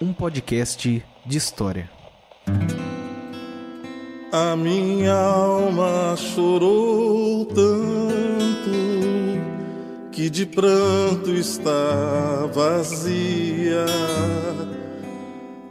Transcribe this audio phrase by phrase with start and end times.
[0.00, 1.90] um podcast de história.
[4.32, 7.66] A minha alma chorou tanto
[10.12, 13.86] que de pranto está vazia.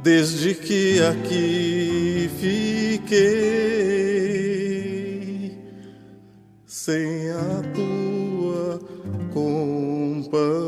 [0.01, 3.26] Desde que aqui fiquei
[6.65, 8.79] sem a tua
[9.34, 10.65] companhia.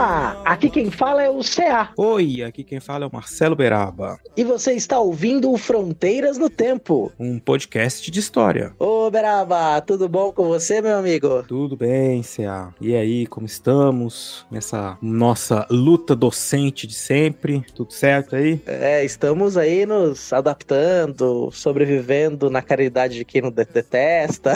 [0.00, 1.90] Olá, aqui quem fala é o CA.
[1.94, 4.18] Oi, aqui quem fala é o Marcelo Beraba.
[4.34, 8.72] E você está ouvindo o Fronteiras no Tempo, um podcast de história.
[8.78, 11.42] Ô Beraba, tudo bom com você, meu amigo?
[11.42, 12.72] Tudo bem, CA.
[12.80, 17.62] E aí, como estamos nessa nossa luta docente de sempre?
[17.74, 18.58] Tudo certo aí?
[18.64, 24.54] É, estamos aí nos adaptando, sobrevivendo na caridade de quem não detesta.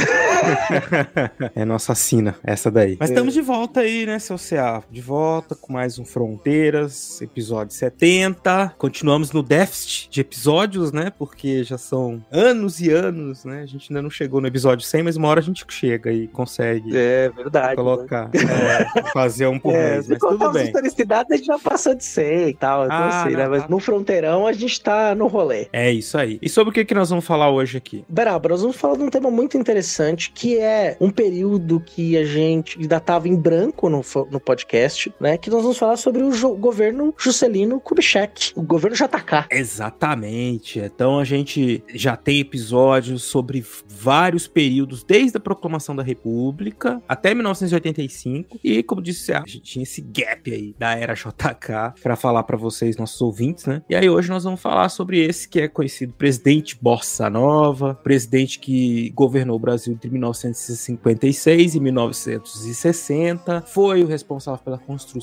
[1.55, 2.97] é nossa sina, essa daí.
[2.99, 4.83] Mas estamos de volta aí, né, seu CA?
[4.91, 8.73] De volta volta com mais um Fronteiras, episódio 70.
[8.79, 11.11] Continuamos no déficit de episódios, né?
[11.19, 13.63] Porque já são anos e anos, né?
[13.63, 16.29] A gente ainda não chegou no episódio 100, mas uma hora a gente chega e
[16.29, 18.87] consegue é, verdade, colocar, né?
[18.95, 20.67] é, fazer um por é, mês, mas tudo bem.
[20.67, 23.49] historicidades a gente já passou de 100 e tal, então ah, assim, né?
[23.49, 25.67] Mas no Fronteirão a gente tá no rolê.
[25.73, 26.39] É isso aí.
[26.41, 28.05] E sobre o que, que nós vamos falar hoje aqui?
[28.09, 32.25] Beraba, nós vamos falar de um tema muito interessante, que é um período que a
[32.25, 35.39] gente ainda tava em branco no, no podcast, né?
[35.39, 39.47] Que nós vamos falar sobre o governo Juscelino Kubitschek, o governo JK.
[39.51, 40.79] Exatamente.
[40.79, 47.35] Então a gente já tem episódios sobre vários períodos, desde a proclamação da República até
[47.35, 48.59] 1985.
[48.63, 52.59] E como disse, a gente tinha esse gap aí da era JK para falar para
[52.59, 53.83] vocês, nossos ouvintes, né?
[53.89, 58.59] E aí hoje nós vamos falar sobre esse que é conhecido presidente Bossa Nova, presidente
[58.59, 65.14] que governou o Brasil entre 1956 e 1960, foi o responsável pela construção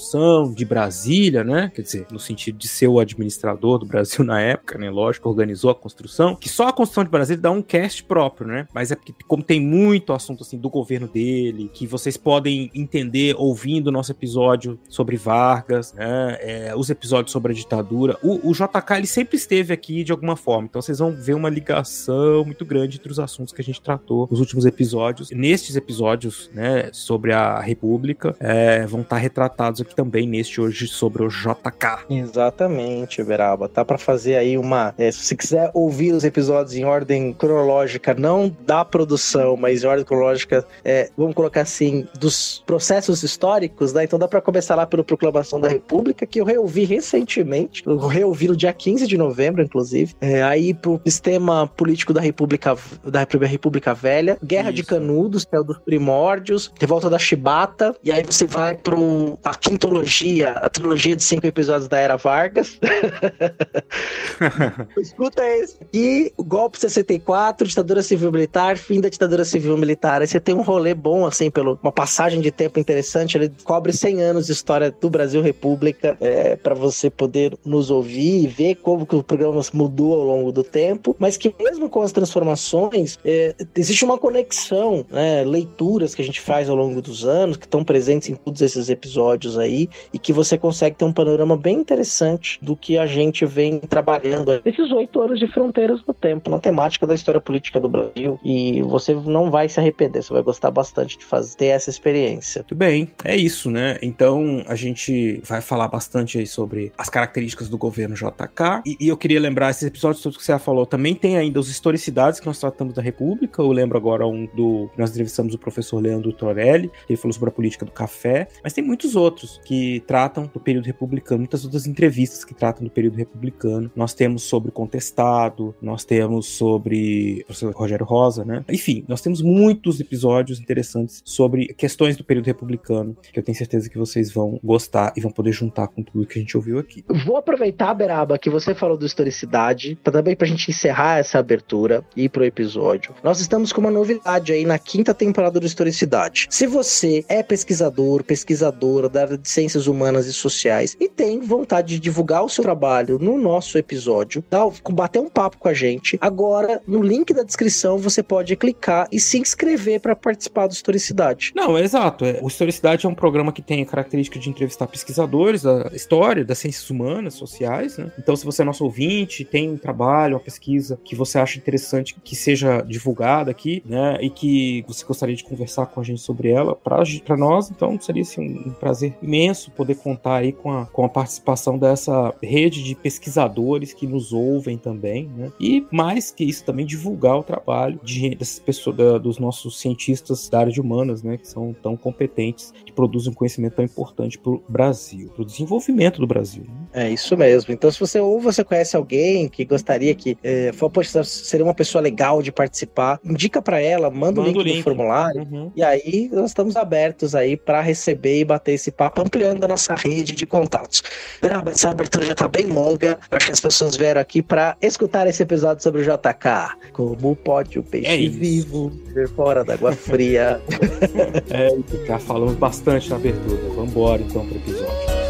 [0.56, 1.72] de Brasília, né?
[1.74, 4.90] Quer dizer, no sentido de ser o administrador do Brasil na época, né?
[4.90, 8.68] Lógico, organizou a construção, que só a construção de Brasília dá um cast próprio, né?
[8.74, 13.36] Mas é porque, como tem muito assunto assim do governo dele, que vocês podem entender
[13.38, 16.38] ouvindo o nosso episódio sobre Vargas, né?
[16.40, 18.18] É, os episódios sobre a ditadura.
[18.22, 21.50] O, o JK ele sempre esteve aqui de alguma forma, então vocês vão ver uma
[21.50, 25.30] ligação muito grande entre os assuntos que a gente tratou nos últimos episódios.
[25.32, 31.24] Nestes episódios, né, sobre a República, é, vão estar retratados aqui também neste hoje sobre
[31.24, 32.06] o JK.
[32.10, 33.70] Exatamente, Beraba.
[33.70, 34.94] Tá para fazer aí uma.
[34.98, 39.88] É, se você quiser ouvir os episódios em ordem cronológica, não da produção, mas em
[39.88, 44.04] ordem cronológica, é, vamos colocar assim, dos processos históricos, né?
[44.04, 47.84] Então dá para começar lá pela Proclamação da República, que eu reouvi recentemente.
[47.86, 50.16] Eu reouvi no dia 15 de novembro, inclusive.
[50.20, 54.78] É, aí pro sistema político da República, da República Velha, Guerra Isso.
[54.78, 59.38] de Canudos, que é o dos primórdios, Revolta da Chibata, e aí você vai pro
[59.44, 62.80] a quintologia, a trilogia de cinco episódios da Era Vargas.
[64.98, 70.22] Escuta esse aqui, o golpe 64, ditadura civil-militar, fim da ditadura civil-militar.
[70.22, 73.38] Aí você tem um rolê bom, assim, pelo uma passagem de tempo interessante.
[73.38, 78.44] Ele cobre 100 anos de história do Brasil República, é, para você poder nos ouvir
[78.44, 82.02] e ver como que o programa mudou ao longo do tempo, mas que mesmo com
[82.02, 87.26] as transformações, é, existe uma conexão, né, leituras que a gente faz ao longo dos
[87.26, 91.14] anos, que estão presentes em todos esses episódios aí, e que você consegue ter um
[91.14, 96.14] panorama bem interessante do que a gente vem trabalhando esses oito anos de fronteiras no
[96.14, 98.40] tempo, na temática da história política do Brasil.
[98.44, 102.62] E você não vai se arrepender, você vai gostar bastante de fazer ter essa experiência.
[102.62, 103.98] Muito bem, é isso, né?
[104.02, 108.82] Então a gente vai falar bastante aí sobre as características do governo JK.
[108.86, 111.70] E, e eu queria lembrar, esses episódios todos que você falou, também tem ainda os
[111.70, 113.62] historicidades que nós tratamos da República.
[113.62, 114.90] Eu lembro agora um do.
[114.98, 118.84] Nós entrevistamos o professor Leandro Torelli, ele falou sobre a política do café, mas tem
[118.84, 123.92] muitos outros que tratam do período republicano, muitas outras entrevistas que tratam do período republicano.
[123.96, 128.64] Nós temos sobre o contestado, nós temos sobre o professor Rogério Rosa, né?
[128.70, 133.90] Enfim, nós temos muitos episódios interessantes sobre questões do período republicano, que eu tenho certeza
[133.90, 137.04] que vocês vão gostar e vão poder juntar com tudo que a gente ouviu aqui.
[137.26, 142.04] Vou aproveitar, Beraba, que você falou do historicidade, pra também pra gente encerrar essa abertura
[142.16, 143.14] e ir pro episódio.
[143.24, 146.48] Nós estamos com uma novidade aí na quinta temporada do Historicidade.
[146.50, 152.00] Se você é pesquisador, pesquisadora da de ciências humanas e sociais e tem vontade de
[152.00, 154.62] divulgar o seu trabalho no nosso episódio, dá,
[154.92, 159.20] bater um papo com a gente, agora no link da descrição você pode clicar e
[159.20, 161.52] se inscrever para participar do Historicidade.
[161.56, 162.26] Não, é exato.
[162.26, 166.44] É, o Historicidade é um programa que tem a característica de entrevistar pesquisadores da história,
[166.44, 168.12] das ciências humanas, sociais, né?
[168.18, 172.16] Então, se você é nosso ouvinte, tem um trabalho, uma pesquisa que você acha interessante
[172.24, 174.18] que seja divulgada aqui, né?
[174.22, 178.22] E que você gostaria de conversar com a gente sobre ela, para nós, então seria
[178.22, 182.96] assim, um, prazer imenso poder contar aí com a, com a participação dessa rede de
[182.96, 185.52] pesquisadores que nos ouvem também, né?
[185.60, 190.50] E mais que isso, também divulgar o trabalho de, dessas pessoas, da, dos nossos cientistas
[190.50, 191.38] da área de humanas, né?
[191.38, 195.46] Que são tão competentes, que produzem um conhecimento tão importante para o Brasil, para o
[195.46, 196.64] desenvolvimento do Brasil.
[196.64, 197.06] Né?
[197.06, 197.74] É isso mesmo.
[197.74, 201.74] Então, se você ou você conhece alguém que gostaria que é, for, poxa, seria uma
[201.74, 204.78] pessoa legal de participar, indica para ela, manda, manda o link, link.
[204.78, 205.72] do formulário uhum.
[205.76, 209.96] e aí nós estamos abertos aí para receber e bater esse papo, ampliando a nossa
[209.96, 211.04] rede de contatos.
[211.42, 213.20] Braba, essa abertura já tá bem longa.
[213.30, 216.92] Acho que as pessoas vieram aqui para escutar esse episódio sobre o JK.
[216.94, 220.62] Como pode o peixe é vivo ver fora da água fria?
[221.50, 223.62] é, já falamos bastante na abertura.
[223.76, 225.21] Vamos embora então pro episódio.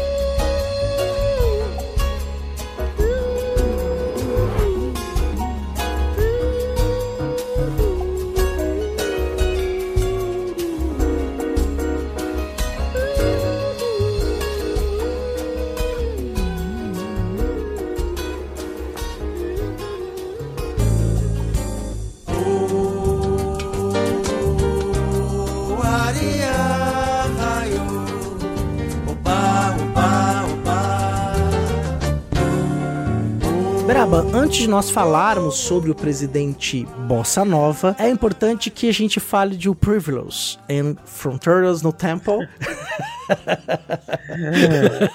[34.52, 39.56] Antes de nós falarmos sobre o presidente Bossa Nova, é importante que a gente fale
[39.56, 42.46] de O Privilege em Fronteiras no Temple.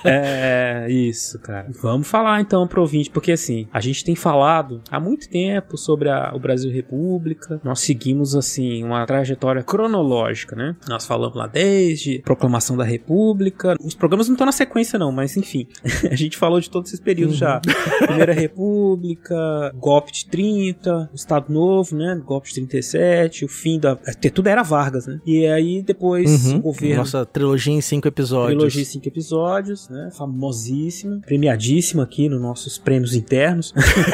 [0.03, 1.67] é, é, isso, cara.
[1.81, 6.09] Vamos falar então pro ouvinte, porque assim, a gente tem falado há muito tempo sobre
[6.09, 10.75] a, o Brasil República, nós seguimos assim uma trajetória cronológica, né?
[10.87, 15.35] Nós falamos lá desde proclamação da República, os programas não estão na sequência não, mas
[15.37, 15.67] enfim,
[16.09, 17.39] a gente falou de todos esses períodos uhum.
[17.39, 17.61] já.
[18.07, 19.35] Primeira República,
[19.75, 22.19] golpe de 30, Estado Novo, né?
[22.25, 23.95] Golpe de 37, o fim da...
[24.33, 25.19] Tudo era Vargas, né?
[25.25, 26.57] E aí depois uhum.
[26.57, 26.97] o governo...
[26.97, 28.57] Nossa trilogia em cinco episódios.
[28.57, 30.09] Trilogia em cinco episódios, né?
[30.15, 33.73] Famosíssima, premiadíssima aqui nos nossos prêmios internos.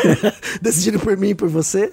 [0.62, 1.91] Decidido por mim e por você.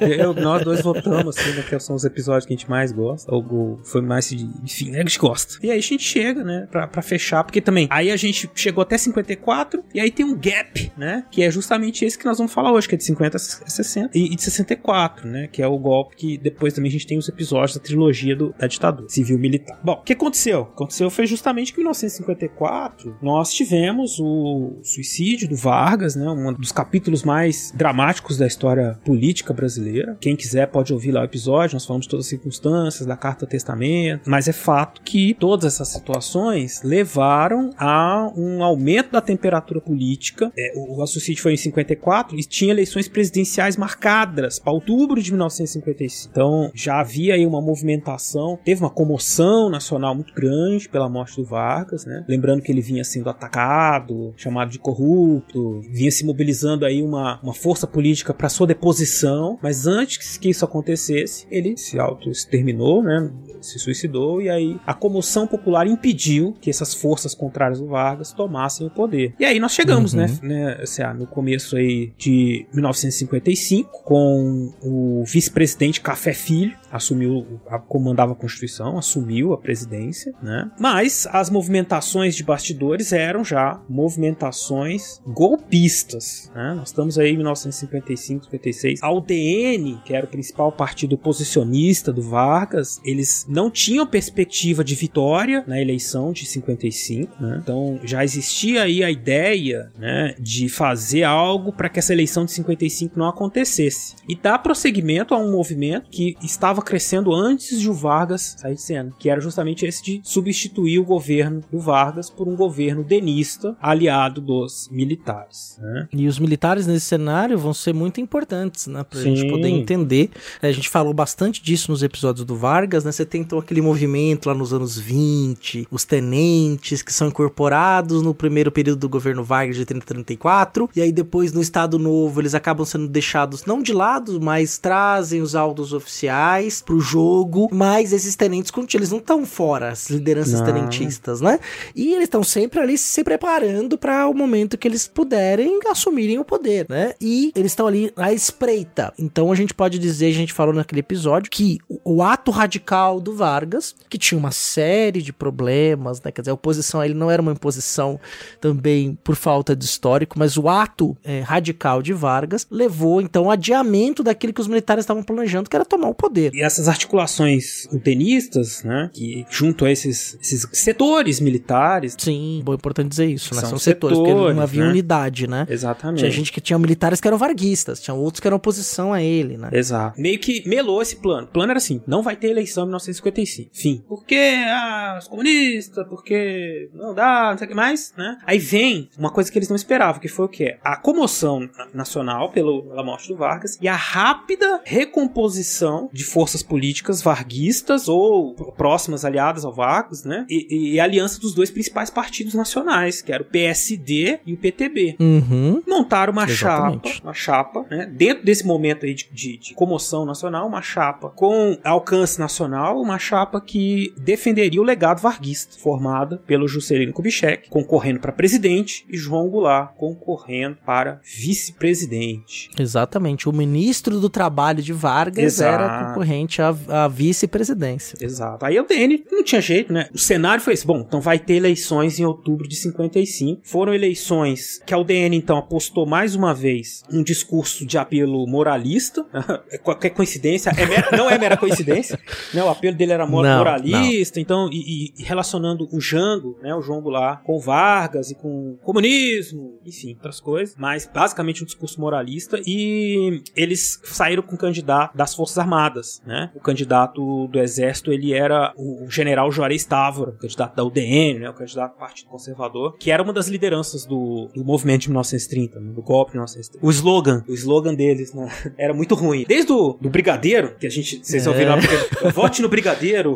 [0.00, 3.32] Eu, nós dois votamos, assim, né, que são os episódios que a gente mais gosta.
[3.34, 4.48] Ou, foi mais de.
[4.62, 5.54] Enfim, né, a gente gosta.
[5.62, 7.88] E aí a gente chega, né, pra, pra fechar, porque também.
[7.90, 11.24] Aí a gente chegou até 54, e aí tem um gap, né?
[11.30, 14.16] Que é justamente esse que nós vamos falar hoje, que é de 50 a 60,
[14.16, 15.48] e, e de 64, né?
[15.50, 18.54] Que é o golpe que depois também a gente tem os episódios da trilogia do,
[18.58, 19.80] da ditadura civil-militar.
[19.82, 20.62] Bom, o que aconteceu?
[20.62, 26.28] Aconteceu foi justamente que em 1954 nós tivemos o suicídio do Vargas, né?
[26.28, 30.16] Um dos capítulos mais dramáticos da história política brasileira.
[30.20, 33.46] Quem quiser pode ouvir lá o episódio, nós falamos de todas as circunstâncias, da carta
[33.46, 40.52] testamento, mas é fato que todas essas situações levaram a um aumento da temperatura política.
[40.56, 45.30] É, o, o suicídio foi em 54 e tinha eleições presidenciais marcadas para outubro de
[45.30, 46.30] 1955.
[46.30, 51.44] Então já havia aí uma movimentação, teve uma comoção nacional muito grande pela morte do
[51.44, 52.24] Vargas, né?
[52.28, 57.54] Lembrando que ele vinha sendo atacado, chamado de corrupto, vinha se mobilizando aí uma, uma
[57.54, 63.30] força política para sua deposição, mas antes que isso acontecesse, ele se auto-exterminou, né?
[63.62, 68.86] Se suicidou e aí a comoção popular impediu que essas forças contrárias do Vargas tomassem
[68.86, 69.34] o poder.
[69.38, 70.48] E aí nós chegamos, né, uhum.
[70.48, 78.34] né, assim, no começo aí de 1955 com o vice-presidente Café Filho, assumiu, comandava a
[78.34, 80.70] Constituição, assumiu a presidência, né?
[80.78, 86.74] Mas as movimentações de bastidores eram já movimentações golpistas, né?
[86.74, 89.02] Nós estamos aí em 1955, 56.
[89.02, 94.94] A UDN, que era o principal partido oposicionista do Vargas, eles não tinham perspectiva de
[94.94, 97.60] vitória na eleição de 55, né?
[97.62, 102.52] Então já existia aí a ideia, né, de fazer algo para que essa eleição de
[102.52, 104.14] 55 não acontecesse.
[104.26, 108.82] E dar prosseguimento a um movimento que estava crescendo antes de o Vargas sair de
[108.82, 113.76] cena, que era justamente esse de substituir o governo do Vargas por um governo denista
[113.80, 115.78] aliado dos militares.
[115.78, 116.08] Né?
[116.12, 119.36] E os militares nesse cenário vão ser muito importantes, né, pra Sim.
[119.36, 120.30] gente poder entender.
[120.62, 123.12] A gente falou bastante disso nos episódios do Vargas, né?
[123.12, 128.70] Você tentou aquele movimento lá nos anos 20, os tenentes que são incorporados no primeiro
[128.70, 132.84] período do governo Vargas de 30 34, e aí depois no Estado Novo eles acabam
[132.84, 138.72] sendo deixados não de lado, mas trazem os autos oficiais pro jogo, mas esses tenentes
[138.94, 140.66] eles não estão fora, as lideranças não.
[140.66, 141.58] tenentistas, né?
[141.94, 146.44] E eles estão sempre ali se preparando para o momento que eles puderem assumirem o
[146.44, 147.14] poder, né?
[147.20, 149.12] E eles estão ali à espreita.
[149.18, 153.31] Então a gente pode dizer, a gente falou naquele episódio, que o ato radical do
[153.32, 156.30] Vargas, que tinha uma série de problemas, né?
[156.30, 158.20] Quer dizer, a oposição a ele não era uma imposição
[158.60, 163.50] também por falta de histórico, mas o ato é, radical de Vargas levou então ao
[163.50, 166.54] adiamento daquilo que os militares estavam planejando, que era tomar o poder.
[166.54, 169.10] E essas articulações tenistas, né?
[169.12, 172.14] Que junto a esses, esses setores militares.
[172.18, 173.60] Sim, bom, é importante dizer isso, né?
[173.60, 174.90] São, são setores, setores, porque não havia né?
[174.90, 175.66] unidade, né?
[175.68, 176.20] Exatamente.
[176.20, 179.56] Tinha gente que tinha militares que eram varguistas, tinha outros que eram oposição a ele,
[179.56, 179.70] né?
[179.72, 180.20] Exato.
[180.20, 181.46] Meio que melou esse plano.
[181.46, 182.90] O plano era assim: não vai ter eleição em
[183.22, 183.70] 1955.
[183.72, 184.04] Fim.
[184.08, 184.36] Porque
[184.68, 188.38] ah, os comunistas, porque não dá, não sei o que mais, né?
[188.46, 190.78] Aí vem uma coisa que eles não esperavam, que foi o quê?
[190.82, 197.22] A comoção nacional pelo, pela morte do Vargas e a rápida recomposição de forças políticas
[197.22, 200.46] varguistas ou próximas aliadas ao Vargas, né?
[200.48, 204.56] E, e, a aliança dos dois principais partidos nacionais, que era o PSD e o
[204.56, 205.16] PTB.
[205.18, 205.82] Uhum.
[205.86, 207.08] Montaram uma Exatamente.
[207.08, 208.06] chapa, uma chapa, né?
[208.06, 213.18] Dentro desse momento aí de, de, de comoção nacional, uma chapa com alcance nacional, uma
[213.18, 219.48] chapa que defenderia o legado varguista, formada pelo Juscelino Kubitschek, concorrendo para presidente, e João
[219.48, 222.70] Goulart concorrendo para vice-presidente.
[222.78, 223.48] Exatamente.
[223.48, 225.82] O ministro do Trabalho de Vargas Exato.
[225.82, 228.16] era concorrente à, à vice-presidência.
[228.20, 228.64] Exato.
[228.64, 230.08] Aí o DN não tinha jeito, né?
[230.12, 230.86] O cenário foi esse.
[230.86, 233.62] Bom, então vai ter eleições em outubro de 55.
[233.64, 239.24] Foram eleições que a UDN, então, apostou mais uma vez um discurso de apelo moralista.
[239.82, 242.18] Qualquer coincidência, é mera, não é mera coincidência.
[242.52, 242.62] né?
[242.62, 244.42] O apelo dele era não, moralista, não.
[244.42, 249.78] então, e, e, relacionando o Jango, né, o João Goulart, com Vargas e com comunismo,
[249.84, 250.74] enfim, outras coisas.
[250.78, 252.60] Mas basicamente um discurso moralista.
[252.66, 256.50] E eles saíram com o candidato das Forças Armadas, né?
[256.54, 261.50] O candidato do Exército, ele era o general Juarez Távora, candidato da UDN, né?
[261.50, 265.80] O candidato do Partido Conservador, que era uma das lideranças do, do movimento de 1930,
[265.80, 265.92] né?
[265.92, 266.86] do golpe de 1930.
[266.86, 268.50] O slogan, o slogan deles, né?
[268.78, 269.44] Era muito ruim.
[269.46, 271.48] Desde o do Brigadeiro, que a gente, vocês é.
[271.48, 271.80] ouviram lá,
[272.32, 272.81] vote no Brigadeiro,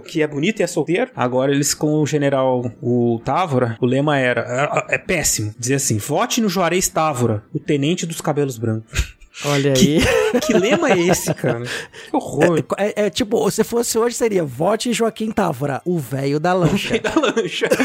[0.01, 1.11] que é bonito e é solteiro.
[1.15, 5.99] Agora eles com o general, o Távora, o lema era, é, é péssimo, dizer assim,
[5.99, 9.17] vote no Juarez Távora, o tenente dos cabelos brancos.
[9.45, 10.01] Olha aí.
[10.01, 11.65] Que, que lema é esse, cara?
[11.65, 12.65] Que horror.
[12.79, 16.89] É, é, é, tipo, se fosse hoje, seria vote Joaquim Távora, o velho da lancha.
[16.89, 17.67] O velho da lancha.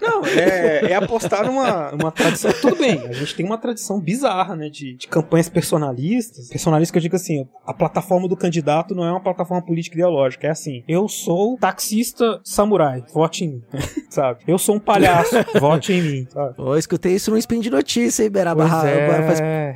[0.00, 2.50] Não, é, é, apostar numa uma tradição.
[2.60, 4.70] Tudo bem, a gente tem uma tradição bizarra, né?
[4.70, 6.48] De, de campanhas personalistas.
[6.48, 10.46] Personalistas que eu digo assim, a plataforma do candidato não é uma plataforma política ideológica.
[10.46, 13.62] É assim, eu sou taxista samurai, vote em mim.
[14.08, 14.44] sabe?
[14.46, 16.26] Eu sou um palhaço, vote em mim.
[16.30, 16.54] Sabe?
[16.58, 18.64] Eu escutei isso no spin de notícia, hein, Beraba?
[18.86, 19.40] É faz.
[19.40, 19.74] É,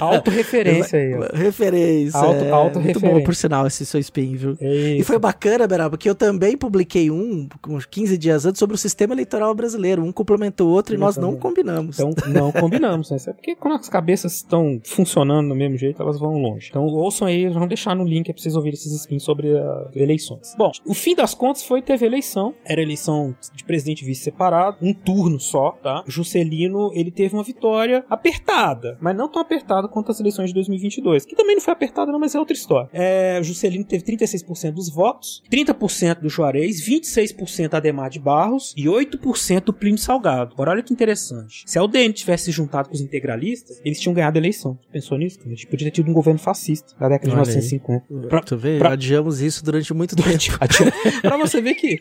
[0.00, 1.14] auto-referência aí.
[1.14, 1.36] Ó.
[1.36, 2.18] Referência.
[2.18, 4.56] Auto, é, auto muito bom, por sinal, esse seu spin, viu?
[4.60, 8.74] É e foi bacana, Beraba, porque eu também publiquei um, uns 15 dias antes, sobre
[8.74, 10.02] o sistema eleitoral brasileiro.
[10.02, 11.98] Um complementou o outro e nós não combinamos.
[11.98, 13.16] Então, não combinamos, né?
[13.26, 16.68] É porque quando as cabeças estão funcionando do mesmo jeito, elas vão longe.
[16.70, 20.54] Então, ouçam aí, vamos deixar no link pra vocês ouvirem esses spins sobre uh, eleições.
[20.56, 22.54] Bom, o fim das contas foi teve eleição.
[22.64, 26.04] Era eleição de presidente e vice separado, um turno só, tá?
[26.06, 30.54] Juscelino, ele teve uma vitória apertada apertada, mas não tão apertada quanto as eleições de
[30.54, 32.88] 2022, que também não foi apertada não, mas é outra história.
[32.92, 39.64] É, Juscelino teve 36% dos votos, 30% do Juarez, 26% Ademar de Barros e 8%
[39.64, 40.52] do Plínio Salgado.
[40.54, 41.64] Agora olha que interessante.
[41.66, 44.78] Se a UDN tivesse se juntado com os integralistas, eles tinham ganhado a eleição.
[44.92, 45.38] Pensou nisso?
[45.44, 48.28] A gente podia ter tido um governo fascista na década olha de 1950.
[48.28, 48.92] Pra, tu vê, pra...
[48.92, 50.26] adiamos isso durante muito tempo.
[51.22, 52.00] pra você ver que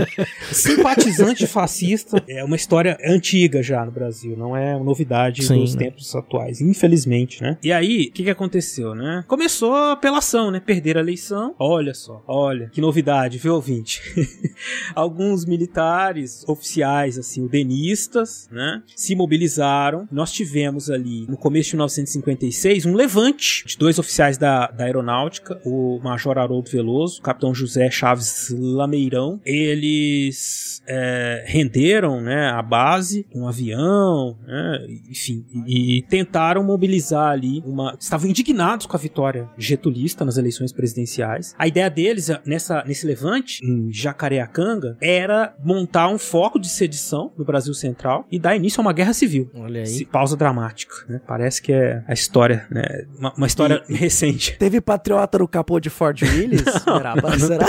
[0.52, 6.09] simpatizante fascista é uma história antiga já no Brasil, não é novidade Sim, dos tempos
[6.18, 7.58] atuais, infelizmente, né?
[7.62, 9.24] E aí, o que, que aconteceu, né?
[9.26, 10.60] Começou a apelação, né?
[10.60, 11.54] Perder a eleição.
[11.58, 14.02] Olha só, olha, que novidade, viu, ouvinte?
[14.94, 18.82] Alguns militares, oficiais, assim, udenistas, né?
[18.94, 20.08] Se mobilizaram.
[20.10, 25.60] Nós tivemos ali, no começo de 1956, um levante de dois oficiais da, da aeronáutica,
[25.64, 29.40] o Major Haroldo Veloso, o Capitão José Chaves Lameirão.
[29.44, 37.62] Eles é, renderam, né, a base, um avião, né, enfim, e, e tentaram mobilizar ali
[37.66, 37.94] uma...
[38.00, 41.54] Estavam indignados com a vitória getulista nas eleições presidenciais.
[41.58, 47.44] A ideia deles, nessa, nesse levante, em Jacareacanga, era montar um foco de sedição no
[47.44, 49.50] Brasil Central e dar início a uma guerra civil.
[49.54, 49.86] Olha aí.
[49.86, 51.20] Se- pausa dramática, né?
[51.26, 52.82] Parece que é a história, né?
[53.18, 54.56] Uma, uma história recente.
[54.58, 56.62] Teve patriota no capô de Ford Willis?
[56.86, 57.38] Beraba?
[57.38, 57.66] Será?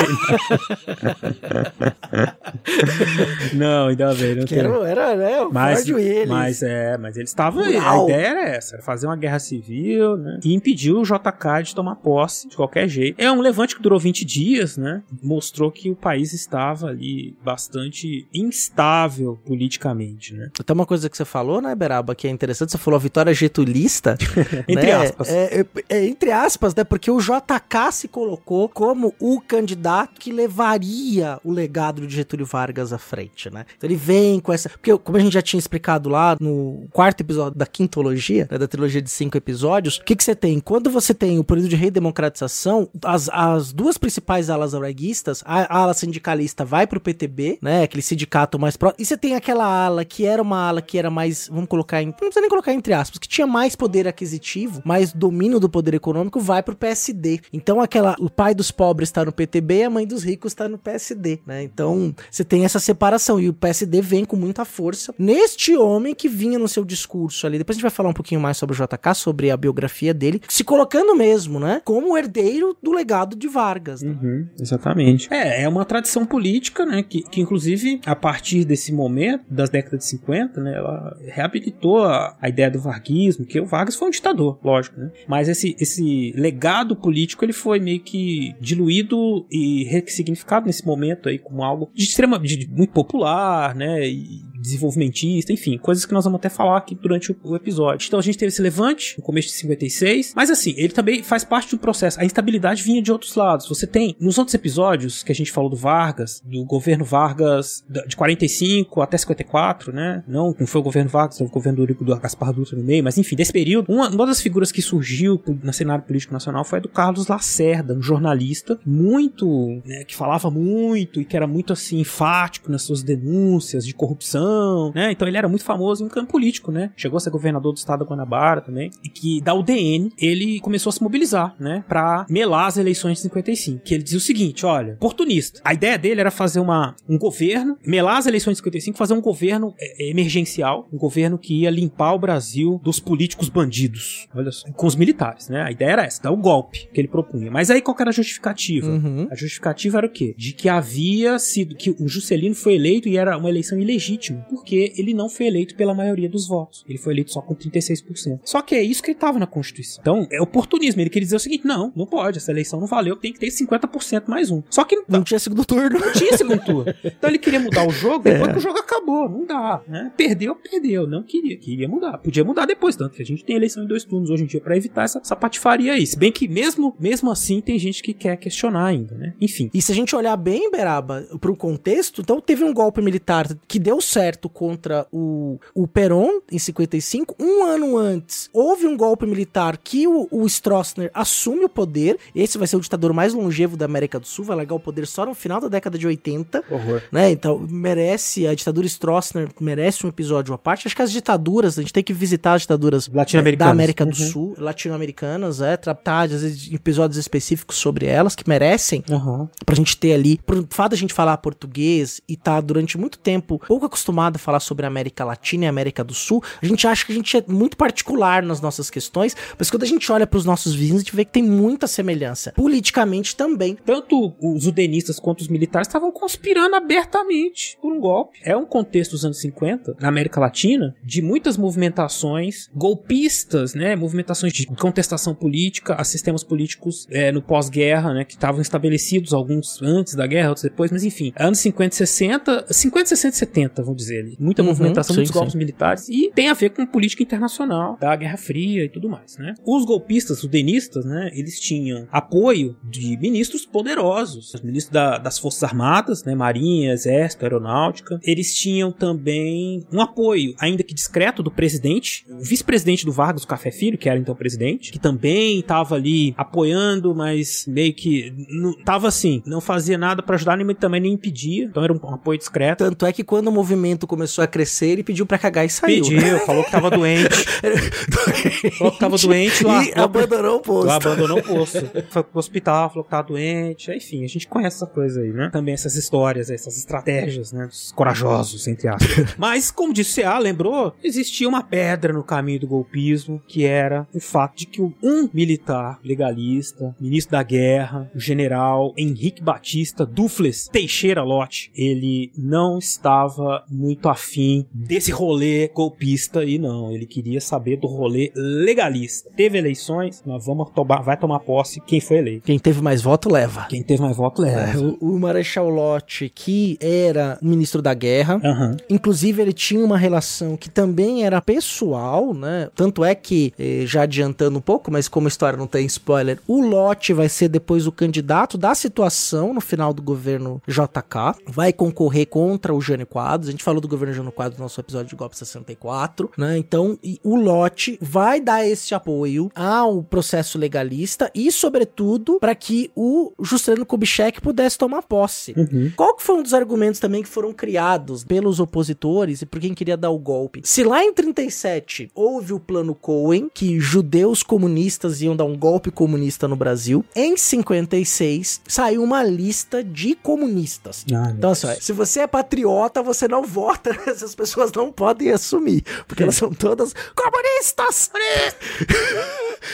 [3.53, 4.59] Não, ainda bem, não Que tem.
[4.59, 5.41] era, era, né?
[5.41, 6.27] O Mas, Ford Willis.
[6.29, 7.63] mas é, mas eles estavam.
[7.63, 7.67] A.
[8.13, 10.39] ideia era essa: era fazer uma guerra civil, né?
[10.43, 13.19] E impedir o JK de tomar posse de qualquer jeito.
[13.19, 15.01] É um levante que durou 20 dias, né?
[15.21, 20.49] Mostrou que o país estava ali bastante instável politicamente, né?
[20.65, 22.71] Tem uma coisa que você falou, né, Beraba, que é interessante.
[22.71, 24.17] Você falou a vitória getulista.
[24.67, 24.93] Entre né?
[24.93, 25.29] aspas.
[25.29, 26.83] É, é- é entre aspas, né?
[26.83, 32.93] Porque o JK se colocou como o candidato que levaria o legado de Getúlio Vargas
[32.93, 33.65] à frente, né?
[33.77, 34.69] Então ele vem com essa.
[34.69, 37.65] Porque, como a gente já tinha explicado lá no quarto episódio da
[38.01, 40.59] quintologia, né, da trilogia de cinco episódios, o que, que você tem?
[40.59, 45.81] Quando você tem o período de redemocratização, as, as duas principais alas aureguistas, a, a
[45.83, 47.83] ala sindicalista vai pro PTB, né?
[47.83, 49.01] Aquele sindicato mais próximo.
[49.01, 52.07] E você tem aquela ala que era uma ala que era mais, vamos colocar em,
[52.07, 55.93] não precisa nem colocar entre aspas, que tinha mais poder aquisitivo, mais domínio do poder
[55.93, 57.41] econômico, vai pro PSD.
[57.53, 60.67] Então aquela, o pai dos pobres está no PTB e a mãe dos ricos está
[60.67, 61.63] no PSD, né?
[61.63, 66.27] Então você tem essa separação e o PSD vem com muita força neste homem que
[66.27, 67.57] vinha no seu discurso ali.
[67.57, 70.41] Depois a gente vai falar um pouquinho mais sobre o JK, sobre a biografia dele,
[70.47, 71.81] se colocando mesmo, né?
[71.83, 74.01] Como herdeiro do legado de Vargas.
[74.01, 74.11] né?
[74.11, 75.27] Uhum, exatamente.
[75.31, 77.03] É, é uma tradição política, né?
[77.03, 80.75] Que, que inclusive, a partir desse momento, das décadas de 50, né?
[80.75, 85.11] Ela reabilitou a, a ideia do varguismo, que o Vargas foi um ditador, lógico, né?
[85.27, 91.37] Mas esse, esse legado político, ele foi meio que diluído e ressignificado nesse momento aí
[91.37, 94.07] como algo de extrema, de, de muito popular, né?
[94.07, 98.07] E desenvolvimentista, enfim, coisas que nós vamos até falar aqui durante o, o episódio.
[98.07, 101.43] Então a gente teve esse levante no começo de 56, mas assim, ele também faz
[101.43, 102.19] parte um processo.
[102.19, 103.67] A instabilidade vinha de outros lados.
[103.67, 108.15] Você tem, nos outros episódios que a gente falou do Vargas, do governo Vargas de
[108.15, 110.23] 45 até 54, né?
[110.27, 112.83] Não, não foi o governo Vargas, foi o governo do, Eurico- do Gaspar Dutra no
[112.83, 116.63] meio, mas enfim, desse período, uma, uma das figuras que surgiu no cenário político nacional
[116.63, 121.47] foi a do Carlos Lacerda, um jornalista muito, né, que falava muito e que era
[121.47, 124.50] muito assim enfático nas suas denúncias de corrupção,
[124.93, 125.11] né?
[125.11, 126.91] Então ele era muito famoso em campo político, né?
[126.95, 130.89] Chegou a ser governador do estado da Guanabara também, e que da UDN ele começou
[130.89, 133.83] a se mobilizar, né, para melar as eleições de 55.
[133.83, 135.61] Que ele dizia o seguinte, olha, oportunista.
[135.63, 139.21] A ideia dele era fazer uma um governo, melar as eleições de 55, fazer um
[139.21, 144.27] governo é, emergencial, um governo que ia limpar o Brasil dos políticos bandidos.
[144.33, 145.61] Olha só, com os militares, né?
[145.61, 147.51] A ideia era essa, dar o golpe que ele propunha.
[147.51, 148.87] Mas aí qual era a justificativa?
[148.87, 149.27] Uhum.
[149.29, 150.33] A justificativa era o quê?
[150.37, 154.93] De que havia sido que o Juscelino foi eleito e era uma eleição ilegítima, porque
[154.97, 156.83] ele não foi eleito pela maioria dos votos.
[156.87, 158.39] Ele foi eleito só com 36%.
[158.43, 160.01] Só que é isso que estava na Constituição.
[160.01, 161.01] Então, é oportunismo.
[161.01, 163.47] Ele queria dizer o seguinte: não, não pode, essa eleição não valeu, tem que ter
[163.47, 164.61] 50% mais um.
[164.69, 165.99] Só que não, Não tinha segundo turno.
[165.99, 166.93] não tinha segundo turno.
[167.03, 169.29] Então ele queria mudar o jogo depois que o jogo acabou.
[169.29, 170.11] Não dá, né?
[170.15, 171.07] Perdeu, perdeu.
[171.07, 171.57] Não queria.
[171.57, 172.17] Queria mudar.
[172.17, 174.61] Podia mudar depois, tanto que a gente tem eleição em dois turnos hoje em dia
[174.61, 176.05] pra evitar essa, essa patifaria aí.
[176.05, 179.33] Se bem que mesmo, mesmo assim tem gente que quer questionar ainda, né?
[179.39, 179.69] Enfim.
[179.73, 183.79] E se a gente olhar bem, Beraba, pro contexto, então teve um golpe militar que
[183.79, 187.35] deu certo contra o, o Perón em 55.
[187.39, 192.17] Um ano antes, houve um golpe militar que o, o Stroessner assume o poder.
[192.35, 195.05] Esse vai ser o ditador mais longevo da América do Sul, vai largar o poder
[195.07, 196.63] só no final da década de 80.
[196.69, 197.01] Horror.
[197.11, 197.31] Né?
[197.31, 200.87] Então, merece, a ditadura Stroessner merece um episódio à parte.
[200.87, 203.67] Acho que as ditaduras, a gente tem que visitar as ditaduras Latino-americanas.
[203.67, 204.29] da América do Uhum.
[204.31, 209.49] Sul, latino-americanas, é, tratar às vezes de episódios específicos sobre elas que merecem Aham.
[209.65, 213.59] pra gente ter ali, por fato da gente falar português e tá durante muito tempo
[213.67, 217.05] pouco acostumado a falar sobre a América Latina e América do Sul, a gente acha
[217.05, 220.45] que a gente é muito particular nas nossas questões, mas quando a gente olha pros
[220.45, 222.53] nossos vizinhos, a gente vê que tem muita semelhança.
[222.53, 223.77] Politicamente também.
[223.85, 228.39] Tanto os udenistas quanto os militares estavam conspirando abertamente por um golpe.
[228.43, 233.95] É um contexto dos anos 50, na América Latina, de muitas movimentações golpistas, né?
[233.95, 238.25] Movimentações de contestação política a sistemas políticos é, no pós-guerra, né?
[238.25, 242.65] Que estavam estabelecidos, alguns antes da guerra, outros depois, mas enfim, anos 50 e 60,
[242.73, 244.00] 50, 60 e 70, vamos dizer.
[244.09, 244.35] Ele.
[244.39, 245.39] Muita Uhum, movimentação, sim, muitos sim.
[245.39, 249.37] golpes militares e tem a ver com política internacional, da Guerra Fria e tudo mais,
[249.37, 249.53] né?
[249.65, 255.37] Os golpistas, os denistas, né, eles tinham apoio de ministros poderosos, os ministros da- das
[255.39, 258.19] Forças Armadas, né, Marinha, Exército, Aeronáutica.
[258.23, 263.47] Eles tinham também um apoio, ainda que discreto, do presidente, o vice-presidente do Vargas, o
[263.47, 268.73] Café Filho, que era então presidente, que também estava ali apoiando, mas meio que não
[268.83, 271.65] tava assim, não fazia nada pra ajudar, nem também nem impedia.
[271.65, 272.83] Então era um, um apoio discreto.
[272.83, 276.03] Tanto é que quando o movimento começou a crescer, ele pediu pra cagar e saiu.
[276.03, 277.29] Pediu, falou que tava doente.
[278.77, 279.83] falou que tava doente lá.
[279.83, 280.87] E abandonou o posto.
[280.87, 281.79] Lá abandonou o posto.
[282.09, 283.91] Foi pro hospital, falou que tava doente.
[283.91, 285.49] Enfim, a gente conhece essa coisa aí, né?
[285.51, 287.65] Também essas histórias, essas estratégias, né?
[287.65, 289.35] Os corajosos, entre aspas.
[289.37, 294.19] Mas, como disse a lembrou, existia uma pedra no caminho do golpismo, que era o
[294.19, 301.23] fato de que um militar legalista, ministro da guerra, o general Henrique Batista Dufles Teixeira
[301.23, 307.87] Lott, ele não estava muito afim desse rolê golpista e não, ele queria saber do
[307.87, 309.29] rolê legalista.
[309.35, 312.45] Teve eleições, nós vamos tomar, vai tomar posse quem foi eleito.
[312.45, 313.65] Quem teve mais voto, leva.
[313.69, 314.79] Quem teve mais voto É, leva.
[315.01, 318.77] o, o Marechal Lott, que era ministro da guerra, Aham.
[318.89, 322.69] Inclusive, ele tinha uma relação que também era pessoal, né?
[322.75, 326.39] Tanto é que, eh, já adiantando um pouco, mas como a história não tem spoiler,
[326.47, 331.35] o Lott vai ser depois o candidato da situação no final do governo JK.
[331.47, 333.47] Vai concorrer contra o Jânio Quadros.
[333.49, 336.57] A gente falou do governo Jânio Quadros no nosso episódio de Golpe 64, né?
[336.57, 343.31] Então, o Lott vai dar esse apoio ao processo legalista e, sobretudo, para que o
[343.39, 345.53] Juscelino Kubitschek pudesse tomar posse.
[345.55, 345.89] Uhum.
[345.95, 349.73] Qual que foi um dos argumentos também que foram criados pelos opositores e por quem
[349.73, 350.61] queria dar o golpe?
[350.65, 355.91] Se lá em 37 houve o plano Cohen, que judeus comunistas iam dar um golpe
[355.91, 361.05] comunista no Brasil, em 56 saiu uma lista de comunistas.
[361.13, 363.60] Ah, Então, assim, se você é patriota, você não vota,
[364.07, 368.11] essas pessoas não podem assumir, porque elas são todas comunistas!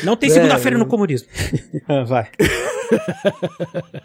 [0.04, 1.28] Não tem É, segunda-feira eu- no comunismo.
[1.88, 2.30] Ah, vai.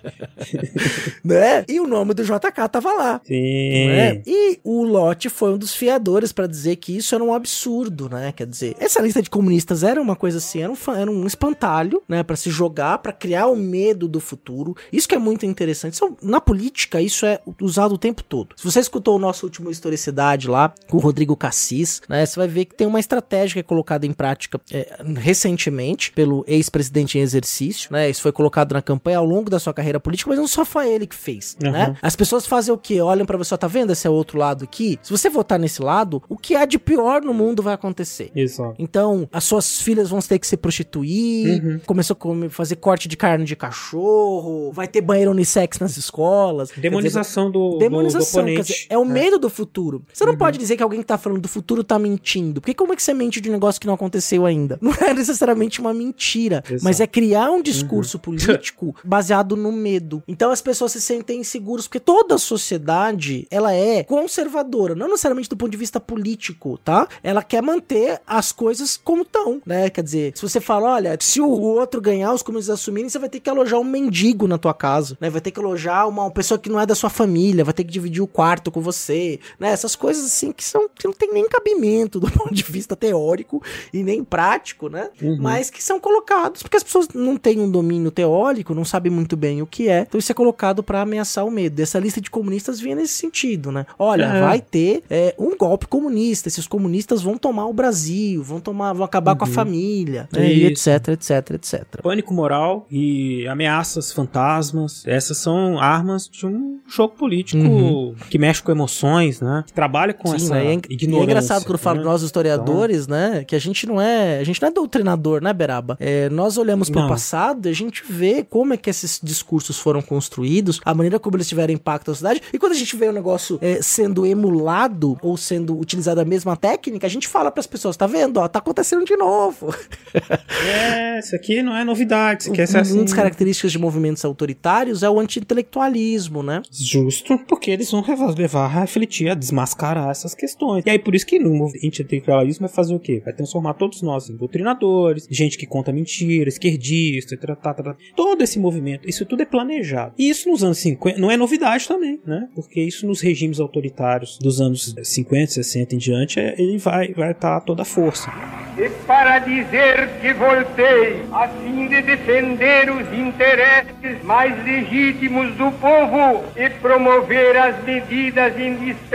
[1.24, 1.64] né?
[1.68, 3.20] E o nome do JK tava lá.
[3.24, 3.86] Sim.
[3.88, 4.22] né?
[4.26, 8.32] E o Lott foi um dos fiadores pra dizer que isso era um absurdo, né?
[8.32, 12.02] Quer dizer, essa lista de comunistas era uma coisa assim, era um, era um espantalho,
[12.08, 12.22] né?
[12.22, 14.76] Pra se jogar, pra criar o medo do futuro.
[14.92, 15.94] Isso que é muito interessante.
[15.94, 18.54] Isso, na política, isso é usado o tempo todo.
[18.56, 22.24] Se você escutou o nosso último Historicidade lá, com o Rodrigo Cassis, né?
[22.24, 26.44] Você vai ver que tem uma estratégia que é colocada em prática é, recentemente pelo
[26.46, 28.08] ex-presidente em exercício, né?
[28.10, 30.90] Isso foi colocado na campanha ao longo da sua carreira política, mas não só foi
[30.92, 31.88] ele que fez, né?
[31.88, 31.96] Uhum.
[32.02, 33.00] As pessoas fazem o quê?
[33.00, 34.98] Olham pra você, tá vendo esse é o outro lado aqui?
[35.02, 38.30] Se você votar nesse lado, o que há de pior no mundo vai acontecer.
[38.34, 38.74] Isso.
[38.78, 41.80] Então, as suas filhas vão ter que se prostituir, Uhum.
[41.86, 46.68] começou a comer- fazer corte de carne de cachorro, vai ter banheiro unissex nas escolas.
[46.70, 48.72] Quer dizer, Demonização do, Demonização, do oponente.
[48.72, 50.04] dizer, é o medo do futuro.
[50.12, 50.30] Você Uhum.
[50.32, 52.60] não pode dizer que alguém que tá falando do futuro tá mentindo.
[52.60, 54.78] Porque como é que você mente de um negócio que não aconteceu ainda?
[54.82, 56.82] Não é necessariamente uma mentira, Exato.
[56.84, 57.58] mas é criar Uhum.
[57.58, 60.22] um discurso político baseado no medo.
[60.26, 65.48] Então as pessoas se sentem inseguras, porque toda a sociedade, ela é conservadora, não necessariamente
[65.48, 67.06] do ponto de vista político, tá?
[67.22, 69.88] Ela quer manter as coisas como estão, né?
[69.90, 73.18] Quer dizer, se você fala, olha, se o o outro ganhar, os comunistas assumirem, você
[73.18, 75.28] vai ter que alojar um mendigo na tua casa, né?
[75.30, 77.90] Vai ter que alojar uma pessoa que não é da sua família, vai ter que
[77.92, 79.70] dividir o quarto com você, né?
[79.70, 83.62] Essas coisas assim que são que não tem nem cabimento do ponto de vista teórico
[83.92, 85.08] e nem prático, né?
[85.40, 89.36] Mas que são colocados porque as pessoas não têm um domínio teórico, não sabem muito
[89.36, 90.00] bem o que é.
[90.08, 91.80] Então isso é colocado pra ameaçar o medo.
[91.80, 93.86] Essa lista de comunistas vinha nesse sentido, né?
[93.98, 94.40] Olha, É.
[94.40, 99.04] vai ter é, um golpe comunista, esses comunistas vão tomar o Brasil, vão tomar, vão
[99.04, 100.52] acabar com a família, né?
[100.52, 101.84] E etc, etc, etc.
[102.02, 105.02] Pânico moral e ameaças fantasmas.
[105.06, 108.14] Essas são armas de um jogo político Uhum.
[108.30, 109.64] que mexe com emoções, né?
[109.66, 110.64] Que trabalha com Sim, essa né?
[110.64, 111.06] E é, ignorância.
[111.06, 112.04] e é engraçado quando eu falo né?
[112.04, 113.44] nós historiadores, né?
[113.44, 115.96] Que a gente não é, a gente não é doutrinador, né, Beraba?
[116.00, 119.78] É, nós olhamos para o passado e a gente vê como é que esses discursos
[119.78, 122.42] foram construídos, a maneira como eles tiveram impacto na sociedade.
[122.52, 126.56] E quando a gente vê o negócio é, sendo emulado ou sendo utilizada a mesma
[126.56, 128.38] técnica, a gente fala para as pessoas, tá vendo?
[128.38, 129.74] Ó, tá acontecendo de novo.
[130.64, 133.02] É, isso aqui não é novidade, isso aqui é Uma assim.
[133.02, 136.62] das características de movimentos autoritários é o anti-intelectualismo, né?
[136.70, 138.04] Justo, porque eles vão
[138.36, 140.84] levar a refletir, a desmascarar essas questões.
[140.86, 143.20] E aí, por isso que no movimento anti-intelectualismo vai fazer o quê?
[143.24, 147.96] Vai transformar todos nós em doutrinadores, gente que conta mentira, esquerdista, tá, tá, tá, tá.
[148.16, 150.14] todo esse movimento, isso tudo é planejado.
[150.18, 152.48] E isso nos anos 50 não é novidade também, né?
[152.54, 157.34] Porque isso nos regimes autoritários dos anos 50, 60 em diante, é- ele vai vai
[157.64, 158.30] toda a força.
[158.78, 166.42] e para dizer que voltei a fim de defender os interesses mais legítimos do povo
[166.56, 169.11] e promover as medidas indispensáveis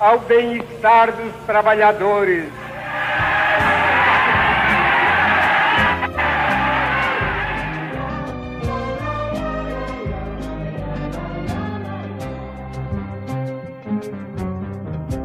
[0.00, 2.50] ao bem-estar dos trabalhadores.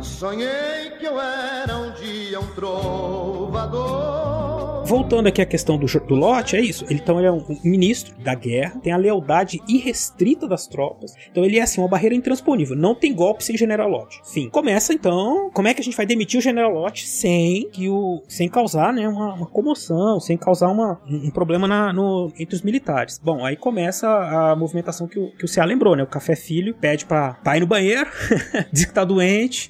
[0.02, 4.57] Sonhei que eu era um dia um trovador.
[4.88, 6.86] Voltando aqui à questão do, do Lote, é isso.
[6.86, 11.14] Ele, então ele é um ministro da guerra, tem a lealdade irrestrita das tropas.
[11.30, 12.74] Então ele é assim, uma barreira intransponível.
[12.74, 14.22] Não tem golpe sem General Lott.
[14.32, 14.50] Fim.
[14.50, 18.24] Começa então, como é que a gente vai demitir o General Lott sem que o.
[18.30, 22.62] sem causar né, uma, uma comoção, sem causar uma, um problema na, no, entre os
[22.62, 23.20] militares.
[23.22, 26.04] Bom, aí começa a movimentação que o, que o lembrou, né?
[26.04, 28.10] O Café Filho pede pra, pra ir no banheiro,
[28.72, 29.70] diz que tá doente,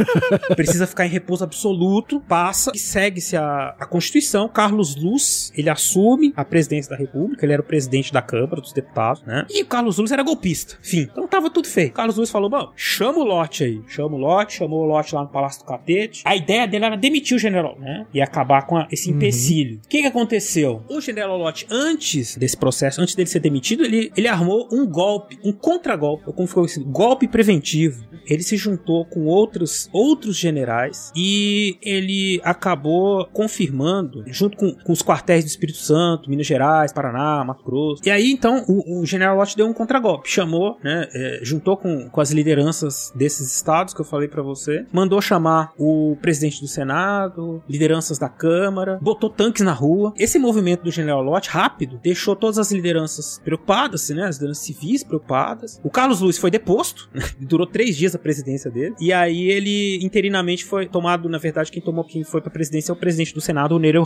[0.54, 4.48] precisa ficar em repouso absoluto, passa e segue-se a, a Constituição.
[4.58, 8.72] Carlos Luz, ele assume a presidência da República, ele era o presidente da Câmara dos
[8.72, 9.46] Deputados, né?
[9.48, 10.76] E o Carlos Luz era golpista.
[10.84, 11.92] Enfim, então tava tudo feio.
[11.92, 13.80] Carlos Luz falou: bom, chama o lote aí.
[13.86, 16.22] Chama o lote, chamou o lote lá no Palácio do Catete.
[16.24, 18.04] A ideia dele era demitir o general, né?
[18.12, 19.80] E acabar com a, esse empecilho.
[19.84, 20.82] O que que aconteceu?
[20.88, 25.38] O general Lott, antes desse processo, antes dele ser demitido, ele, ele armou um golpe,
[25.44, 28.04] um contragolpe, ou como ficou esse golpe preventivo.
[28.26, 35.02] Ele se juntou com outros, outros generais e ele acabou confirmando, junto com, com os
[35.02, 38.02] quartéis do Espírito Santo, Minas Gerais, Paraná, Mato Grosso.
[38.04, 42.08] E aí, então, o, o general Lott deu um contragolpe, chamou, né, é, juntou com,
[42.08, 46.66] com as lideranças desses estados que eu falei pra você, mandou chamar o presidente do
[46.66, 50.12] Senado, lideranças da Câmara, botou tanques na rua.
[50.16, 55.04] Esse movimento do general Lott, rápido, deixou todas as lideranças preocupadas, né, as lideranças civis
[55.04, 55.80] preocupadas.
[55.82, 57.08] O Carlos Luiz foi deposto,
[57.40, 61.82] durou três dias a presidência dele, e aí ele interinamente foi tomado, na verdade, quem
[61.82, 63.98] tomou quem foi pra presidência é o presidente do Senado, o Nereu.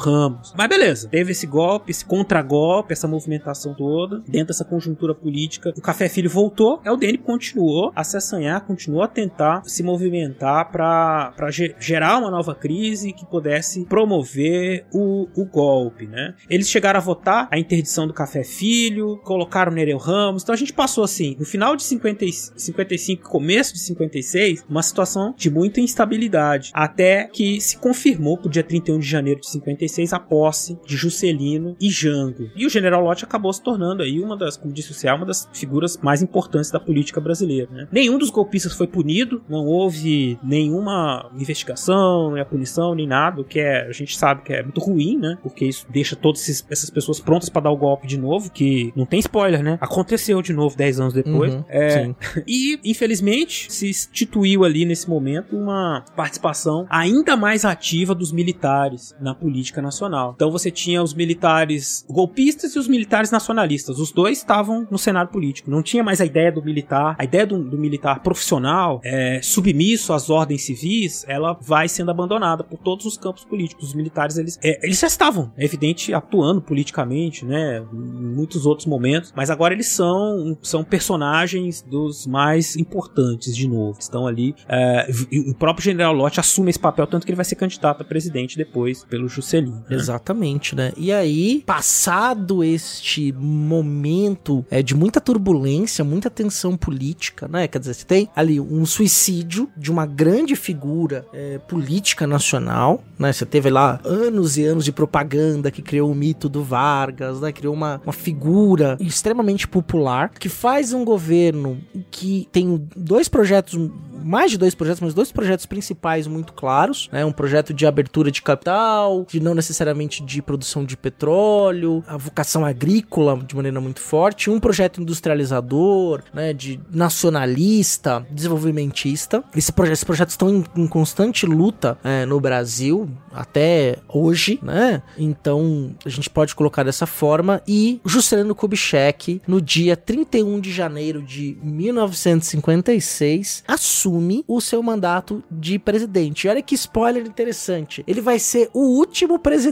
[0.56, 5.72] Mas beleza, teve esse golpe, esse contragolpe, essa movimentação toda, dentro dessa conjuntura política.
[5.76, 9.82] O Café Filho voltou, é o DN continuou a se assanhar, continuou a tentar se
[9.82, 11.32] movimentar para
[11.78, 16.35] gerar uma nova crise que pudesse promover o, o golpe, né?
[16.48, 20.72] Eles chegaram a votar a interdição do Café Filho, colocaram Nereu Ramos, então a gente
[20.72, 22.24] passou assim, no final de 50,
[22.56, 28.62] 55, começo de 56, uma situação de muita instabilidade, até que se confirmou pro dia
[28.62, 32.51] 31 de janeiro de 56 a posse de Juscelino e Jango.
[32.57, 35.27] E o General Lott acabou se tornando aí uma das, como disse o Céu, uma
[35.27, 37.68] das figuras mais importantes da política brasileira.
[37.70, 37.88] Né?
[37.90, 43.44] Nenhum dos golpistas foi punido, não houve nenhuma investigação, nem a punição, nem nada, o
[43.44, 45.38] que é, a gente sabe que é muito ruim, né?
[45.42, 49.07] Porque isso deixa todas essas pessoas prontas para dar o golpe de novo, que não
[49.07, 49.79] tem spoiler, né?
[49.81, 51.55] Aconteceu de novo 10 anos depois.
[51.55, 52.14] Uhum, é, sim.
[52.46, 59.35] e, infelizmente, se instituiu ali nesse momento uma participação ainda mais ativa dos militares na
[59.35, 60.01] política nacional.
[60.34, 63.98] Então você tinha os militares golpistas e os militares nacionalistas.
[63.98, 65.70] Os dois estavam no cenário político.
[65.70, 70.12] Não tinha mais a ideia do militar, a ideia do, do militar profissional, é, submisso
[70.12, 73.88] às ordens civis, ela vai sendo abandonada por todos os campos políticos.
[73.88, 78.86] Os militares, eles, é, eles já estavam, é evidente, atuando politicamente, né, em muitos outros
[78.86, 83.98] momentos, mas agora eles são, são personagens dos mais importantes, de novo.
[83.98, 85.08] Estão ali, é,
[85.48, 88.56] o próprio General Lott assume esse papel, tanto que ele vai ser candidato a presidente
[88.56, 89.84] depois pelo Juscelino.
[89.96, 90.02] Né?
[90.02, 90.92] Exatamente, né?
[90.96, 97.68] E aí, passado este momento é, de muita turbulência, muita tensão política, né?
[97.68, 103.33] Quer dizer, você tem ali um suicídio de uma grande figura é, política nacional, né?
[103.33, 107.52] Você teve lá anos e anos de propaganda que criou o mito do Vargas, né?
[107.52, 111.78] Criou uma, uma figura extremamente popular que faz um governo
[112.11, 113.78] que tem dois projetos
[114.24, 117.24] mais de dois projetos, mas dois projetos principais muito claros, né?
[117.24, 119.81] Um projeto de abertura de capital, de não necessariamente
[120.24, 126.52] de produção de petróleo, a vocação agrícola de maneira muito forte, um projeto industrializador, né?
[126.52, 129.44] De nacionalista, desenvolvimentista.
[129.54, 135.02] Esse proje esses projetos estão em, em constante luta é, no Brasil até hoje, né?
[135.18, 137.62] Então a gente pode colocar dessa forma.
[137.66, 145.78] E Juscelino Kubitschek, no dia 31 de janeiro de 1956, assume o seu mandato de
[145.78, 146.46] presidente.
[146.46, 148.04] E olha que spoiler interessante.
[148.06, 149.71] Ele vai ser o último presidente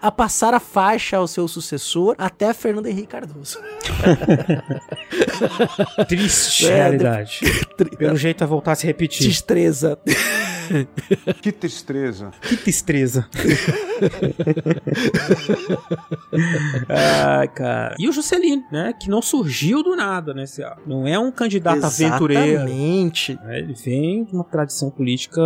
[0.00, 3.58] a passar a faixa ao seu sucessor até Fernando Henrique Cardoso.
[6.08, 7.40] Triste É, realidade.
[7.98, 9.26] Pelo jeito vai voltar a se repetir.
[9.26, 9.98] Destreza.
[11.42, 12.30] Que tristeza.
[12.42, 13.28] Que tristeza.
[16.88, 17.94] Ai, cara.
[17.98, 18.92] E o Juscelino, né?
[18.98, 20.44] Que não surgiu do nada, né?
[20.86, 22.62] Não é um candidato aventureiro.
[22.62, 23.38] Exatamente.
[23.46, 25.40] É, Ele vem de uma tradição política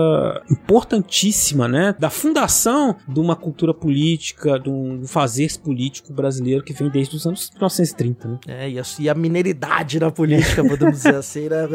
[0.51, 1.95] importantíssima, né?
[1.99, 7.27] Da fundação de uma cultura política, de um fazer político brasileiro que vem desde os
[7.27, 8.39] anos 1930, né?
[8.47, 11.67] É, e a, e a mineiridade na política, podemos dizer assim, né?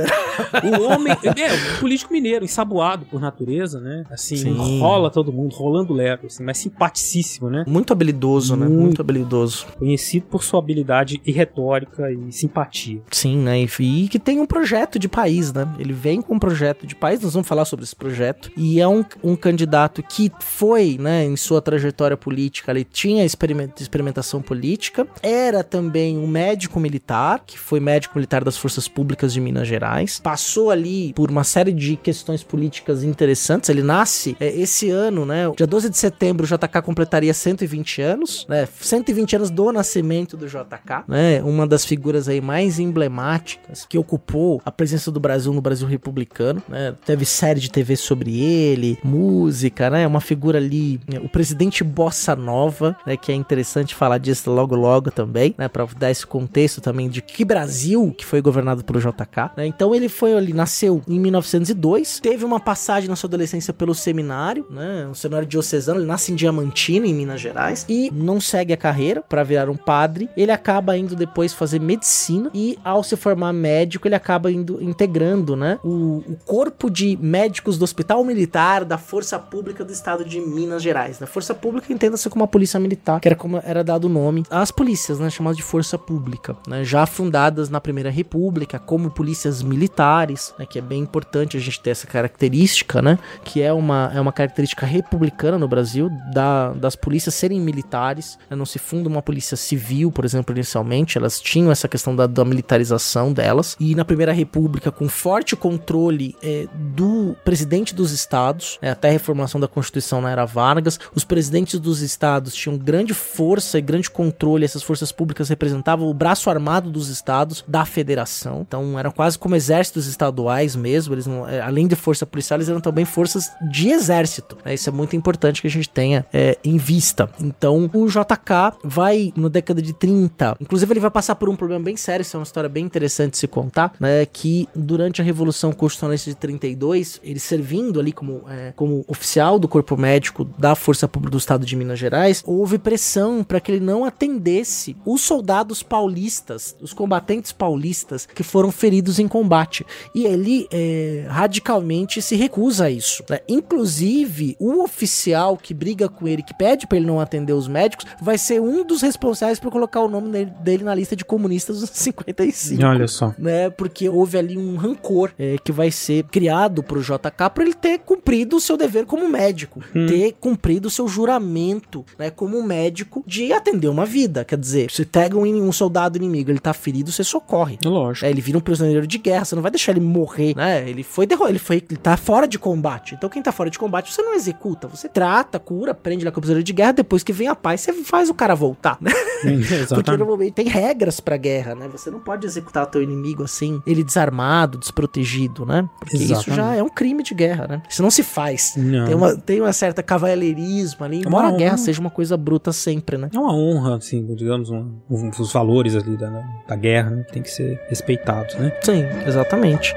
[0.64, 4.04] O homem, é, o político mineiro, ensaboado por natureza, né?
[4.10, 4.80] Assim, Sim.
[4.80, 7.64] rola todo mundo, rolando lero, assim, mas simpaticíssimo, né?
[7.68, 8.68] Muito habilidoso, né?
[8.68, 8.80] Muito.
[8.82, 9.68] Muito habilidoso.
[9.78, 13.02] Conhecido por sua habilidade e retórica e simpatia.
[13.12, 13.60] Sim, né?
[13.62, 15.68] E, que tem um projeto de país, né?
[15.78, 18.52] Ele vem com um projeto de país, nós vamos falar sobre esse projeto.
[18.58, 23.72] E é um, um candidato que foi, né, em sua trajetória política, ele tinha experiment,
[23.80, 29.40] experimentação política, era também um médico militar, que foi médico militar das Forças Públicas de
[29.40, 33.29] Minas Gerais, passou ali por uma série de questões políticas interessantes.
[33.72, 35.50] Ele nasce é, esse ano, né?
[35.56, 38.68] Dia 12 de setembro, o JK completaria 120 anos, né?
[38.80, 41.42] 120 anos do nascimento do JK, né?
[41.44, 46.62] Uma das figuras aí mais emblemáticas que ocupou a presença do Brasil no Brasil republicano,
[46.68, 46.96] né?
[47.06, 50.06] Teve série de TV sobre ele, música, né?
[50.08, 51.20] Uma figura ali, né?
[51.20, 53.18] o presidente Bossa Nova, né?
[53.18, 55.68] Que é interessante falar disso logo logo também, né?
[55.68, 59.66] Para dar esse contexto também de que Brasil que foi governado pelo JK, né?
[59.66, 64.66] Então ele foi ali, nasceu em 1902, teve uma passagem na sua adolescência pelo seminário,
[64.70, 65.08] né?
[65.10, 69.22] Um seminário diocesano, ele nasce em Diamantina, em Minas Gerais, e não segue a carreira
[69.22, 70.30] para virar um padre.
[70.38, 75.56] Ele acaba indo depois fazer medicina e ao se formar médico, ele acaba indo integrando,
[75.56, 80.40] né, o, o corpo de médicos do Hospital Militar da Força Pública do Estado de
[80.40, 81.20] Minas Gerais.
[81.20, 84.46] Na Força Pública entenda-se como a Polícia Militar, que era como era dado o nome
[84.50, 89.62] às polícias, né, chamadas de Força Pública, né, já fundadas na Primeira República como polícias
[89.64, 94.12] militares, né, que é bem importante a gente ter essa característica, né, que é uma,
[94.14, 99.10] é uma característica republicana no Brasil, da, das polícias serem militares, né, não se funda
[99.10, 103.96] uma polícia civil, por exemplo, inicialmente, elas tinham essa questão da, da militarização delas, e
[103.96, 109.60] na Primeira República, com forte controle é, do presidente dos estados, né, até a reformulação
[109.60, 114.66] da Constituição na era Vargas, os presidentes dos estados tinham grande força e grande controle,
[114.66, 119.56] essas forças públicas representavam o braço armado dos estados da federação, então eram quase como
[119.56, 123.90] exércitos estaduais mesmo, eles não, é, além de força policial, eles eram também forças de
[123.90, 127.30] exército, né, isso é muito importante que a gente tenha é, em vista.
[127.40, 131.84] Então, o JK vai, na década de 30, inclusive ele vai passar por um problema
[131.84, 135.26] bem sério, isso é uma história bem interessante de se contar, né, que durante a
[135.26, 140.76] Revolução Constitucionalista de 32, ele servindo ali como, é, como oficial do corpo médico da
[140.76, 145.22] Força Pública do Estado de Minas Gerais, houve pressão para que ele não atendesse os
[145.22, 149.86] soldados paulistas, os combatentes paulistas que foram feridos em combate.
[150.14, 153.24] E ele é, radicalmente se recusa isso.
[153.28, 153.40] Né?
[153.48, 158.06] Inclusive, o oficial que briga com ele, que pede para ele não atender os médicos,
[158.22, 161.80] vai ser um dos responsáveis por colocar o nome dele, dele na lista de comunistas
[161.80, 162.84] dos 55.
[162.86, 163.34] Olha só.
[163.40, 163.70] Né?
[163.72, 168.00] Porque houve ali um rancor é, que vai ser criado pro JK para ele ter
[168.00, 170.06] cumprido o seu dever como médico, Hum.
[170.06, 174.44] ter cumprido o seu juramento, né, como médico de atender uma vida.
[174.46, 177.78] Quer dizer, se pega um, um soldado inimigo, ele tá ferido, você socorre.
[177.84, 178.26] Lógico.
[178.26, 180.88] É, ele vira um prisioneiro de guerra, você não vai deixar ele morrer, né?
[180.88, 183.16] Ele foi derro- ele foi, ele tá fora de combate.
[183.16, 186.38] Então quem tá fora de combate, você não executa, você trata, cura, prende lá com
[186.38, 189.12] o prisioneiro de guerra, depois que vem a paz, você faz o cara voltar, né?
[189.42, 190.18] Porque Exatamente.
[190.18, 191.88] normalmente tem regras pra guerra, né?
[191.92, 195.90] Você não pode executar o teu inimigo assim, ele desarmado, desprotegido, né?
[196.00, 196.56] Porque isso Exatamente.
[196.58, 197.82] já é um crime de guerra, né?
[197.90, 198.74] Isso não se faz.
[198.78, 199.06] Não.
[199.06, 202.72] Tem uma, tem uma certa cavaleirismo ali, embora a uma guerra seja uma coisa bruta
[202.74, 203.30] sempre, né?
[203.34, 206.30] É uma honra, assim, digamos, um- um- os valores ali da,
[206.68, 207.24] da guerra, né?
[207.32, 208.72] Tem que ser respeitados, né?
[208.84, 209.94] Sim, exatamente.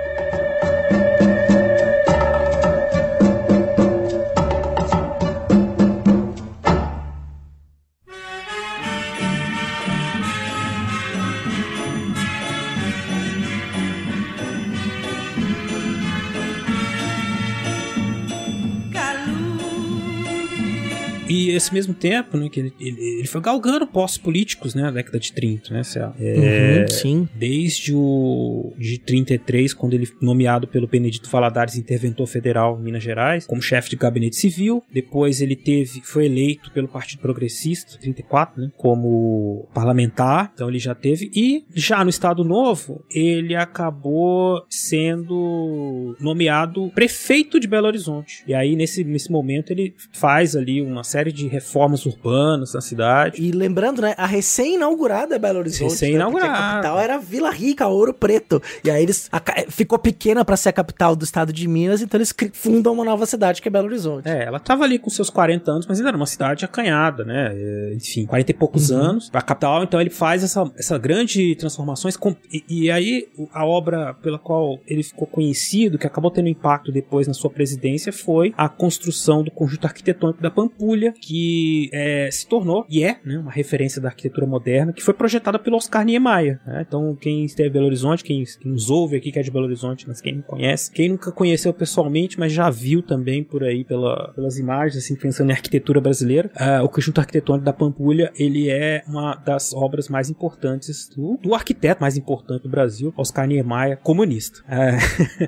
[21.72, 24.90] E esse mesmo tempo, né, que ele, ele, ele foi galgando postos políticos, né, na
[24.90, 26.12] década de 30, né, Céu?
[26.20, 27.28] É, Uhum, sim.
[27.34, 33.02] Desde o de 33, quando ele foi nomeado pelo Benedito Valadares interventor federal em Minas
[33.02, 34.82] Gerais, como chefe de gabinete civil.
[34.92, 40.50] Depois ele teve, foi eleito pelo Partido Progressista, 34, né, como parlamentar.
[40.54, 41.30] Então ele já teve.
[41.34, 48.42] E já no Estado Novo, ele acabou sendo nomeado prefeito de Belo Horizonte.
[48.46, 52.80] E aí, nesse, nesse momento, ele faz ali uma série série de reformas urbanas na
[52.80, 53.40] cidade.
[53.40, 55.90] E lembrando, né, a recém-inaugurada Belo Horizonte.
[55.90, 56.52] Recém-inaugurada.
[56.52, 58.60] Né, a capital era Vila Rica, Ouro Preto.
[58.84, 62.18] E aí eles a, ficou pequena para ser a capital do estado de Minas, então
[62.18, 64.28] eles fundam uma nova cidade que é Belo Horizonte.
[64.28, 67.54] É, ela tava ali com seus 40 anos, mas ainda era uma cidade acanhada, né?
[67.94, 68.98] Enfim, 40 e poucos uhum.
[68.98, 69.30] anos.
[69.32, 72.16] A capital, então ele faz essa, essa grande transformações.
[72.16, 76.90] Com, e, e, aí a obra pela qual ele ficou conhecido, que acabou tendo impacto
[76.90, 81.51] depois na sua presidência, foi a construção do conjunto arquitetônico da Pampulha, que
[81.92, 85.76] é, se tornou, e é, né, uma referência da arquitetura moderna, que foi projetada pelo
[85.76, 86.60] Oscar Niemeyer.
[86.66, 86.84] Né?
[86.86, 89.66] Então, quem esteve em Belo Horizonte, quem, quem nos ouve aqui que é de Belo
[89.66, 93.84] Horizonte, mas quem não conhece, quem nunca conheceu pessoalmente, mas já viu também por aí
[93.84, 98.68] pela, pelas imagens, assim, pensando em arquitetura brasileira, uh, o conjunto arquitetônico da Pampulha, ele
[98.68, 103.98] é uma das obras mais importantes do, do arquiteto mais importante do Brasil, Oscar Niemeyer,
[103.98, 104.60] comunista.
[104.68, 104.98] É,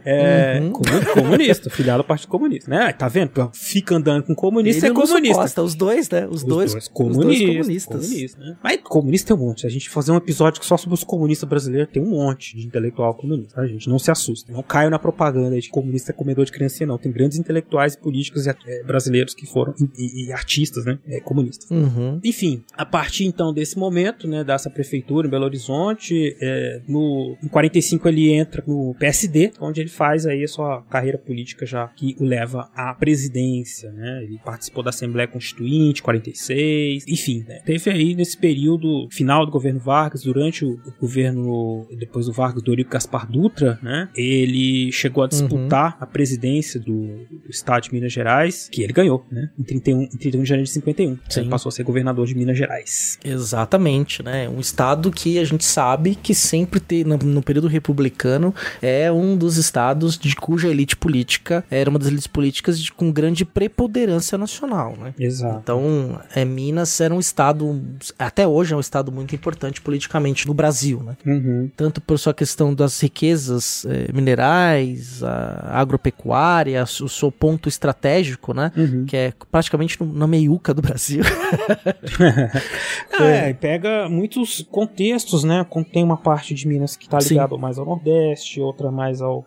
[0.57, 0.73] é uhum.
[1.15, 2.93] comunista, filiado ao Partido Comunista, né?
[2.93, 3.51] Tá vendo?
[3.53, 5.43] Fica andando com comunista, ele é comunista.
[5.43, 6.27] Costa, os dois, né?
[6.27, 7.25] Os, os dois, dois, comunistas.
[7.25, 8.07] Os dois comunistas.
[8.07, 8.57] Comunista, né?
[8.63, 9.61] Mas comunista tem um monte.
[9.63, 12.67] Se a gente fazer um episódio só sobre os comunistas brasileiros, tem um monte de
[12.67, 13.61] intelectual comunista.
[13.61, 14.53] A gente não se assusta.
[14.53, 16.99] Não caio na propaganda de comunista é comedor de criança, não.
[16.99, 20.99] Tem grandes intelectuais e políticos é, brasileiros que foram, e, e, e artistas, né?
[21.07, 21.71] É, comunistas.
[21.71, 22.21] Uhum.
[22.23, 27.49] Enfim, a partir então desse momento, né, dessa prefeitura em Belo Horizonte, é, no, em
[27.49, 32.17] 45 ele entra no PSD, onde ele faz aí a sua carreira política já que
[32.19, 34.23] o leva à presidência, né?
[34.23, 37.61] Ele participou da Assembleia Constituinte, 46, enfim, né?
[37.65, 42.63] Teve aí nesse período final do governo Vargas, durante o, o governo, depois do Vargas,
[42.63, 44.09] do Eurico Gaspar Dutra, né?
[44.17, 45.99] Ele chegou a disputar uhum.
[46.01, 49.51] a presidência do, do, estado de Minas Gerais, que ele ganhou, né?
[49.59, 51.19] Em 31, em 31 de janeiro de 51.
[51.29, 51.41] Sim.
[51.41, 53.19] Ele passou a ser governador de Minas Gerais.
[53.25, 54.49] Exatamente, né?
[54.49, 59.37] Um estado que a gente sabe que sempre tem, no, no período republicano, é um
[59.37, 64.37] dos estados de cuja elite política era uma das elites políticas de, com grande preponderância
[64.39, 65.15] nacional, né?
[65.19, 65.64] Exato.
[65.65, 67.83] Então, é, Minas era um estado,
[68.19, 71.17] até hoje é um estado muito importante politicamente no Brasil, né?
[71.25, 71.71] Uhum.
[71.75, 78.71] Tanto por sua questão das riquezas é, minerais, a agropecuária, o seu ponto estratégico, né?
[78.77, 79.07] Uhum.
[79.07, 81.23] Que é praticamente no, na meiuca do Brasil.
[83.19, 85.67] é, pega muitos contextos, né?
[85.91, 87.61] Tem uma parte de Minas que está ligado Sim.
[87.61, 89.47] mais ao Nordeste, outra mais ao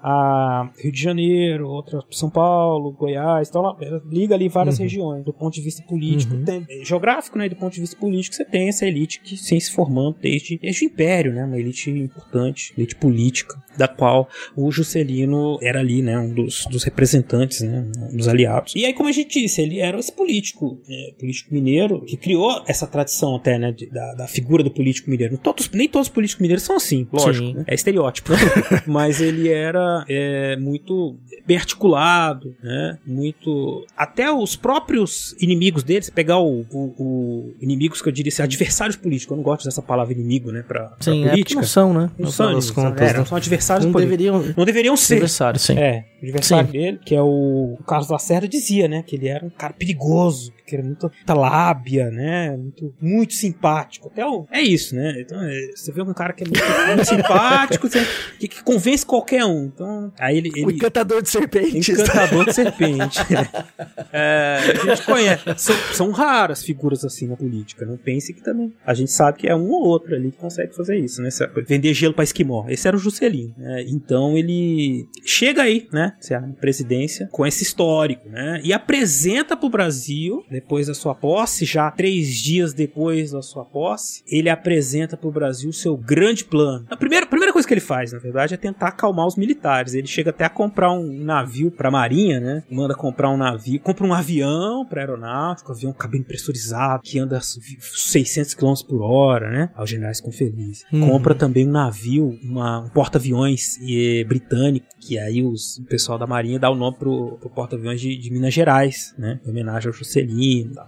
[0.82, 4.84] Rio de Janeiro, outra São Paulo, Goiás, então ela liga ali várias uhum.
[4.84, 6.44] regiões do ponto de vista político, uhum.
[6.44, 7.50] tem, geográfico, né?
[7.50, 10.86] Do ponto de vista político, você tem essa elite que vem se formando desde, desde
[10.86, 11.44] o Império, né?
[11.44, 16.18] Uma elite importante, elite política, da qual o Juscelino era ali, né?
[16.18, 17.86] Um dos, dos representantes, né?
[18.12, 18.74] Um dos aliados.
[18.76, 22.64] E aí, como a gente disse, ele era esse político, é, político mineiro, que criou
[22.68, 23.72] essa tradição até, né?
[23.72, 25.38] De, da, da figura do político mineiro.
[25.38, 27.58] Todos, nem todos os políticos mineiros são assim, lógico.
[27.58, 27.64] Né?
[27.68, 28.32] É estereótipo.
[28.86, 32.98] Mas ele era é, muito bem articulado, né?
[33.06, 33.86] Muito.
[33.96, 38.44] Até os próprios inimigos dele, se pegar o, o, o, inimigos que eu diria ser
[38.44, 40.64] adversários políticos, eu não gosto dessa palavra inimigo, né?
[40.68, 41.60] Pra, sim, pra política.
[41.60, 42.12] É não são, né?
[42.18, 44.18] Não são, contas, é, não são adversários não políticos.
[44.18, 45.16] Deveriam, não deveriam ser.
[45.16, 45.78] Adversários, sim.
[45.78, 46.78] É, o adversário sim.
[46.78, 49.04] dele, que é o, o Carlos Lacerda, dizia, né?
[49.06, 52.56] Que ele era um cara perigoso, que era muita, muita lábia, né?
[52.58, 54.10] Muito, muito simpático.
[54.10, 55.22] Até o, é isso, né?
[55.22, 58.06] Então, é, você vê um cara que é muito, muito simpático, você,
[58.38, 59.66] que, que, convence qualquer um.
[59.66, 61.88] Então, aí ele, ele o encantador de serpentes.
[61.88, 63.20] Encantador de serpente.
[64.12, 65.44] é, a gente conhece.
[65.56, 67.86] São, são, raras figuras assim na política.
[67.86, 68.74] Não pense que também.
[68.86, 71.30] A gente sabe que é um ou outro ali que consegue fazer isso, né?
[71.66, 72.66] Vender gelo para esquimó.
[72.68, 73.54] Esse era o Juscelino.
[73.58, 73.86] Né?
[73.88, 76.14] Então ele chega aí, né?
[76.32, 78.60] A presidência com esse histórico, né?
[78.64, 83.64] E apresenta para o Brasil, depois da sua posse, já três dias depois da sua
[83.64, 86.88] posse, ele apresenta para o Brasil seu grande plano.
[86.90, 89.94] A primeira, a primeira coisa que ele faz, na verdade, é tentar acalmar os militares.
[89.94, 92.64] Ele chega até a comprar um navio para a marinha, né?
[92.72, 97.40] Manda comprar um navio, compra um avião para aeronáutico, um avião cabine pressurizado que anda
[97.40, 99.70] 600 km por hora, né?
[99.78, 100.84] Os generais ficam felizes.
[100.92, 101.10] Uhum.
[101.12, 106.26] Compra também um navio, uma, um porta-aviões e, britânico, que aí os, o pessoal da
[106.26, 109.40] marinha dá o nome pro, pro porta-aviões de, de, Minas Gerais, né?
[109.46, 110.38] Em homenagem ao Juscelino,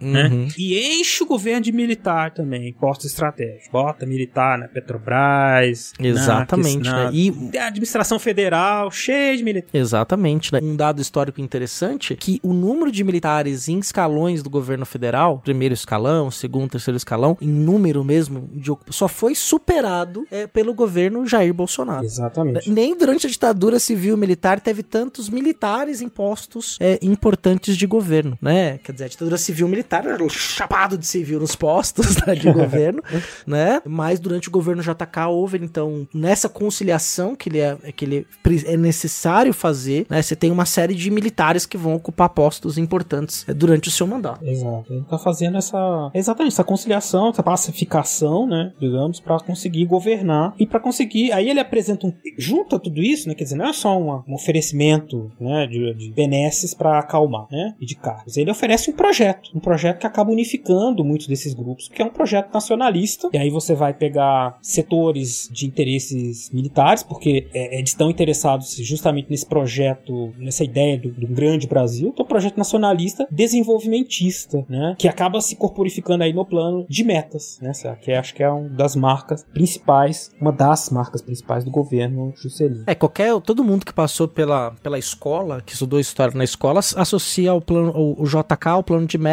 [0.01, 0.23] né?
[0.23, 0.45] uhum.
[0.45, 0.47] né?
[0.57, 3.69] E enche o governo de militar também, postos estratégicos.
[3.71, 5.93] Bota militar na Petrobras.
[5.99, 7.11] Exatamente, na, né?
[7.13, 9.73] E a administração federal cheia de militares.
[9.73, 10.59] Exatamente, né?
[10.61, 15.73] Um dado histórico interessante que o número de militares em escalões do governo federal, primeiro
[15.73, 21.53] escalão, segundo, terceiro escalão, em número mesmo, de, só foi superado é, pelo governo Jair
[21.53, 22.05] Bolsonaro.
[22.05, 22.69] Exatamente.
[22.69, 28.37] Nem durante a ditadura civil militar teve tantos militares em postos é, importantes de governo,
[28.41, 28.77] né?
[28.83, 33.01] Quer dizer, a ditadura civil militar era chapado de civil nos postos né, de governo,
[33.45, 33.81] né?
[33.85, 38.27] Mas durante o governo JK houve, então, nessa conciliação que ele é, que ele
[38.65, 40.21] é necessário fazer, né?
[40.21, 44.07] Você tem uma série de militares que vão ocupar postos importantes é, durante o seu
[44.07, 44.45] mandato.
[44.45, 44.93] Exato.
[44.93, 46.11] Ele tá fazendo essa.
[46.13, 48.73] Exatamente, essa conciliação, essa pacificação, né?
[48.79, 51.31] Digamos, para conseguir governar e para conseguir.
[51.31, 52.13] Aí ele apresenta um.
[52.37, 53.35] Junto a tudo isso, né?
[53.35, 57.75] Quer dizer, não é só uma, um oferecimento né, de, de benesses para acalmar, né?
[57.79, 58.37] E de cargos.
[58.37, 59.38] Ele oferece um projeto.
[59.53, 63.29] Um projeto que acaba unificando muitos desses grupos, que é um projeto nacionalista.
[63.33, 69.29] E aí você vai pegar setores de interesses militares, porque é, eles estão interessados justamente
[69.29, 72.09] nesse projeto, nessa ideia do, do grande Brasil.
[72.09, 74.95] Então, um projeto nacionalista desenvolvimentista, né?
[74.97, 77.71] Que acaba se corporificando aí no plano de metas, né?
[78.01, 82.83] Que acho que é uma das marcas principais, uma das marcas principais do governo Juscelino.
[82.87, 87.53] É, qualquer, todo mundo que passou pela, pela escola, que estudou história na escola, associa
[87.53, 89.28] o plano, o JK ao plano de metas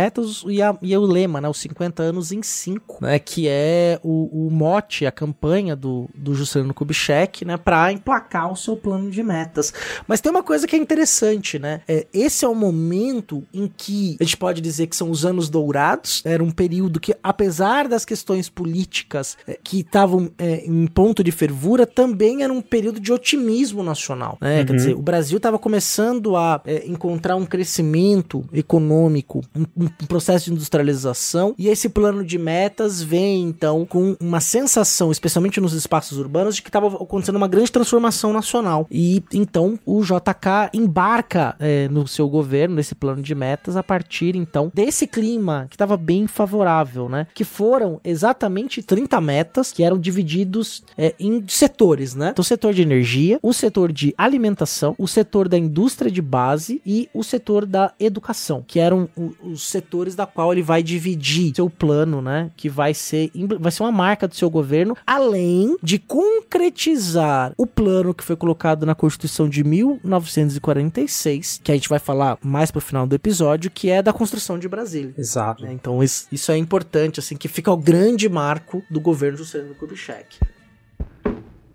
[0.46, 1.48] e, a, e o lema, né?
[1.48, 3.18] Os 50 anos em 5, né?
[3.18, 7.56] Que é o, o mote, a campanha do, do Juscelino Kubitschek, né?
[7.56, 9.72] Pra emplacar o seu plano de metas.
[10.06, 11.80] Mas tem uma coisa que é interessante, né?
[11.88, 15.48] É, esse é o momento em que a gente pode dizer que são os anos
[15.48, 21.22] dourados, era um período que, apesar das questões políticas é, que estavam é, em ponto
[21.22, 24.60] de fervura, também era um período de otimismo nacional, né?
[24.60, 24.66] Uhum.
[24.66, 30.46] Quer dizer, o Brasil estava começando a é, encontrar um crescimento econômico, um, um, processo
[30.46, 36.18] de industrialização, e esse plano de metas vem, então, com uma sensação, especialmente nos espaços
[36.18, 38.86] urbanos, de que estava acontecendo uma grande transformação nacional.
[38.90, 44.36] E, então, o JK embarca é, no seu governo, nesse plano de metas, a partir,
[44.36, 47.26] então, desse clima que estava bem favorável, né?
[47.34, 52.30] Que foram exatamente 30 metas que eram divididos é, em setores, né?
[52.30, 56.80] Então, o setor de energia, o setor de alimentação, o setor da indústria de base
[56.86, 59.08] e o setor da educação, que eram
[59.42, 62.50] os setores da qual ele vai dividir seu plano, né?
[62.56, 68.14] Que vai ser, vai ser uma marca do seu governo, além de concretizar o plano
[68.14, 73.06] que foi colocado na Constituição de 1946, que a gente vai falar mais pro final
[73.06, 75.14] do episódio, que é da construção de Brasília.
[75.16, 75.64] Exato.
[75.64, 75.72] Né?
[75.72, 80.38] Então isso, isso é importante, assim, que fica o grande marco do governo Juscelino Kubitschek.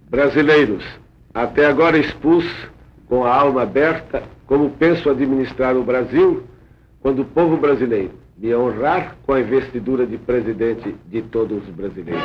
[0.09, 0.83] Brasileiros,
[1.33, 2.45] até agora expus
[3.07, 6.43] com a alma aberta como penso administrar o Brasil
[7.01, 12.21] quando o povo brasileiro me honrar com a investidura de presidente de todos os brasileiros.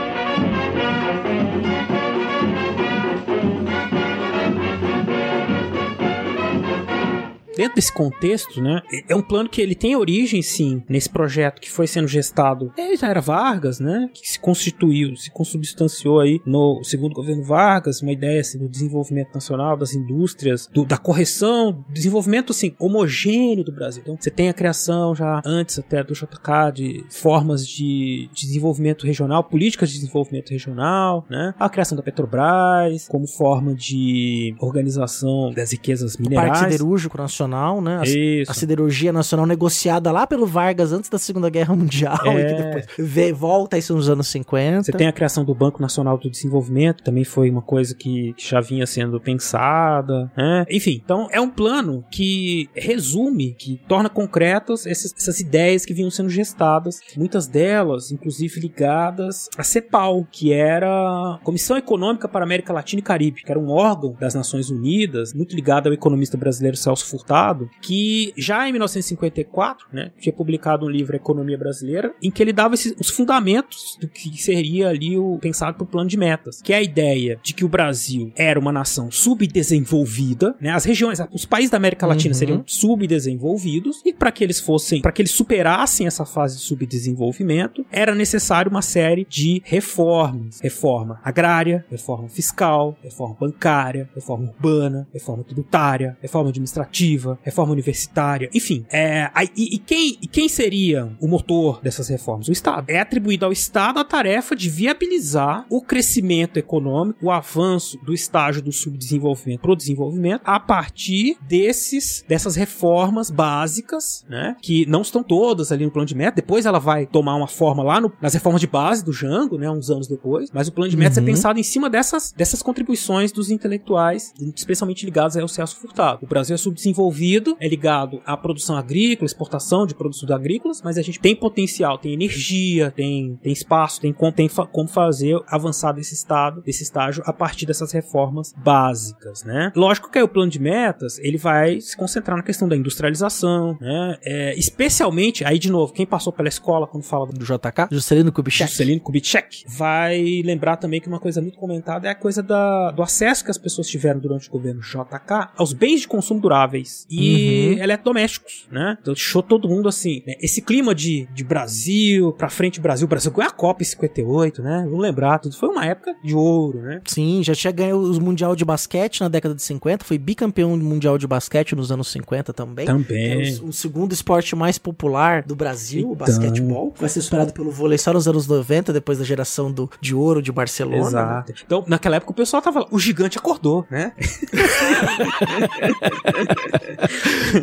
[7.56, 11.70] Dentro desse contexto, né, é um plano que ele tem origem, sim, nesse projeto que
[11.70, 12.72] foi sendo gestado.
[12.76, 18.02] É, já era Vargas, né, que se constituiu, se consubstanciou aí no segundo governo Vargas,
[18.02, 23.72] uma ideia assim, do desenvolvimento nacional, das indústrias, do, da correção, desenvolvimento assim, homogêneo do
[23.72, 24.02] Brasil.
[24.02, 29.06] Então, você tem a criação já antes até do JK de formas de, de desenvolvimento
[29.06, 35.72] regional, políticas de desenvolvimento regional, né, a criação da Petrobras como forma de organização das
[35.72, 36.60] riquezas minerais.
[36.60, 37.98] O Siderúrgico Nacional nacional, né?
[37.98, 42.40] A, a, siderurgia nacional negociada lá pelo Vargas antes da Segunda Guerra Mundial é.
[42.40, 44.84] e que depois vê, volta isso nos anos 50.
[44.84, 48.60] Você tem a criação do Banco Nacional do Desenvolvimento, também foi uma coisa que, já
[48.60, 50.66] vinha sendo pensada, né?
[50.70, 56.10] Enfim, então é um plano que resume, que torna concretas esses, essas ideias que vinham
[56.10, 62.46] sendo gestadas, muitas delas, inclusive ligadas à CEPAL, que era a Comissão Econômica para a
[62.46, 66.36] América Latina e Caribe, que era um órgão das Nações Unidas, muito ligado ao economista
[66.36, 67.35] brasileiro Celso Furtado,
[67.82, 72.74] que já em 1954, né, tinha publicado um livro Economia Brasileira, em que ele dava
[72.74, 76.72] esses, os fundamentos do que seria ali o pensado para o plano de metas, que
[76.72, 81.44] é a ideia de que o Brasil era uma nação subdesenvolvida, né, as regiões, os
[81.44, 82.38] países da América Latina uhum.
[82.38, 87.84] seriam subdesenvolvidos e para que eles fossem, para que eles superassem essa fase de subdesenvolvimento,
[87.90, 95.44] era necessário uma série de reformas, reforma agrária, reforma fiscal, reforma bancária, reforma urbana, reforma
[95.44, 98.84] tributária, reforma administrativa educativa, reforma universitária, enfim.
[98.90, 102.48] É, e, e, quem, e quem seria o motor dessas reformas?
[102.48, 102.86] O Estado.
[102.88, 108.62] É atribuído ao Estado a tarefa de viabilizar o crescimento econômico, o avanço do estágio
[108.62, 114.56] do subdesenvolvimento para o desenvolvimento a partir desses, dessas reformas básicas, né?
[114.60, 116.36] Que não estão todas ali no plano de meta.
[116.36, 119.70] Depois ela vai tomar uma forma lá no, nas reformas de base do Jango, né?
[119.70, 120.50] Uns anos depois.
[120.52, 121.26] Mas o plano de metas é uhum.
[121.26, 126.20] é pensado em cima dessas, dessas contribuições dos intelectuais, especialmente ligados ao Celso Furtado.
[126.22, 130.98] O Brasil é subdesenvolvido desenvolvido, é ligado à produção agrícola, exportação de produtos agrícolas, mas
[130.98, 136.14] a gente tem potencial, tem energia, tem, tem espaço, tem, tem como fazer avançar desse
[136.14, 139.72] estado, desse estágio a partir dessas reformas básicas, né?
[139.74, 143.76] Lógico que aí o plano de metas, ele vai se concentrar na questão da industrialização,
[143.80, 144.18] né?
[144.22, 148.70] É, especialmente, aí de novo, quem passou pela escola quando fala do JK, Juscelino Kubitschek,
[148.70, 153.02] Juscelino Kubitschek, vai lembrar também que uma coisa muito comentada é a coisa da, do
[153.02, 157.74] acesso que as pessoas tiveram durante o governo JK aos bens de consumo duráveis e
[157.74, 157.82] uhum.
[157.82, 158.96] eletrodomésticos, né?
[159.00, 160.34] Então deixou todo mundo assim, né?
[160.40, 164.82] esse clima de, de Brasil, pra frente Brasil, Brasil, com a Copa em 58, né?
[164.84, 167.00] Vamos lembrar, tudo foi uma época de ouro, né?
[167.06, 171.18] Sim, já tinha ganho os Mundial de Basquete na década de 50, foi bicampeão mundial
[171.18, 172.86] de basquete nos anos 50 também.
[172.86, 173.48] Também.
[173.48, 176.12] É o, o segundo esporte mais popular do Brasil, então...
[176.12, 176.92] o basquetebol.
[176.96, 180.42] Vai ser superado pelo vôlei só nos anos 90, depois da geração do, de ouro
[180.42, 181.06] de Barcelona.
[181.06, 181.54] Exato.
[181.64, 184.12] Então, naquela época o pessoal tava lá, o gigante acordou, né?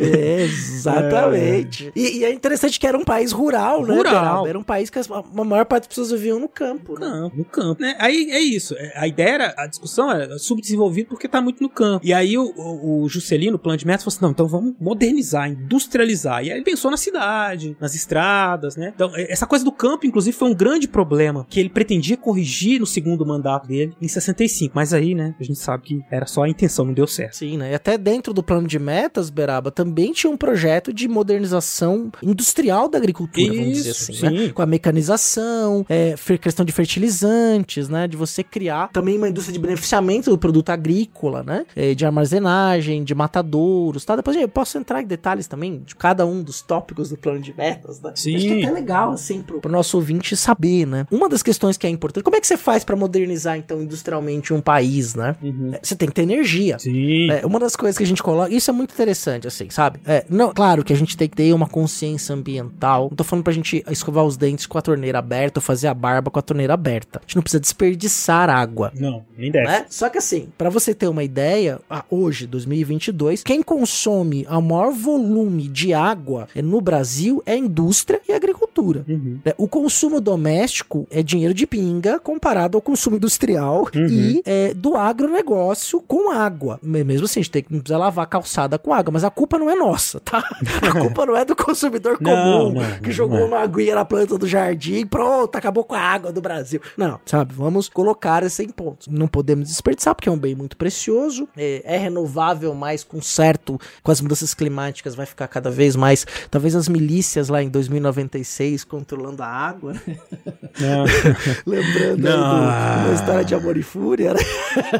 [0.00, 1.88] é, exatamente.
[1.88, 1.92] É.
[1.94, 3.94] E, e, é interessante que era um país rural, né?
[3.94, 4.46] Rural.
[4.46, 6.94] Era um país que a maior parte das pessoas viviam no campo.
[6.94, 7.06] No né?
[7.06, 7.82] campo, no campo.
[7.82, 7.96] Né?
[7.98, 8.74] Aí é isso.
[8.76, 12.04] É, a ideia era, a discussão era subdesenvolvido porque tá muito no campo.
[12.04, 14.74] E aí o, o, o Juscelino, o plano de metas, falou assim: não, então vamos
[14.80, 16.44] modernizar, industrializar.
[16.44, 18.92] E aí ele pensou na cidade, nas estradas, né?
[18.94, 22.86] Então, essa coisa do campo, inclusive, foi um grande problema que ele pretendia corrigir no
[22.86, 24.72] segundo mandato dele, em 65.
[24.74, 27.36] Mas aí, né, a gente sabe que era só a intenção, não deu certo.
[27.36, 27.72] Sim, né?
[27.72, 32.88] E até dentro do plano de metas, Beraba, também tinha um projeto de modernização industrial
[32.88, 34.48] da agricultura, Isso, vamos dizer assim, né?
[34.50, 38.06] Com a mecanização, é, questão de fertilizantes, né?
[38.06, 41.66] De você criar também uma indústria de beneficiamento do produto agrícola, né?
[41.74, 44.16] É, de armazenagem, de matadouros, tá?
[44.16, 47.54] Depois eu posso entrar em detalhes também de cada um dos tópicos do plano de
[47.56, 48.12] metas, né?
[48.14, 48.36] Sim.
[48.36, 51.06] Acho que é até legal, assim, pro, pro nosso ouvinte saber, né?
[51.10, 54.52] Uma das questões que é importante, como é que você faz para modernizar, então, industrialmente
[54.52, 55.36] um país, né?
[55.42, 55.72] Uhum.
[55.82, 56.78] Você tem que ter energia.
[56.78, 57.30] Sim.
[57.30, 60.00] É, uma das coisas que a gente coloca, isso é muito interessante, assim, sabe?
[60.06, 63.08] É, não, claro que a gente tem que ter uma consciência ambiental.
[63.10, 65.94] Não tô falando pra gente escovar os dentes com a torneira aberta ou fazer a
[65.94, 67.18] barba com a torneira aberta.
[67.18, 68.92] A gente não precisa desperdiçar água.
[68.98, 69.66] Não, nem deve.
[69.66, 69.86] Né?
[69.88, 71.80] Só que assim, para você ter uma ideia,
[72.10, 78.32] hoje, 2022, quem consome o maior volume de água no Brasil é a indústria e
[78.32, 79.04] a agricultura.
[79.08, 79.38] Uhum.
[79.44, 84.06] É, o consumo doméstico é dinheiro de pinga comparado ao consumo industrial uhum.
[84.06, 86.78] e é, do agronegócio com água.
[86.82, 89.30] Mesmo assim, a gente tem que não precisa lavar a calçada com água, mas a
[89.30, 90.38] culpa não é nossa, tá?
[90.82, 93.48] A culpa não é do consumidor comum não, não, que jogou não.
[93.48, 96.80] uma aguinha na planta do jardim e pronto, acabou com a água do Brasil.
[96.96, 97.54] Não, sabe?
[97.54, 99.08] Vamos colocar isso em pontos.
[99.08, 103.78] Não podemos desperdiçar porque é um bem muito precioso, é, é renovável, mas com certo,
[104.02, 106.26] com as mudanças climáticas vai ficar cada vez mais.
[106.50, 110.02] Talvez as milícias lá em 2096 controlando a água, né?
[111.66, 114.40] Lembrando do, da história de Amor e Fúria, né?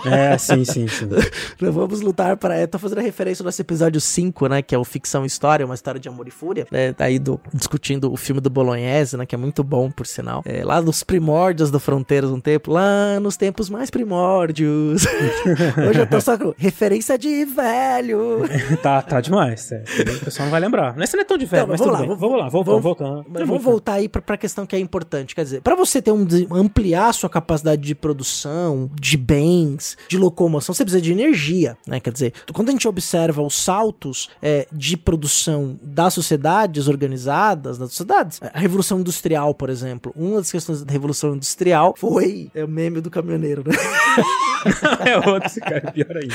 [0.07, 1.09] É, sim, sim, sim.
[1.61, 2.61] Vamos lutar para.
[2.61, 4.63] Eu tô fazendo referência ao nosso episódio 5, né?
[4.63, 6.67] Que é o Ficção História, uma história de amor e fúria.
[6.71, 9.27] Né, tá aí do, discutindo o filme do Bolognese, né?
[9.27, 10.43] Que é muito bom, por sinal.
[10.45, 15.05] É, lá nos primórdios do Fronteiras um tempo, lá nos tempos mais primórdios.
[15.89, 18.43] Hoje eu tô só com referência de velho.
[18.83, 19.71] tá, tá demais.
[19.73, 19.83] É.
[20.17, 20.99] O pessoal não vai lembrar.
[21.01, 22.83] Esse não é tão de velho, não, mas vamos lá, vamos, vamos lá, vamos, vamos,
[22.83, 23.27] voltando.
[23.29, 25.35] Vamos voltar aí pra, pra questão que é importante.
[25.35, 30.75] Quer dizer, para você ter um ampliar sua capacidade de produção, de bens, de locomoção,
[30.75, 32.01] você precisa de energia, né?
[32.01, 37.91] Quer dizer, quando a gente observa os saltos é, de produção das sociedades organizadas, das
[37.91, 42.69] sociedades, a revolução industrial, por exemplo, uma das questões da revolução industrial foi é o
[42.69, 43.75] meme do caminhoneiro, né?
[45.05, 46.35] é outro, cara, pior ainda.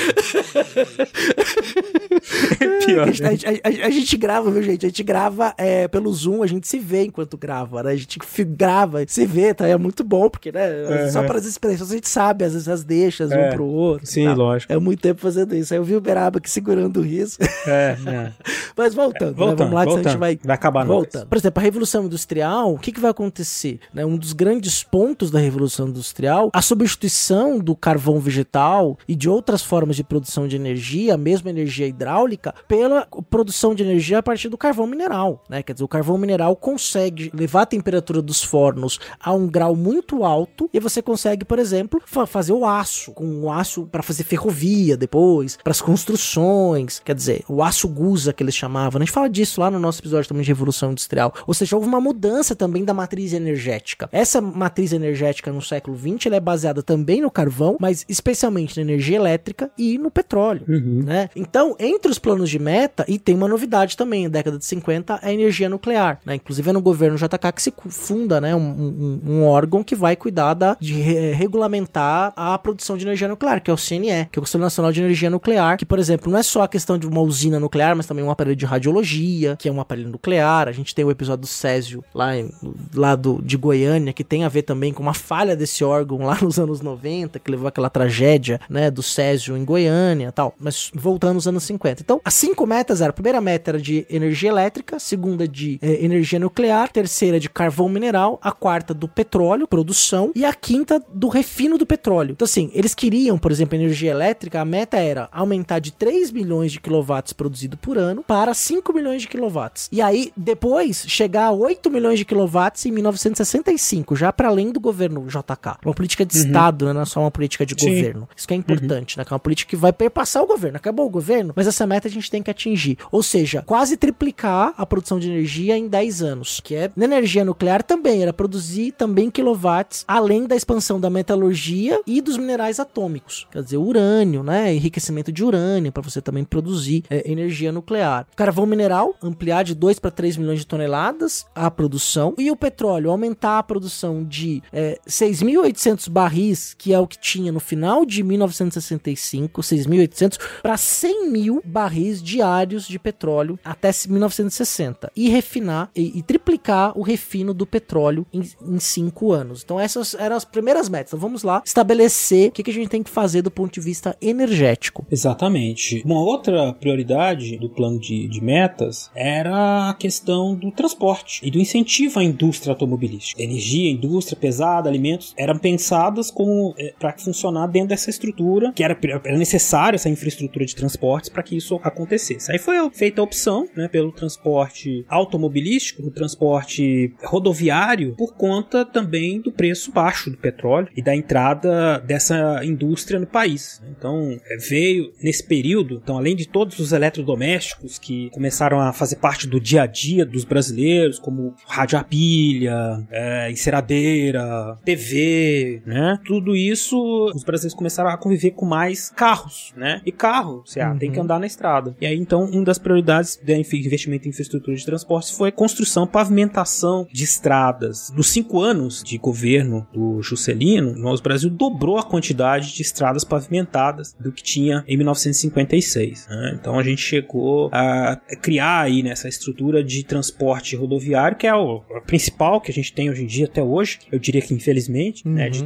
[2.59, 3.07] é pior.
[3.07, 4.85] A, gente, a, a, a, gente grava, viu, gente?
[4.85, 7.91] A gente grava é, pelo Zoom, a gente se vê enquanto grava, né?
[7.91, 9.65] A gente grava, se vê, tá?
[9.67, 11.05] É muito bom, porque, né?
[11.05, 13.65] É, só para as expressões a gente sabe, às vezes as deixas é, um pro
[13.65, 14.05] outro.
[14.05, 14.33] Sim, tá?
[14.33, 14.73] lógico.
[14.73, 15.73] É muito tempo fazendo isso.
[15.73, 17.28] Aí eu vi o Beraba aqui segurando o riso.
[17.67, 18.31] É, é.
[18.75, 19.65] Mas voltando, voltando né?
[19.65, 20.01] vamos lá, voltando.
[20.01, 20.39] que a gente vai.
[20.43, 21.27] Vai acabar Voltando.
[21.27, 23.79] Por exemplo, a Revolução Industrial, o que, que vai acontecer?
[23.93, 24.05] Né?
[24.05, 29.61] Um dos grandes pontos da Revolução Industrial, a substituição do carvão vegetal e de outras
[29.61, 34.57] formas de produção de energia, mesmo energia hidráulica, pela produção de energia a partir do
[34.57, 35.43] carvão mineral.
[35.49, 35.61] Né?
[35.61, 40.23] Quer dizer, o carvão mineral consegue levar a temperatura dos fornos a um grau muito
[40.23, 44.23] alto e você consegue, por exemplo, fa fazer o aço, com o aço para fazer
[44.23, 48.99] ferrovia depois, para as construções, quer dizer, o aço gusa que eles chamavam.
[48.99, 51.33] A gente fala disso lá no nosso episódio também de Revolução Industrial.
[51.45, 54.09] Ou seja, houve uma mudança também da matriz energética.
[54.11, 59.17] Essa matriz energética no século XX é baseada também no carvão, mas especialmente na energia
[59.17, 61.03] elétrica e no petróleo, uhum.
[61.05, 61.29] né?
[61.35, 65.19] Então, entre os planos de meta, e tem uma novidade também, na década de 50,
[65.21, 66.35] a energia nuclear, né?
[66.35, 70.15] Inclusive é no governo JK que se funda, né, um, um, um órgão que vai
[70.15, 74.37] cuidar da, de re regulamentar a produção de energia nuclear, que é o CNE, que
[74.37, 76.97] é o Conselho Nacional de Energia Nuclear, que, por exemplo, não é só a questão
[76.97, 80.67] de uma usina nuclear, mas também um aparelho de radiologia, que é um aparelho nuclear.
[80.67, 82.51] A gente tem o episódio do Césio, lá, em,
[82.93, 86.37] lá do, de Goiânia, que tem a ver também com uma falha desse órgão lá
[86.41, 90.53] nos anos 90, que levou aquela tragédia, né, do Césio em Goiânia tal.
[90.59, 92.01] Mas voltando aos anos 50.
[92.01, 96.03] Então, assim cinco metas eram: a primeira meta era de energia elétrica, segunda de eh,
[96.03, 101.27] energia nuclear, terceira de carvão mineral, a quarta do petróleo, produção, e a quinta do
[101.27, 102.31] refino do petróleo.
[102.31, 106.71] Então, assim, eles queriam, por exemplo, energia elétrica, a meta era aumentar de 3 milhões
[106.71, 109.87] de quilowatts produzido por ano para 5 milhões de quilowatts.
[109.91, 114.79] E aí, depois, chegar a 8 milhões de quilowatts em 1965, já para além do
[114.79, 115.77] governo JK.
[115.85, 116.45] Uma política de Uhum.
[116.45, 116.93] Estado, né?
[116.93, 117.95] não é só uma política de Sim.
[117.95, 118.29] governo.
[118.35, 119.25] Isso que é importante, né?
[119.25, 120.77] Que é uma política que vai perpassar o governo.
[120.77, 122.97] Acabou o governo, mas essa meta a gente tem que atingir.
[123.11, 126.59] Ou seja, quase triplicar a produção de energia em 10 anos.
[126.63, 132.01] Que é na energia nuclear também, era produzir também quilowatts, além da expansão da metalurgia
[132.07, 133.45] e dos minerais atômicos.
[133.51, 134.73] Quer dizer, urânio, né?
[134.73, 136.78] Enriquecimento de urânio, para você também produzir
[137.09, 138.27] é, energia nuclear.
[138.35, 142.33] Carvão mineral, ampliar de 2 para 3 milhões de toneladas a produção.
[142.37, 147.51] E o petróleo, aumentar a produção de é, 6.800 barris, que é o que tinha
[147.51, 155.11] no final de 1965, 6.800, para 100 mil barris diários de petróleo até 1960.
[155.15, 159.61] E refinar e, e triplicar o refino do petróleo em, em cinco anos.
[159.63, 161.09] Então, essas eram as primeiras metas.
[161.09, 163.79] Então, vamos lá estabelecer o que, que a gente tem que fazer do ponto de
[163.79, 165.05] vista energético.
[165.09, 166.01] Exatamente.
[166.05, 171.59] Uma outra prioridade do plano de, de metas era a questão do transporte e do
[171.59, 173.41] incentivo à indústria automobilística.
[173.41, 178.97] Energia, indústria pesada, alimentos eram pensadas como é, para funcionar dentro dessa estrutura que era,
[179.23, 182.51] era necessária essa infraestrutura de transportes para que isso acontecesse.
[182.51, 189.41] Aí foi feita a opção né, pelo transporte automobilístico, do transporte rodoviário, por conta também
[189.41, 193.81] do preço baixo do petróleo e da entrada dessa indústria no país.
[193.97, 199.15] Então é, veio nesse período, então além de todos os eletrodomésticos que começaram a fazer
[199.15, 206.19] parte do dia a dia dos brasileiros, como rádio a pilha, é, enceradeira, TV, né?
[206.25, 210.01] Tudo isso os brasileiros começaram a conviver com mais carros, né?
[210.05, 211.95] E carro, você ah, tem que andar na estrada.
[212.01, 217.07] E aí então uma das prioridades do investimento em infraestrutura de transportes foi construção, pavimentação
[217.09, 218.11] de estradas.
[218.13, 224.13] Nos cinco anos de governo do Juscelino, o Brasil dobrou a quantidade de estradas pavimentadas
[224.19, 226.27] do que tinha em 1956.
[226.27, 226.48] Né?
[226.59, 231.81] Então a gente chegou a criar aí nessa estrutura de transporte rodoviário, que é o,
[231.95, 235.09] a principal que a gente tem hoje em dia até hoje, eu diria que infelizmente,
[235.25, 235.33] Uhum.
[235.33, 235.63] né, de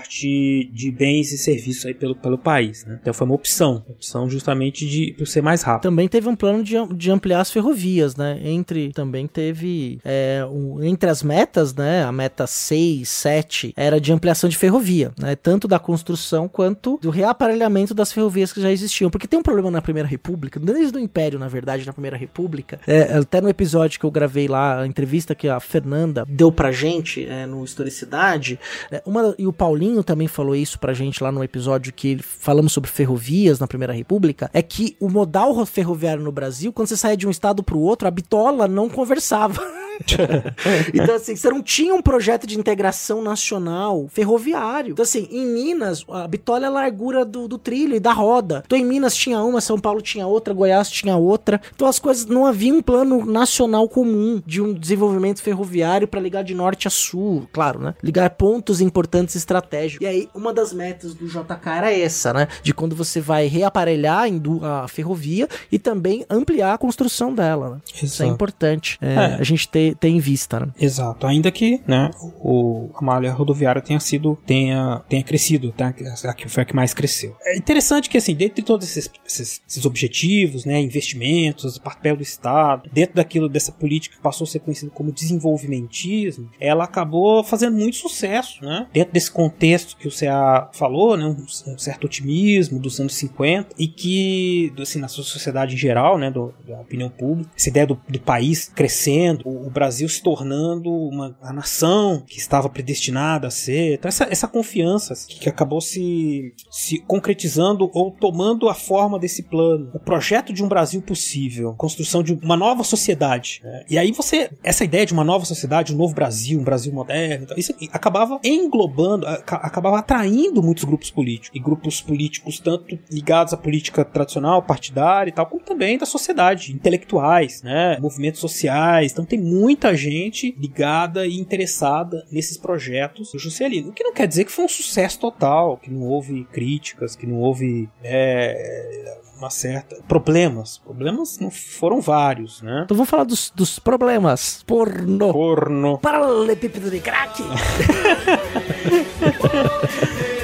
[0.00, 2.84] transporte de bens e serviços aí pelo, pelo país.
[2.84, 2.98] Né?
[3.00, 5.82] Então foi uma opção, opção justamente de por ser mais rápido.
[5.84, 8.38] Também teve um plano de, de ampliar as ferrovias, né?
[8.42, 12.02] Entre também teve é, um- entre as metas, né?
[12.04, 15.36] A meta 6, 7 era de ampliação de ferrovia, né?
[15.36, 19.10] Tanto da construção quanto do reaparelhamento das ferrovias que já existiam.
[19.10, 20.25] Porque tem um problema na Primeira República,
[20.60, 22.80] desde o Império, na verdade, na Primeira República.
[22.86, 26.72] É, até no episódio que eu gravei lá, a entrevista que a Fernanda deu pra
[26.72, 28.58] gente é, no Historicidade,
[28.90, 32.72] é, uma, e o Paulinho também falou isso pra gente lá no episódio que falamos
[32.72, 36.96] sobre ferrovias na Primeira República, é que o modal ro- ferroviário no Brasil, quando você
[36.96, 39.60] saía de um estado pro outro, a bitola não conversava.
[40.94, 44.92] então, assim, você não tinha um projeto de integração nacional ferroviário.
[44.92, 48.62] Então, assim, em Minas, a bitola é a largura do, do trilho e da roda.
[48.66, 51.60] Então, em Minas tinha uma, São Paulo tinha outra, Goiás tinha outra.
[51.74, 56.42] Então, as coisas não havia um plano nacional comum de um desenvolvimento ferroviário para ligar
[56.44, 57.94] de norte a sul, claro, né?
[58.02, 60.04] Ligar pontos importantes estratégicos.
[60.04, 62.48] E aí, uma das metas do JK era essa, né?
[62.62, 64.26] De quando você vai reaparelhar
[64.62, 67.76] a ferrovia e também ampliar a construção dela, né?
[68.02, 69.36] Isso é importante é, É.
[69.40, 70.68] a gente ter, ter em vista, né?
[70.78, 72.10] Exato, ainda que né,
[72.40, 75.94] o, a malha rodoviária tenha sido, tenha, tenha crescido, tá?
[76.24, 77.36] A que foi a que mais cresceu.
[77.42, 82.22] É interessante que, assim, dentro de todos esses, esses, esses objetivos, né, investimentos, papel do
[82.22, 87.76] Estado, dentro daquilo, dessa política que passou a ser conhecida como desenvolvimentismo, ela acabou fazendo
[87.76, 88.86] muito sucesso, né?
[88.92, 93.74] Dentro desse contexto que o CA falou, né, um, um certo otimismo dos anos 50
[93.78, 98.00] e que, assim, na sociedade em geral, né, do, da opinião pública, essa ideia do,
[98.08, 103.94] do país crescendo, o Brasil se tornando uma nação que estava predestinada a ser.
[103.94, 109.42] Então, essa, essa confiança que, que acabou se, se concretizando ou tomando a forma desse
[109.42, 109.90] plano.
[109.92, 113.60] O projeto de um Brasil possível, construção de uma nova sociedade.
[113.62, 113.84] né?
[113.90, 117.44] E aí você, essa ideia de uma nova sociedade, um novo Brasil, um Brasil moderno,
[117.44, 121.50] então, isso acabava englobando, aca- acabava atraindo muitos grupos políticos.
[121.54, 126.72] E grupos políticos tanto ligados à política tradicional, partidária e tal, como também da sociedade,
[126.72, 127.98] intelectuais, né?
[128.00, 129.12] movimentos sociais.
[129.12, 133.88] Então tem muita gente ligada e interessada nesses projetos do Juscelino.
[133.88, 137.26] O que não quer dizer que foi um sucesso total, que não houve críticas, que
[137.26, 140.78] não houve é, uma certa problemas.
[140.78, 142.82] Problemas não foram vários, né?
[142.84, 144.62] Então vamos falar dos, dos problemas.
[144.64, 145.32] Porno.
[145.32, 145.98] Porno.
[145.98, 147.42] Paralelepípedo de crack.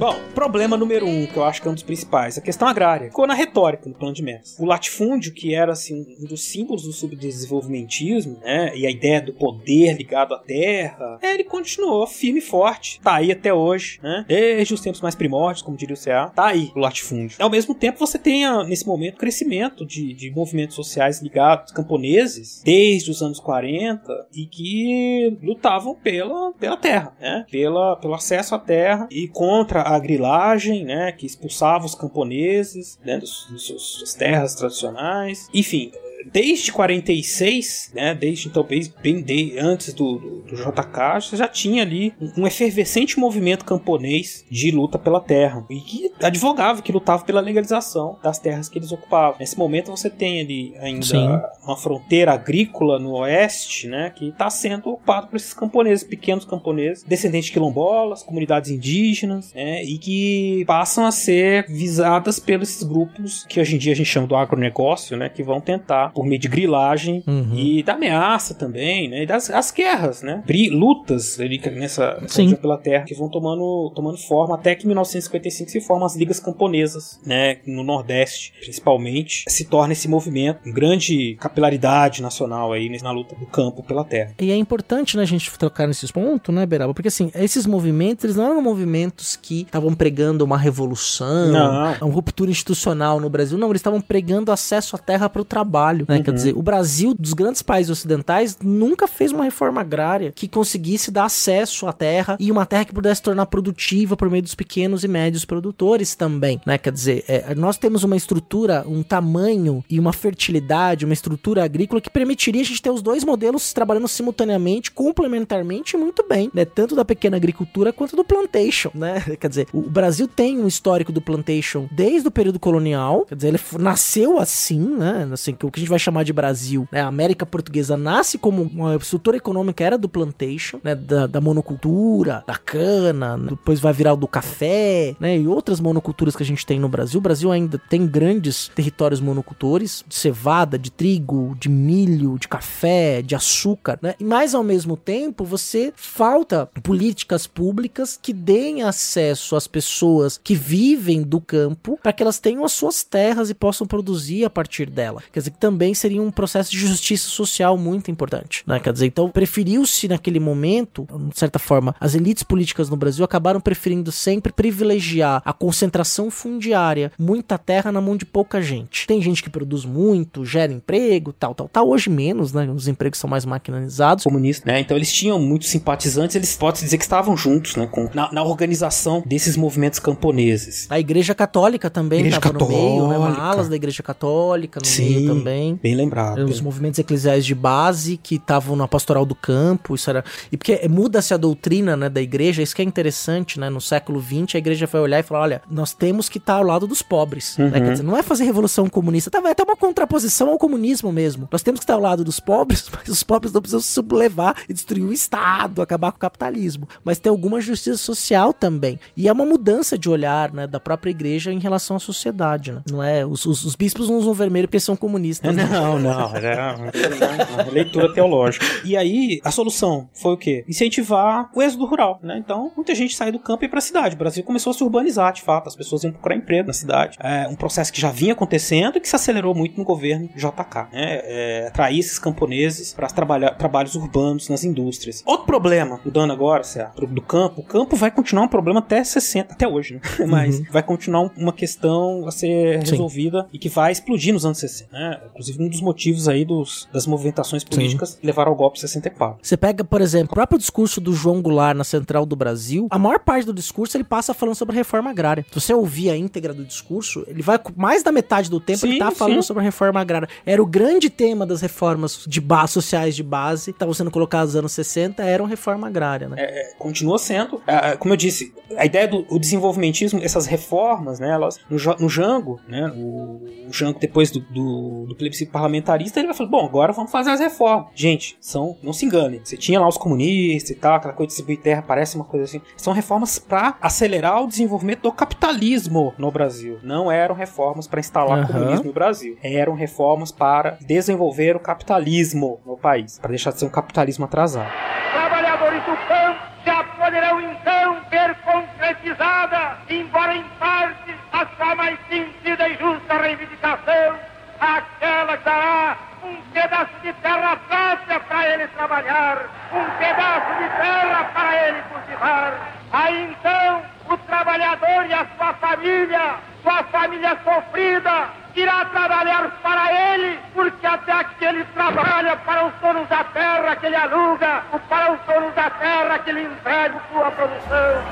[0.00, 3.08] Bom, problema número um, que eu acho que é um dos principais, a questão agrária.
[3.08, 4.56] Ficou na retórica no plano de metas.
[4.58, 8.74] O latifúndio, que era assim, um dos símbolos do subdesenvolvimentismo, né?
[8.74, 12.98] E a ideia do poder ligado à terra, é, ele continuou firme e forte.
[13.02, 14.24] Tá aí até hoje, né?
[14.26, 17.36] Desde os tempos mais primórdios, como diria o CA, tá aí o latifúndio.
[17.38, 23.10] Ao mesmo tempo, você tem, nesse momento, crescimento de, de movimentos sociais ligados camponeses desde
[23.10, 27.44] os anos 40 e que lutavam pela, pela terra, né?
[27.50, 31.12] Pela, pelo acesso à terra e contra a grilagem, né?
[31.12, 33.18] Que expulsava os camponeses né?
[33.18, 35.48] dos, dos seus, suas terras tradicionais.
[35.52, 35.92] Enfim,
[36.32, 41.48] desde 46, né, desde então bem, bem de, antes do, do, do, JK, você já
[41.48, 46.92] tinha ali um, um efervescente movimento camponês de luta pela terra e que advogava, que
[46.92, 49.38] lutava pela legalização das terras que eles ocupavam.
[49.38, 51.40] Nesse momento você tem ali ainda Sim.
[51.64, 57.02] uma fronteira agrícola no oeste, né, que está sendo ocupada por esses camponeses, pequenos camponeses,
[57.04, 63.60] descendentes de quilombolas, comunidades indígenas, né, e que passam a ser visadas pelos grupos que
[63.60, 66.48] hoje em dia a gente chama do agronegócio, né, que vão tentar por meio de
[66.48, 67.54] grilagem uhum.
[67.54, 69.22] e da ameaça também, né?
[69.22, 70.42] E das as guerras, né?
[70.70, 75.70] Lutas ali nessa, nessa pela terra que vão tomando, tomando forma até que em 1955
[75.70, 77.58] se formam as ligas camponesas, né?
[77.66, 83.46] No Nordeste, principalmente, se torna esse movimento, com grande capilaridade nacional aí na luta do
[83.46, 84.34] campo pela terra.
[84.38, 86.92] E é importante, né, a gente trocar nesses pontos, né, Beraba?
[86.92, 92.08] Porque assim, esses movimentos, eles não eram movimentos que estavam pregando uma revolução, não.
[92.08, 95.99] uma ruptura institucional no Brasil, não, eles estavam pregando acesso à terra para o trabalho
[96.04, 96.08] trabalho.
[96.08, 96.16] Né?
[96.18, 96.22] Uhum.
[96.22, 101.10] Quer dizer, o Brasil, dos grandes países ocidentais, nunca fez uma reforma agrária que conseguisse
[101.10, 104.54] dar acesso à terra e uma terra que pudesse se tornar produtiva por meio dos
[104.54, 106.60] pequenos e médios produtores também.
[106.64, 106.78] Né?
[106.78, 112.00] Quer dizer, é, nós temos uma estrutura, um tamanho e uma fertilidade, uma estrutura agrícola
[112.00, 116.64] que permitiria a gente ter os dois modelos trabalhando simultaneamente, complementarmente muito bem, né?
[116.64, 118.90] tanto da pequena agricultura quanto do plantation.
[118.94, 119.20] Né?
[119.40, 123.48] Quer dizer, o Brasil tem um histórico do plantation desde o período colonial, quer dizer,
[123.48, 125.28] ele nasceu assim, né?
[125.32, 127.00] Assim, o que a gente vai chamar de Brasil, né?
[127.00, 130.94] A América Portuguesa nasce como uma estrutura econômica era do plantation, né?
[130.94, 133.50] Da, da monocultura, da cana, né?
[133.50, 135.38] depois vai virar o do café, né?
[135.38, 137.18] E outras monoculturas que a gente tem no Brasil.
[137.18, 143.22] O Brasil ainda tem grandes territórios monocultores, de cevada, de trigo, de milho, de café,
[143.22, 144.14] de açúcar, né?
[144.20, 151.22] Mais ao mesmo tempo, você falta políticas públicas que deem acesso às pessoas que vivem
[151.22, 155.22] do campo para que elas tenham as suas terras e possam produzir a partir dela.
[155.32, 158.62] Quer dizer, que também também seria um processo de justiça social muito importante.
[158.66, 158.78] Né?
[158.78, 163.62] Quer dizer, então preferiu-se naquele momento, de certa forma, as elites políticas no Brasil acabaram
[163.62, 169.06] preferindo sempre privilegiar a concentração fundiária, muita terra na mão de pouca gente.
[169.06, 171.88] Tem gente que produz muito, gera emprego, tal, tal, tal.
[171.88, 172.70] Hoje menos, né?
[172.70, 174.24] Os empregos são mais maquinalizados.
[174.24, 174.80] Comunistas, né?
[174.80, 177.86] Então eles tinham muitos simpatizantes, eles podem dizer que estavam juntos, né?
[177.86, 180.86] Com, na, na organização desses movimentos camponeses.
[180.90, 183.16] A Igreja Católica também estava no meio, né?
[183.16, 185.08] Uma alas da Igreja Católica no Sim.
[185.08, 185.90] meio também bem.
[185.90, 186.44] Bem lembrado.
[186.44, 190.24] Os movimentos eclesiais de base que estavam na pastoral do campo, isso era.
[190.50, 193.68] E porque muda-se a doutrina né, da igreja, isso que é interessante, né?
[193.68, 196.62] No século XX, a igreja vai olhar e falar: olha, nós temos que estar ao
[196.62, 197.56] lado dos pobres.
[197.56, 197.70] Né, uhum.
[197.70, 197.80] Né?
[197.80, 201.48] Quer dizer, não é fazer revolução comunista, tá, vai até uma contraposição ao comunismo mesmo.
[201.50, 204.56] Nós temos que estar ao lado dos pobres, mas os pobres não precisam se sublevar
[204.68, 206.88] e destruir o Estado, acabar com o capitalismo.
[207.04, 208.98] Mas tem alguma justiça social também.
[209.16, 212.72] E é uma mudança de olhar né, da própria igreja em relação à sociedade.
[212.72, 212.82] Né?
[212.90, 213.24] Não é?
[213.24, 215.54] Os, os, os bispos não usam vermelho porque são comunistas.
[215.68, 216.36] Não, não.
[216.36, 218.64] Era uma leitura teológica.
[218.84, 220.64] E aí, a solução foi o quê?
[220.68, 222.38] Incentivar o êxodo rural, né?
[222.38, 224.14] Então, muita gente saiu do campo e ia pra cidade.
[224.14, 225.68] O Brasil começou a se urbanizar, de fato.
[225.68, 227.16] As pessoas iam procurar emprego na cidade.
[227.20, 230.88] É um processo que já vinha acontecendo e que se acelerou muito no governo JK,
[230.92, 231.20] né?
[231.24, 235.22] É, atrair esses camponeses para trabalhar trabalhos urbanos nas indústrias.
[235.26, 239.52] Outro problema, mudando agora, certo, do campo, o campo vai continuar um problema até 60,
[239.52, 240.26] até hoje, né?
[240.26, 240.66] Mas uhum.
[240.70, 243.48] vai continuar uma questão a ser resolvida Sim.
[243.52, 245.20] e que vai explodir nos anos 60, né?
[245.30, 249.38] Inclusive, inclusive um dos motivos aí dos, das movimentações políticas que levaram ao golpe 64.
[249.42, 252.98] Você pega, por exemplo, o próprio discurso do João Goulart na Central do Brasil, a
[252.98, 255.44] maior parte do discurso ele passa falando sobre a reforma agrária.
[255.50, 258.90] Se você ouvir a íntegra do discurso, ele vai mais da metade do tempo sim,
[258.90, 259.48] ele tá falando sim.
[259.48, 260.28] sobre a reforma agrária.
[260.44, 264.50] Era o grande tema das reformas de base, sociais de base, que estavam sendo colocadas
[264.50, 266.36] nos anos 60, eram reforma agrária, né?
[266.38, 267.60] É, é continua sendo.
[267.66, 272.60] É, como eu disse, a ideia do desenvolvimentismo, essas reformas, né, elas, no, no Jango,
[272.68, 276.66] né, o, o Jango depois do, do, do plebiscito esse parlamentarista, ele vai falar: bom,
[276.66, 277.88] agora vamos fazer as reformas.
[277.94, 281.34] Gente, são, não se enganem, você tinha lá os comunistas e tal, aquela coisa de
[281.34, 282.60] distribuir terra, parece uma coisa assim.
[282.76, 286.78] São reformas para acelerar o desenvolvimento do capitalismo no Brasil.
[286.82, 288.46] Não eram reformas para instalar uhum.
[288.46, 289.38] comunismo no Brasil.
[289.42, 294.70] Eram reformas para desenvolver o capitalismo no país, para deixar de ser um capitalismo atrasado.
[295.12, 302.68] Trabalhadores do campo já poderão então ver concretizada, embora em parte, a sua mais sentida
[302.68, 304.29] e justa reivindicação
[304.60, 309.38] aquela que dará um pedaço de terra fácil para ele trabalhar,
[309.72, 312.52] um pedaço de terra para ele cultivar.
[312.92, 320.38] Aí então o trabalhador e a sua família, sua família sofrida, irá trabalhar para ele,
[320.52, 325.12] porque até aqui ele trabalha para os donos da terra que ele aluga, ou para
[325.12, 328.02] os donos da terra que ele entrega sua produção.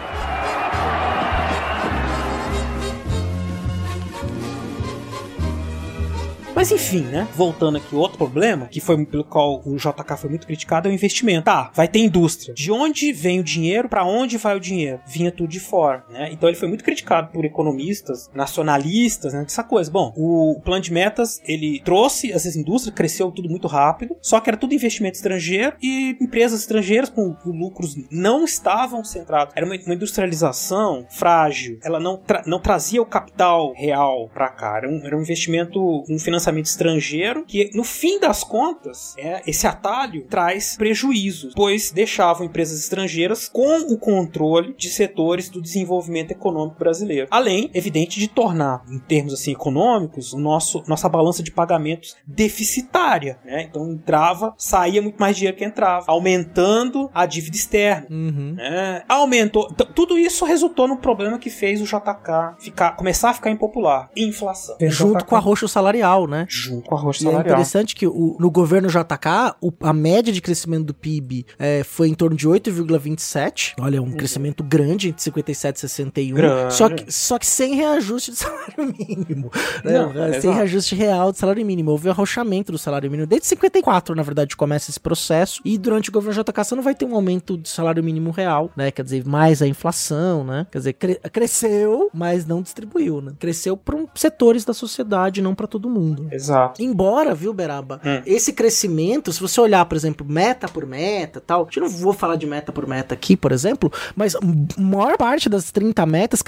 [6.58, 7.24] Mas enfim, né?
[7.36, 10.92] Voltando aqui, outro problema, que foi pelo qual o JK foi muito criticado, é o
[10.92, 11.44] investimento.
[11.44, 12.52] Tá, vai ter indústria.
[12.52, 13.88] De onde vem o dinheiro?
[13.88, 14.98] Para onde vai o dinheiro?
[15.06, 16.30] Vinha tudo de fora, né?
[16.32, 19.44] Então ele foi muito criticado por economistas, nacionalistas, né?
[19.46, 19.88] Essa coisa.
[19.88, 24.50] Bom, o plano de metas, ele trouxe essas indústrias, cresceu tudo muito rápido, só que
[24.50, 29.54] era tudo investimento estrangeiro e empresas estrangeiras com, lucros não estavam centrados.
[29.54, 31.78] Era uma, uma industrialização frágil.
[31.84, 34.78] Ela não, tra não trazia o capital real para cá.
[34.78, 39.66] Era um, era um investimento, um financiamento estrangeiro, que no fim das contas, é, esse
[39.66, 46.78] atalho traz prejuízos, pois deixavam empresas estrangeiras com o controle de setores do desenvolvimento econômico
[46.78, 47.28] brasileiro.
[47.30, 53.38] Além, evidente, de tornar, em termos assim econômicos, o nosso, nossa balança de pagamentos deficitária.
[53.44, 53.62] Né?
[53.62, 58.06] Então entrava, saía muito mais dinheiro que entrava, aumentando a dívida externa.
[58.10, 58.54] Uhum.
[58.56, 59.02] Né?
[59.08, 59.68] Aumentou.
[59.94, 64.76] Tudo isso resultou no problema que fez o JK ficar, começar a ficar impopular: inflação.
[64.80, 66.37] Junto com o arroxo salarial, né?
[66.48, 67.54] Junto com o arroxo E é salarial.
[67.54, 72.08] interessante que o- no governo JK, o- a média de crescimento do PIB é, foi
[72.08, 73.74] em torno de 8,27.
[73.80, 76.34] Olha, um crescimento grande entre 57 e 61.
[76.36, 76.74] Grande.
[76.74, 79.50] Só que, só que sem reajuste de salário mínimo.
[79.84, 79.92] né?
[79.98, 80.54] Não, é, sem exato.
[80.56, 81.90] reajuste real de salário mínimo.
[81.90, 83.26] Houve arrochamento do salário mínimo.
[83.26, 85.60] Desde 54, na verdade, começa esse processo.
[85.64, 88.70] E durante o governo JK você não vai ter um aumento do salário mínimo real,
[88.76, 88.90] né?
[88.90, 90.66] Quer dizer, mais a inflação, né?
[90.70, 93.32] Quer dizer, cre- cresceu, mas não distribuiu, né?
[93.38, 96.17] Cresceu para setores da sociedade, não para todo mundo.
[96.30, 96.82] Exato.
[96.82, 98.22] Embora, viu, Beraba, Hum.
[98.26, 102.36] esse crescimento, se você olhar, por exemplo, meta por meta tal, eu não vou falar
[102.36, 104.40] de meta por meta aqui, por exemplo, mas a
[104.80, 106.42] maior parte das 30 metas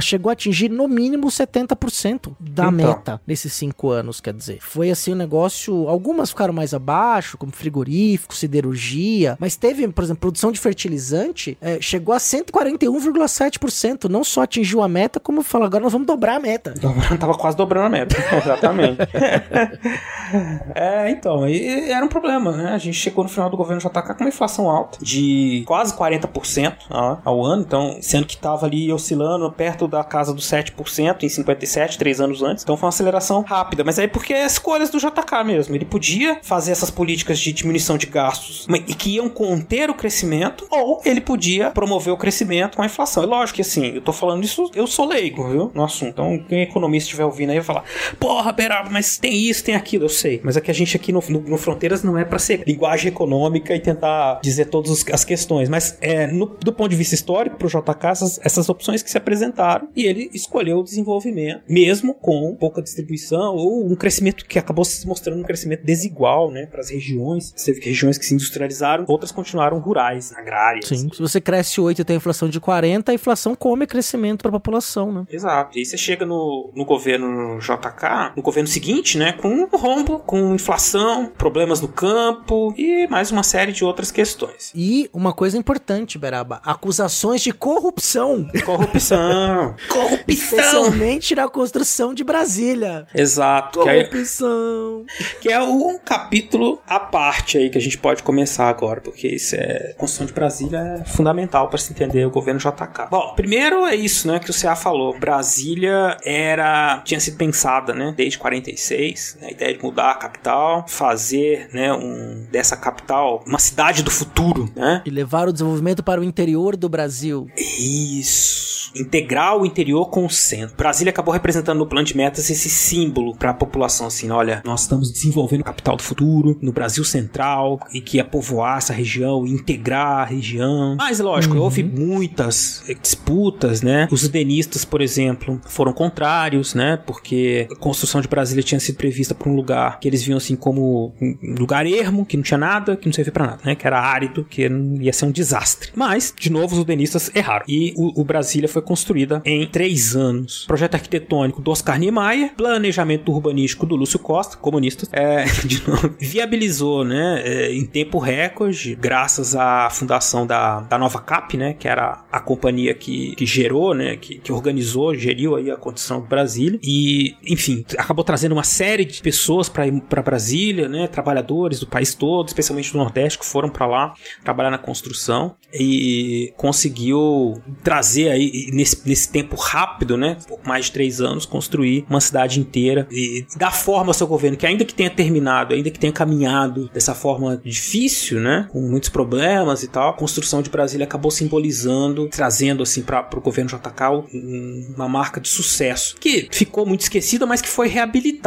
[0.00, 2.72] chegou a atingir no mínimo 70% da Então.
[2.72, 4.58] meta nesses cinco anos, quer dizer.
[4.60, 10.20] Foi assim um negócio, algumas ficaram mais abaixo, como frigorífico, siderurgia, mas teve, por exemplo,
[10.20, 15.82] produção de fertilizante, eh, chegou a 141,7%, não só atingiu a meta, como falou, agora
[15.84, 16.74] nós vamos dobrar a meta.
[17.18, 18.16] Tava quase dobrando a meta.
[18.36, 18.98] Exatamente.
[20.74, 22.72] é, então, e era um problema, né?
[22.72, 26.74] A gente chegou no final do governo JK com uma inflação alta, de quase 40%
[26.90, 31.28] ó, ao ano, então, sendo que estava ali oscilando perto da casa dos 7% em
[31.28, 32.62] 57, três anos antes.
[32.62, 35.74] Então foi uma aceleração rápida, mas aí porque é escolhas do JK mesmo.
[35.74, 40.66] Ele podia fazer essas políticas de diminuição de gastos e que iam conter o crescimento,
[40.70, 43.22] ou ele podia promover o crescimento com a inflação.
[43.22, 45.70] É lógico que assim, eu tô falando isso, eu sou leigo, viu?
[45.74, 46.10] No assunto.
[46.10, 47.84] Então, quem economista estiver ouvindo aí vai falar:
[48.18, 50.04] Porra, Beraba, mas tem isso, tem aquilo.
[50.04, 50.40] Eu sei.
[50.42, 53.08] Mas é que a gente aqui no, no, no Fronteiras não é pra ser linguagem
[53.08, 55.68] econômica e tentar dizer todas as questões.
[55.68, 59.16] Mas é, no- do ponto de vista histórico, pro JK, essas, essas opções que se
[59.18, 64.84] apresentaram e ele escolheu o desenvolvimento, mesmo com pouca distribuição ou um crescimento que acabou
[64.84, 67.52] se mostrando um crescimento desigual, né, para as regiões.
[67.56, 70.86] Você teve regiões que se industrializaram, outras continuaram rurais, agrárias.
[70.86, 74.48] Sim, se você cresce 8 e tem inflação de 40, a inflação come crescimento para
[74.48, 75.24] a população, né?
[75.30, 75.76] Exato.
[75.76, 78.79] E aí você chega no, no governo JK, no governo seguinte,
[79.16, 84.10] né, com um rombo, com inflação, problemas no campo e mais uma série de outras
[84.10, 84.72] questões.
[84.74, 89.74] E uma coisa importante, Beraba, acusações de corrupção, Corrupção.
[89.88, 90.24] Corrupção.
[90.26, 93.06] especialmente na construção de Brasília.
[93.14, 93.82] Exato.
[93.82, 95.04] Que é, Corrupção.
[95.40, 99.56] que é um capítulo à parte aí que a gente pode começar agora, porque isso
[99.56, 99.90] é.
[99.90, 103.08] A construção de Brasília é fundamental para se entender o governo JK.
[103.10, 105.18] Bom, primeiro é isso, né, que o CA falou.
[105.18, 107.02] Brasília era.
[107.04, 108.38] tinha sido pensada, né, desde
[108.70, 114.02] 46, né, a ideia de mudar a capital, fazer, né, um, dessa capital uma cidade
[114.02, 115.02] do futuro, né?
[115.04, 117.48] E levar o desenvolvimento para o interior do Brasil.
[117.56, 118.92] Isso.
[118.94, 120.76] Integrar o interior com o centro.
[120.76, 124.82] Brasília acabou representando no plano de metas esse símbolo para a população, assim, olha, nós
[124.82, 129.46] estamos desenvolvendo a capital do futuro no Brasil Central e que ia povoar essa região,
[129.46, 130.96] integrar a região.
[130.96, 134.08] Mas, lógico, houve muitas disputas, né?
[134.10, 136.96] Os udenistas, por exemplo, foram contrários, né?
[136.96, 140.56] Porque a construção de Brasília tinha sido prevista por um lugar que eles viam assim
[140.56, 143.74] como um lugar ermo, que não tinha nada, que não servia para nada, né?
[143.74, 144.68] Que era árido, que
[145.00, 145.90] ia ser um desastre.
[145.94, 147.64] Mas, de novo, os udenistas erraram.
[147.68, 150.64] E o, o Brasília foi construída em três anos.
[150.66, 157.04] Projeto arquitetônico do Oscar Niemeyer, planejamento urbanístico do Lúcio Costa, comunista, é, de novo, viabilizou,
[157.04, 162.24] né, é, em tempo recorde, graças à fundação da, da Nova Cap, né, que era
[162.30, 166.78] a companhia que, que gerou, né, que, que organizou, geriu aí a condição do Brasília.
[166.82, 171.06] E, enfim, acabou trazendo trazendo uma série de pessoas para Brasília, né?
[171.06, 176.52] Trabalhadores do país todo, especialmente do Nordeste, que foram para lá trabalhar na construção e
[176.56, 180.36] conseguiu trazer aí nesse, nesse tempo rápido, né?
[180.48, 184.56] Por mais de três anos, construir uma cidade inteira e dar forma ao seu governo,
[184.56, 188.66] que ainda que tenha terminado, ainda que tenha caminhado dessa forma difícil, né?
[188.70, 193.40] Com muitos problemas e tal, a construção de Brasília acabou simbolizando, trazendo assim para o
[193.40, 198.39] governo JK uma marca de sucesso que ficou muito esquecida, mas que foi reabilitada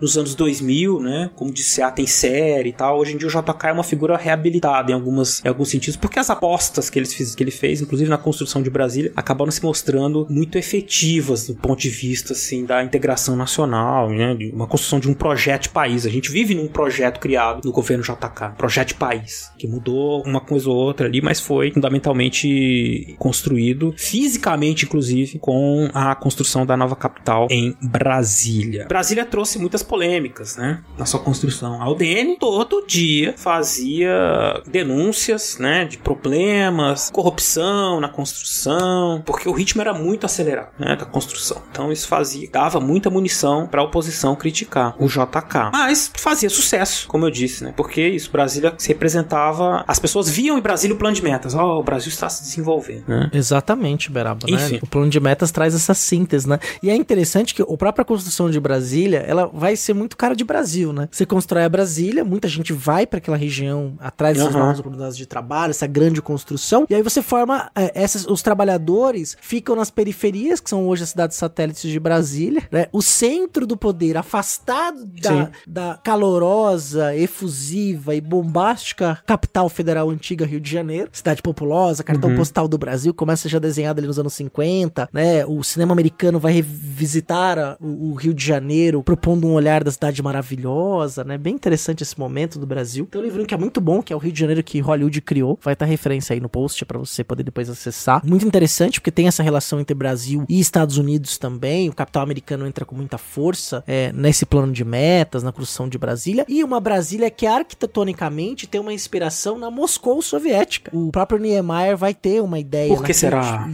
[0.00, 1.30] nos anos 2000, né?
[1.34, 2.98] Como disse, ah, tem série e tal.
[2.98, 6.18] Hoje em dia o JK é uma figura reabilitada em, algumas, em alguns sentidos, porque
[6.18, 9.62] as apostas que ele, fez, que ele fez, inclusive na construção de Brasília, acabaram se
[9.62, 14.34] mostrando muito efetivas do ponto de vista assim da integração nacional, né?
[14.34, 16.06] De uma construção de um projeto de país.
[16.06, 20.40] A gente vive num projeto criado no governo JK, projeto de país, que mudou uma
[20.40, 26.96] coisa ou outra ali, mas foi fundamentalmente construído fisicamente, inclusive, com a construção da nova
[26.96, 28.86] capital em Brasília.
[28.88, 30.82] Brasília trouxe muitas polêmicas, né?
[30.96, 31.82] Na sua construção.
[31.82, 35.84] A UDN todo dia fazia denúncias, né?
[35.84, 40.96] De problemas, corrupção na construção, porque o ritmo era muito acelerado, né?
[40.96, 41.62] Da construção.
[41.70, 45.70] Então isso fazia, dava muita munição para a oposição criticar o JK.
[45.72, 47.72] Mas fazia sucesso, como eu disse, né?
[47.76, 49.84] Porque isso, Brasília se representava.
[49.86, 51.54] As pessoas viam em Brasília o plano de metas.
[51.54, 53.04] Ó, oh, o Brasil está se desenvolvendo.
[53.06, 53.30] Né?
[53.32, 54.46] Exatamente, Beraba.
[54.48, 54.78] Né?
[54.82, 56.58] O plano de metas traz essa síntese, né?
[56.82, 60.44] E é interessante que a própria construção de Brasília, ela vai ser muito cara de
[60.44, 61.08] Brasil, né?
[61.10, 64.60] Você constrói a Brasília, muita gente vai para aquela região atrás dessas uhum.
[64.60, 69.36] novas oportunidades de trabalho, essa grande construção, e aí você forma é, essas, os trabalhadores
[69.40, 72.86] ficam nas periferias, que são hoje as cidades satélites de Brasília, né?
[72.92, 80.60] O centro do poder, afastado da, da calorosa, efusiva e bombástica capital federal antiga Rio
[80.60, 82.36] de Janeiro, cidade populosa, cartão uhum.
[82.36, 85.44] postal do Brasil, começa já desenhado ali nos anos 50, né?
[85.46, 89.90] O cinema americano vai revisitar a, o, o, Rio de Janeiro, propondo um olhar da
[89.92, 91.38] cidade maravilhosa, né?
[91.38, 93.06] Bem interessante esse momento do Brasil.
[93.08, 95.20] Tem um livro que é muito bom, que é o Rio de Janeiro que Hollywood
[95.20, 95.56] criou.
[95.62, 98.20] Vai estar referência aí no post para você poder depois acessar.
[98.26, 101.88] Muito interessante, porque tem essa relação entre Brasil e Estados Unidos também.
[101.88, 105.96] O capital americano entra com muita força é, nesse plano de metas, na construção de
[105.96, 106.44] Brasília.
[106.48, 110.90] E uma Brasília que arquitetonicamente tem uma inspiração na Moscou soviética.
[110.92, 112.92] O próprio Niemeyer vai ter uma ideia.
[112.92, 113.68] Por que será?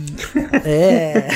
[0.63, 1.27] É.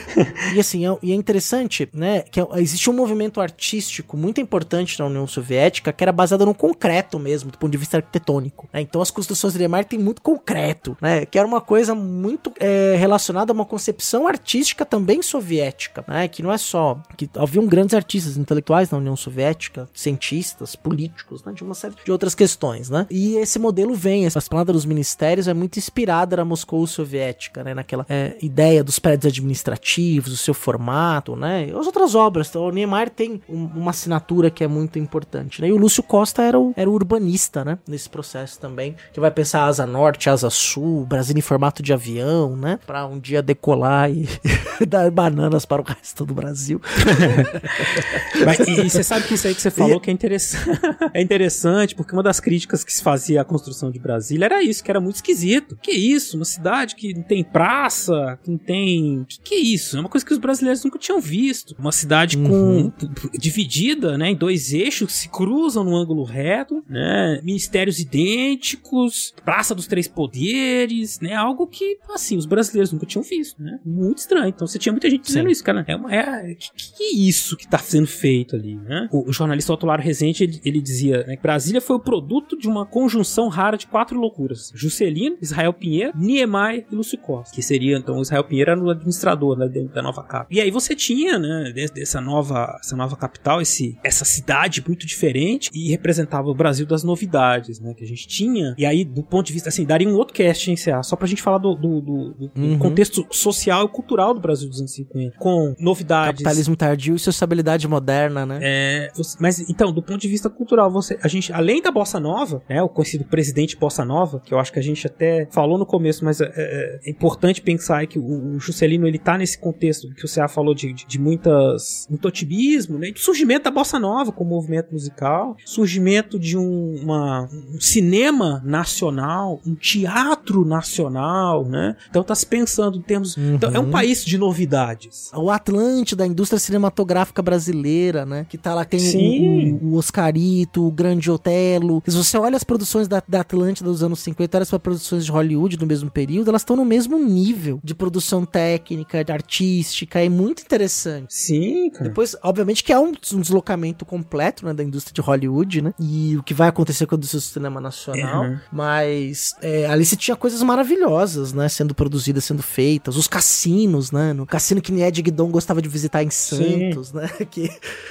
[0.56, 4.98] e assim, é, e é interessante, né, que é, existe um movimento artístico muito importante
[4.98, 8.68] na União Soviética que era baseado no concreto mesmo, do ponto de vista arquitetônico.
[8.72, 8.80] Né?
[8.80, 11.26] Então as construções de Niemeyer têm muito concreto, né?
[11.26, 16.28] Que era uma coisa muito é, relacionada a uma concepção artística também soviética, né?
[16.28, 21.52] Que não é só que haviam grandes artistas intelectuais na União Soviética, cientistas, políticos, né?
[21.52, 23.06] De uma série de outras questões, né?
[23.10, 27.74] E esse modelo vem, essa esplanada dos ministérios é muito inspirada na Moscou soviética, né?
[27.74, 31.68] Naquela é, ideia dos prédios administrativos, o seu formato, né?
[31.78, 32.48] As outras obras.
[32.48, 35.68] Então, o Niemeyer tem um, uma assinatura que é muito importante, né?
[35.68, 37.78] E o Lúcio Costa era o, era o urbanista, né?
[37.86, 42.56] Nesse processo também, que vai pensar asa norte, asa sul, Brasil em formato de avião,
[42.56, 42.78] né?
[42.86, 44.28] Pra um dia decolar e
[44.86, 46.80] dar bananas para o resto do Brasil.
[48.44, 50.80] Mas, e, você sabe que isso aí que você falou que é interessante,
[51.14, 54.82] é interessante, porque uma das críticas que se fazia à construção de Brasília era isso,
[54.82, 55.78] que era muito esquisito.
[55.82, 56.36] Que isso?
[56.36, 59.24] Uma cidade que não tem praça, que não tem.
[59.28, 59.96] Que, que é isso?
[59.96, 61.74] É uma coisa que os brasileiros nunca tinham visto.
[61.78, 62.92] Uma cidade uhum.
[63.38, 67.40] Dividida, né, em dois eixos que se cruzam no ângulo reto, né?
[67.42, 71.34] Ministérios idênticos, Praça dos Três Poderes, né?
[71.34, 73.78] Algo que, assim, os brasileiros nunca tinham visto, né?
[73.84, 74.48] Muito estranho.
[74.48, 75.52] Então você tinha muita gente dizendo Sim.
[75.52, 75.84] isso, cara.
[75.86, 79.08] É, uma, é que, que, é isso que tá sendo feito ali, né?
[79.12, 82.68] O, o jornalista Otolaro Rezende, ele, ele dizia, né, que Brasília foi o produto de
[82.68, 84.72] uma conjunção rara de quatro loucuras.
[84.74, 87.54] Juscelino, Israel Pinheiro, Niemeyer e Lúcio Costa.
[87.54, 90.46] Que seria, então, o Israel Pinheiro era o administrador né, da nova capital.
[90.50, 95.70] E aí você tinha, né, dessa nova, essa nova capital, esse, essa cidade muito diferente
[95.72, 98.74] e representava o Brasil das novidades, né, que a gente tinha.
[98.78, 101.26] E aí, do ponto de vista, assim, daria um outro cast em CA, só pra
[101.26, 102.78] gente falar do, do, do, do uhum.
[102.78, 106.32] contexto social e cultural do Brasil dos anos 50, com novidades.
[106.32, 108.58] Capitalismo tardio e sociabilidade moderna, né?
[108.62, 112.62] É, mas então, do ponto de vista cultural, você, a gente, além da bossa nova,
[112.68, 115.86] né, o conhecido presidente bossa nova, que eu acho que a gente até falou no
[115.86, 120.08] começo, mas é, é, é importante pensar que o, o, Juscelino ele tá nesse contexto
[120.14, 124.30] que o CA falou de, de, de muitas, muito otimismo, de surgimento da bossa nova
[124.30, 131.96] como movimento musical, surgimento de um, uma, um cinema nacional, um teatro nacional, né?
[132.08, 133.54] Então tá se pensando em termos, uhum.
[133.54, 133.90] então, é um uhum.
[133.90, 135.30] país de novidades.
[135.34, 138.46] O Atlante da indústria cinematográfica brasileira, né?
[138.48, 142.02] Que tá lá tem o, o, Oscarito, o Grande Otelo.
[142.06, 145.32] Se você olha as produções da, da Atlântida dos anos 50, olha as produções de
[145.32, 150.28] Hollywood no mesmo período, elas estão no mesmo nível de produção técnica, de artística, é
[150.28, 151.34] muito interessante.
[151.34, 152.04] Sim, cara.
[152.04, 155.94] Depois, obviamente que que é um, um deslocamento completo, né, da indústria de Hollywood, né?
[155.98, 158.44] E o que vai acontecer com o cinema nacional.
[158.44, 158.58] Uhum.
[158.70, 161.70] Mas é, ali se tinha coisas maravilhosas, né?
[161.70, 163.16] Sendo produzidas, sendo feitas.
[163.16, 164.34] Os cassinos, né?
[164.34, 167.16] No cassino que Ned Guidon gostava de visitar em Santos, Sim.
[167.16, 167.30] né?
[167.52, 167.68] Que,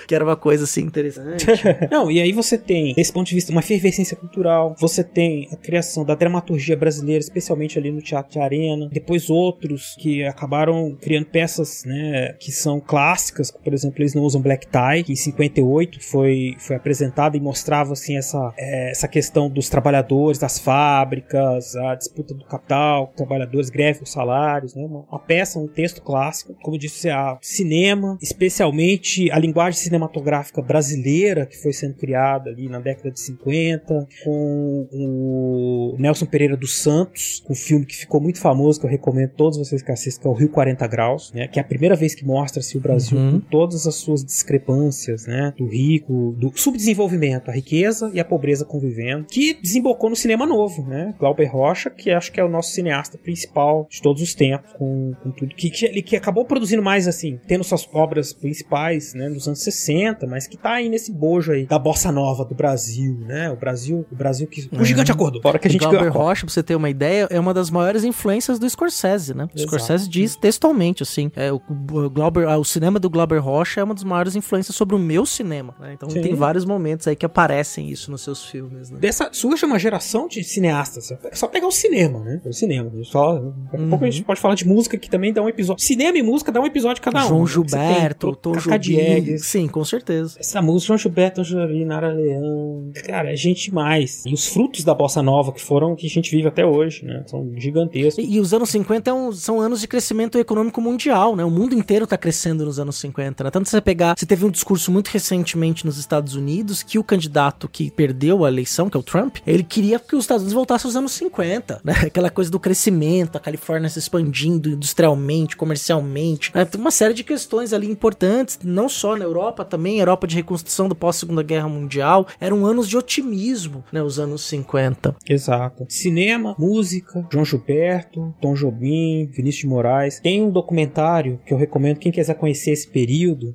[0.08, 1.45] que era uma coisa assim interessante.
[1.90, 4.76] Não, e aí você tem, desse ponto de vista, uma efervescência cultural.
[4.80, 8.90] Você tem a criação da dramaturgia brasileira, especialmente ali no Teatro de Arena.
[8.91, 12.34] Depois outros que acabaram criando peças, né?
[12.40, 16.76] Que são clássicas, por exemplo, eles não usam black tie, que em 58 foi, foi
[16.76, 22.46] apresentada e mostrava assim essa, é, essa questão dos trabalhadores, das fábricas, a disputa do
[22.46, 24.84] capital, trabalhadores, greve por salários, né?
[24.84, 31.46] Uma, uma, peça, um texto clássico, como disse, a cinema, especialmente a linguagem cinematográfica brasileira
[31.46, 37.44] que foi sendo criada ali na década de 50, com o Nelson Pereira dos Santos,
[37.50, 40.28] um filme que ficou muito famoso, que eu recomendo a todos vocês que assistam, que
[40.28, 41.48] é o Rio 40 Graus, né?
[41.48, 43.32] Que é a primeira vez que mostra-se o Brasil uhum.
[43.32, 45.53] com todas as suas discrepâncias, né?
[45.57, 50.86] Do rico, do subdesenvolvimento, a riqueza e a pobreza convivendo, que desembocou no cinema novo,
[50.86, 51.14] né?
[51.18, 55.14] Glauber Rocha, que acho que é o nosso cineasta principal de todos os tempos, com,
[55.23, 59.48] com tudo que, que, que acabou produzindo mais assim, tendo suas obras principais, né, nos
[59.48, 63.49] anos 60, mas que tá aí nesse bojo aí da bossa nova do Brasil, né?
[63.52, 65.41] O Brasil, o Brasil que o gigante acordou.
[65.41, 68.03] Fora que a gente Glauber Rocha, pra você ter uma ideia, é uma das maiores
[68.03, 69.48] influências do Scorsese, né?
[69.53, 73.84] O Scorsese diz textualmente assim, é, o, o Glauber, o cinema do Glauber Rocha é
[73.84, 74.41] uma das maiores influências
[74.74, 75.94] sobre o meu cinema, né?
[75.94, 76.22] Então Sim.
[76.22, 79.00] tem vários momentos aí que aparecem isso nos seus filmes, né?
[79.00, 81.12] Dessa surge uma geração de cineastas.
[81.12, 82.42] É só pegar o cinema, né?
[82.46, 82.92] O cinema.
[83.04, 83.90] Só, daqui a uhum.
[83.90, 85.84] pouco a gente pode falar de música que também dá um episódio.
[85.84, 87.28] Cinema e música dá um episódio cada um.
[87.28, 87.48] João né?
[87.48, 89.38] Gilberto, Tom Jobim.
[89.38, 90.38] Sim, com certeza.
[90.40, 92.92] Essa música, João Gilberto, Tom Jobim, Nara Leão.
[93.06, 94.24] Cara, é gente demais.
[94.26, 97.24] E os frutos da bossa nova que foram que a gente vive até hoje, né?
[97.28, 98.24] São gigantescos.
[98.24, 101.44] E, e os anos 50 é um, são anos de crescimento econômico mundial, né?
[101.44, 103.52] O mundo inteiro tá crescendo nos anos 50, né?
[103.52, 107.68] Tanto você pegar, você teve um discurso muito recentemente nos Estados Unidos que o candidato
[107.68, 110.88] que perdeu a eleição, que é o Trump, ele queria que os Estados Unidos voltassem
[110.88, 111.94] aos anos 50, né?
[112.08, 116.49] Aquela coisa do crescimento, a Califórnia se expandindo industrialmente, comercialmente.
[116.56, 116.64] Né?
[116.64, 120.88] Tem uma série de questões ali importantes, não só na Europa, também Europa de reconstrução
[120.88, 122.26] do pós-segunda guerra mundial.
[122.40, 124.02] Eram anos de otimismo, né?
[124.02, 125.14] Os anos 50.
[125.28, 125.86] Exato.
[125.90, 130.22] Cinema, música, João Gilberto, Tom Jobim, Vinícius de Moraes.
[130.22, 133.53] Tem um documentário que eu recomendo quem quiser conhecer esse período,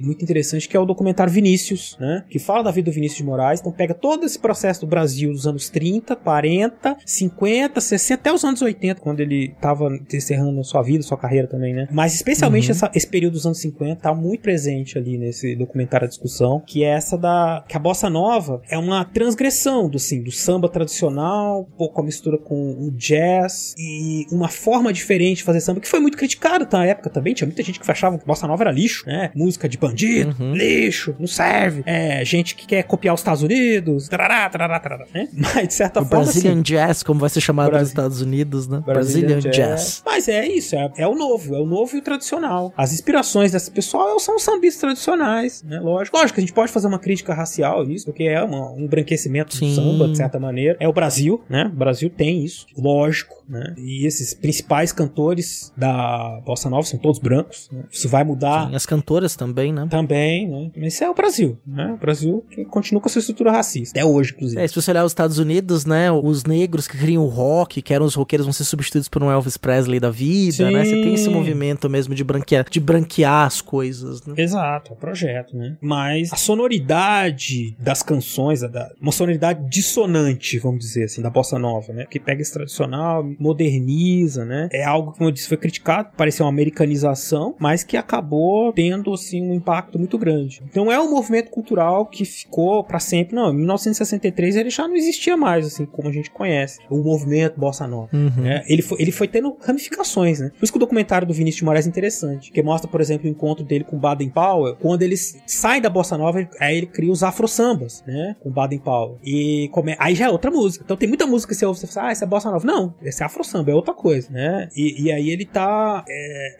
[0.00, 2.24] e muito interessante, que é o documentário Vinícius, né?
[2.28, 3.60] Que fala da vida do Vinícius de Moraes.
[3.60, 8.44] Então pega todo esse processo do Brasil dos anos 30, 40, 50, 60, até os
[8.44, 11.88] anos 80, quando ele estava encerrando sua vida, sua carreira também, né?
[11.90, 12.72] Mas especialmente uhum.
[12.72, 16.82] essa, esse período dos anos 50 tá muito presente ali nesse documentário da discussão, que
[16.84, 21.60] é essa da que a bossa nova é uma transgressão do sim, do samba tradicional,
[21.60, 25.88] um pouco a mistura com o jazz e uma forma diferente de fazer samba que
[25.88, 28.72] foi muito criticado na época também, tinha muita gente que achava que bossa nova era
[28.72, 29.30] lixo, né?
[29.34, 30.54] Música de bandido, uhum.
[30.54, 31.82] lixo, não serve.
[31.86, 35.28] É, gente que quer copiar os Estados Unidos, tarará, tarará, tarará, né?
[35.34, 38.66] Mas de certa o forma Brazilian assim, Jazz, como vai ser chamado nos Estados Unidos,
[38.68, 38.82] né?
[38.84, 39.56] Brazilian, Brazilian jazz.
[39.56, 40.02] jazz.
[40.04, 42.72] Mas é isso, é, é, o novo, é o novo e o tradicional.
[42.76, 45.80] As inspirações desse pessoal são os sambistas tradicionais, né?
[45.80, 46.16] Lógico.
[46.16, 49.54] Lógico que a gente pode fazer uma crítica racial nisso, porque é uma, um branquecimento
[49.54, 49.68] Sim.
[49.68, 50.76] do samba, de certa maneira.
[50.80, 51.70] É o Brasil, né?
[51.72, 53.74] O Brasil tem isso, lógico, né?
[53.76, 57.84] E esses principais cantores da Bossa Nova são todos brancos, né?
[57.90, 58.68] Isso vai mudar.
[58.68, 59.88] Sim, as cantoras também, né?
[59.90, 60.70] Também, né?
[60.76, 61.92] Mas isso é o Brasil, né?
[61.92, 64.60] O Brasil que continua com a sua estrutura racista, até hoje, inclusive.
[64.60, 66.10] É, se você olhar os Estados Unidos, né?
[66.12, 69.30] Os negros que criam o rock, que eram os roqueiros, vão ser substituídos por um
[69.30, 70.72] Elvis Presley da vida, Sim.
[70.72, 70.84] né?
[70.84, 74.34] Você tem esse movimento mesmo de branquear, de branquear as coisas, né?
[74.36, 75.76] Exato, é o projeto, né?
[75.80, 81.92] Mas a sonoridade das canções, da, uma sonoridade dissonante, vamos dizer assim, da bossa nova,
[81.92, 82.06] né?
[82.08, 84.68] Que pega esse tradicional, moderniza, né?
[84.72, 89.42] É algo, como eu disse, foi criticado, parecia uma americanização, mas que acabou tendo, assim,
[89.42, 90.62] um impacto muito grande.
[90.68, 93.34] Então é um movimento cultural que ficou para sempre.
[93.34, 96.78] Não, em 1963 ele já não existia mais, assim, como a gente conhece.
[96.90, 98.08] O movimento bossa nova.
[98.12, 98.42] Uhum.
[98.42, 98.62] Né?
[98.68, 100.50] Ele, foi, ele foi tendo ramificações, né?
[100.50, 103.26] Por isso que o documentário do Vinícius de Moraes é interessante, que mostra, por exemplo,
[103.26, 107.10] o encontro dele com Baden Powell, quando eles saem da bossa nova, aí ele cria
[107.10, 108.36] os afro sambas, né?
[108.40, 109.18] Com Baden Powell.
[109.24, 109.96] E come...
[109.98, 110.84] aí já é outra música.
[110.84, 112.66] Então tem muita música que você ouve, você fala, ah, essa é bossa nova.
[112.66, 114.68] Não, esse é afro samba, é outra coisa, né?
[114.76, 116.04] E, e aí ele tá.
[116.08, 116.56] É...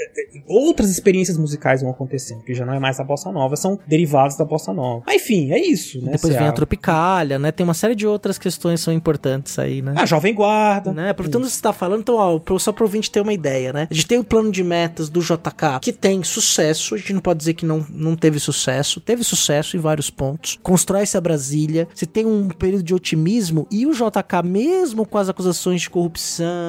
[0.47, 4.37] outras experiências musicais vão acontecendo, que já não é mais a bossa nova, são derivados
[4.37, 5.03] da bossa nova.
[5.07, 6.13] Mas enfim, é isso, né?
[6.13, 7.53] Depois vem a Tropicália, né?
[7.53, 9.95] Tem uma série de outras questões que são importantes aí, né?
[9.97, 10.93] A Jovem Guarda.
[10.93, 11.13] Né?
[11.13, 13.89] Portanto, você tá falando, então, ó, só pro ouvinte ter uma ideia, né?
[13.91, 17.21] A gente tem o plano de metas do JK, que tem sucesso, a gente não
[17.21, 20.59] pode dizer que não, não teve sucesso, teve sucesso em vários pontos.
[20.63, 25.29] Constrói-se a Brasília, você tem um período de otimismo e o JK, mesmo com as
[25.29, 26.60] acusações de corrupção,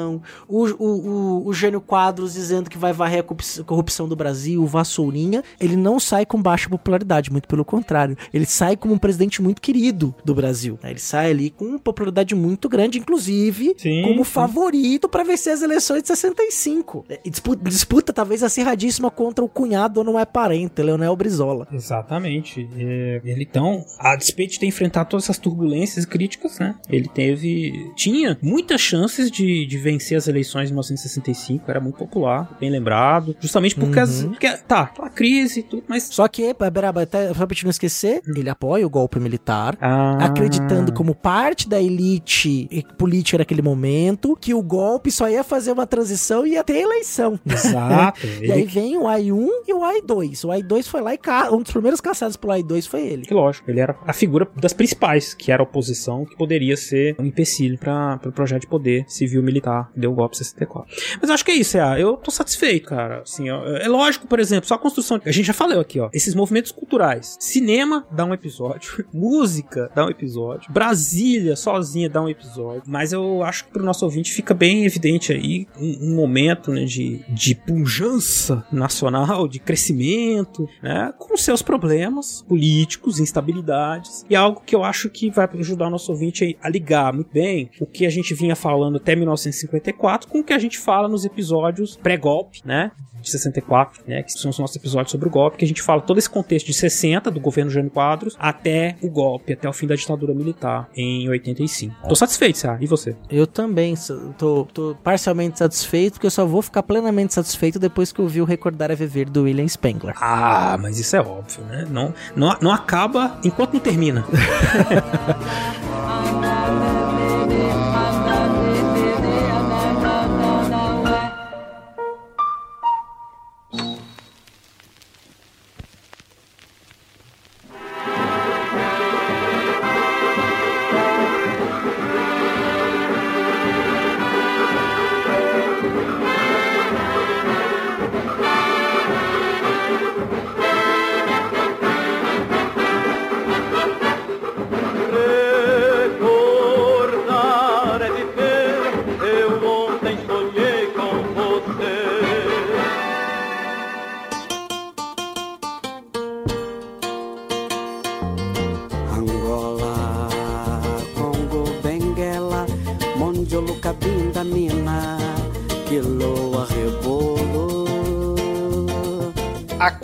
[0.47, 4.67] o, o, o, o Gênio Quadros dizendo que vai varrer a corrupção do Brasil, o
[4.67, 8.17] Vassourinha, ele não sai com baixa popularidade, muito pelo contrário.
[8.33, 10.77] Ele sai como um presidente muito querido do Brasil.
[10.83, 10.91] né?
[10.91, 14.31] Ele sai ali com uma popularidade muito grande, inclusive Sim, como sim.
[14.31, 17.05] favorito para vencer as eleições de 65.
[17.09, 21.67] É, e Disputa, disputa talvez acirradíssima contra o cunhado não é parente, Leonel Brizola.
[21.71, 22.67] Exatamente.
[22.77, 26.75] É, ele então, a despeito de ter enfrentado todas essas turbulências críticas, né?
[26.89, 27.91] Ele teve.
[27.95, 33.35] tinha muitas chances de, de vencer as eleições de 1965, era muito popular, bem lembrado.
[33.39, 36.03] Justamente porque, as, porque tá, aquela crise e tudo, mas.
[36.11, 40.17] Só que, Beraba, até só pra gente não esquecer, ele apoia o golpe militar, Ah,
[40.25, 42.67] acreditando como parte da elite
[42.97, 47.39] política naquele momento que o golpe só ia fazer uma transição e ia ter eleição.
[47.45, 48.21] Exato.
[48.41, 50.45] E aí ele, vem o AI-1 e o AI-2.
[50.45, 51.51] O AI-2 foi lá e ca...
[51.53, 53.21] um dos primeiros caçados pelo AI-2 foi ele.
[53.23, 57.15] que lógico, ele era a figura das principais, que era a oposição, que poderia ser
[57.19, 60.95] um empecilho para o projeto de poder civil-militar que deu o golpe em 64.
[61.19, 63.21] Mas eu acho que é isso, é, eu tô satisfeito, cara.
[63.21, 65.21] Assim, ó, é lógico, por exemplo, só a construção.
[65.25, 66.09] A gente já falou aqui, ó.
[66.13, 67.37] Esses movimentos culturais.
[67.39, 69.05] Cinema dá um episódio.
[69.13, 70.71] Música dá um episódio.
[70.71, 72.83] Brasília sozinha dá um episódio.
[72.85, 76.85] Mas eu acho que pro nosso ouvinte fica bem evidente aí um, um momento né,
[76.85, 81.13] de, de pujança nacional, de crescimento, né?
[81.17, 84.25] Com seus problemas políticos, instabilidades.
[84.29, 87.31] E é algo que eu acho que vai ajudar o nosso ouvinte a ligar muito
[87.31, 89.15] bem o que a gente vinha falando até
[89.51, 92.91] 1954 com o que a gente fala nos episódios pré-golpe, né?
[93.21, 94.23] De 64, né?
[94.23, 96.65] Que são os nossos episódios sobre o golpe, que a gente fala todo esse contexto
[96.65, 100.89] de 60, do governo Jânio Quadros, até o golpe, até o fim da ditadura militar
[100.95, 102.07] em 85.
[102.09, 102.79] Tô satisfeito, Sá.
[102.81, 103.15] E você?
[103.29, 108.11] Eu também sou- tô, tô parcialmente satisfeito, porque eu só vou ficar plenamente satisfeito depois
[108.11, 110.15] que eu vi o Recordar é Viver do William Spengler.
[110.19, 111.85] Ah, mas isso é óbvio, né?
[111.91, 114.25] Não, não, não acaba enquanto não termina.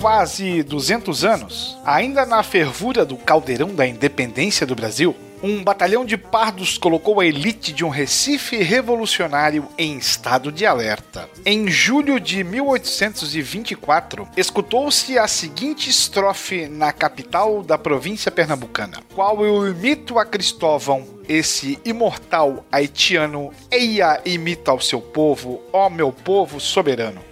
[0.07, 5.13] quase 200 anos, ainda na fervura do caldeirão da independência do Brasil,
[5.43, 11.29] um batalhão de pardos colocou a elite de um Recife revolucionário em estado de alerta.
[11.45, 19.67] Em julho de 1824, escutou-se a seguinte estrofe na capital da província pernambucana: Qual eu
[19.67, 27.26] imito a Cristóvão, esse imortal haitiano, eia imita ao seu povo, ó meu povo soberano.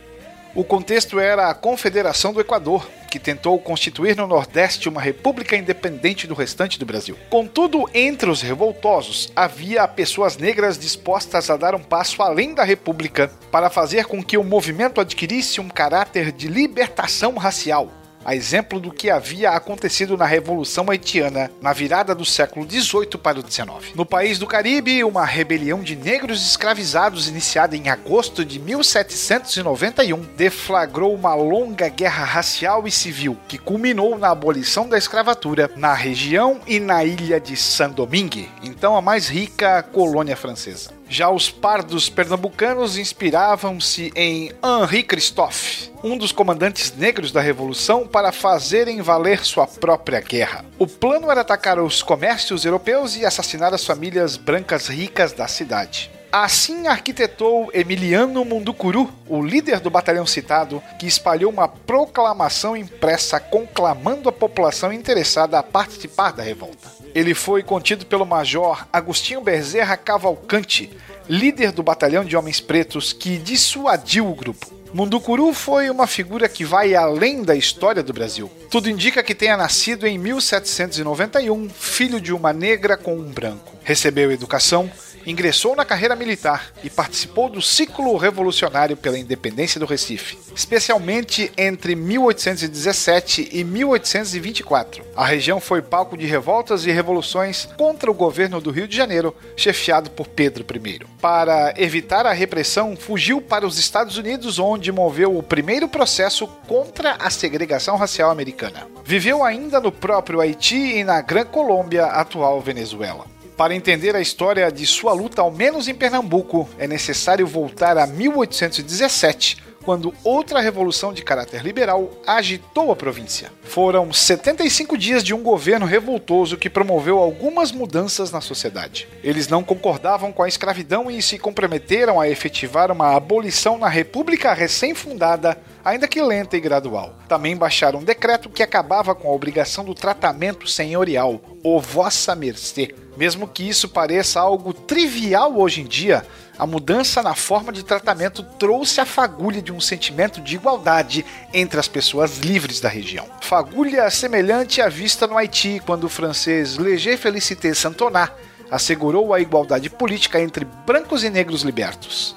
[0.55, 6.25] O contexto era a Confederação do Equador, que tentou constituir no Nordeste uma república independente
[6.25, 7.17] do restante do Brasil.
[7.29, 13.29] Contudo, entre os revoltosos havia pessoas negras dispostas a dar um passo além da república
[13.51, 17.91] para fazer com que o movimento adquirisse um caráter de libertação racial.
[18.25, 23.39] A exemplo do que havia acontecido na Revolução Haitiana na virada do século XVIII para
[23.39, 23.93] o XIX.
[23.93, 31.13] No país do Caribe, uma rebelião de negros escravizados iniciada em agosto de 1791 deflagrou
[31.13, 36.79] uma longa guerra racial e civil que culminou na abolição da escravatura na região e
[36.79, 40.89] na ilha de Saint-Domingue, então a mais rica colônia francesa.
[41.07, 48.31] Já os pardos pernambucanos inspiravam-se em Henri Christophe, um dos comandantes negros da Revolução, para
[48.31, 50.65] fazerem valer sua própria guerra.
[50.79, 56.11] O plano era atacar os comércios europeus e assassinar as famílias brancas ricas da cidade.
[56.31, 64.27] Assim arquitetou Emiliano Munducuru, o líder do batalhão citado, que espalhou uma proclamação impressa conclamando
[64.27, 66.91] a população interessada a participar da revolta.
[67.15, 70.91] Ele foi contido pelo major Agostinho Bezerra Cavalcante,
[71.29, 74.69] líder do batalhão de homens pretos que dissuadiu o grupo.
[74.93, 78.51] Munducuru foi uma figura que vai além da história do Brasil.
[78.69, 83.73] Tudo indica que tenha nascido em 1791, filho de uma negra com um branco.
[83.81, 84.91] Recebeu educação
[85.25, 91.95] Ingressou na carreira militar e participou do ciclo revolucionário pela independência do Recife, especialmente entre
[91.95, 95.03] 1817 e 1824.
[95.15, 99.35] A região foi palco de revoltas e revoluções contra o governo do Rio de Janeiro,
[99.57, 100.99] chefiado por Pedro I.
[101.19, 107.13] Para evitar a repressão, fugiu para os Estados Unidos, onde moveu o primeiro processo contra
[107.13, 108.87] a segregação racial americana.
[109.03, 113.34] Viveu ainda no próprio Haiti e na Gran Colômbia, atual Venezuela.
[113.57, 118.05] Para entender a história de sua luta, ao menos em Pernambuco, é necessário voltar a
[118.05, 123.51] 1817, quando outra revolução de caráter liberal agitou a província.
[123.63, 129.07] Foram 75 dias de um governo revoltoso que promoveu algumas mudanças na sociedade.
[129.23, 134.53] Eles não concordavam com a escravidão e se comprometeram a efetivar uma abolição na República
[134.53, 137.15] recém-fundada, ainda que lenta e gradual.
[137.27, 142.93] Também baixaram um decreto que acabava com a obrigação do tratamento senhorial, o vossa mercê.
[143.17, 146.25] Mesmo que isso pareça algo trivial hoje em dia,
[146.57, 151.79] a mudança na forma de tratamento trouxe a fagulha de um sentimento de igualdade entre
[151.79, 153.25] as pessoas livres da região.
[153.41, 158.31] Fagulha semelhante à vista no Haiti, quando o francês Léger Félicité Santona
[158.69, 162.35] assegurou a igualdade política entre brancos e negros libertos.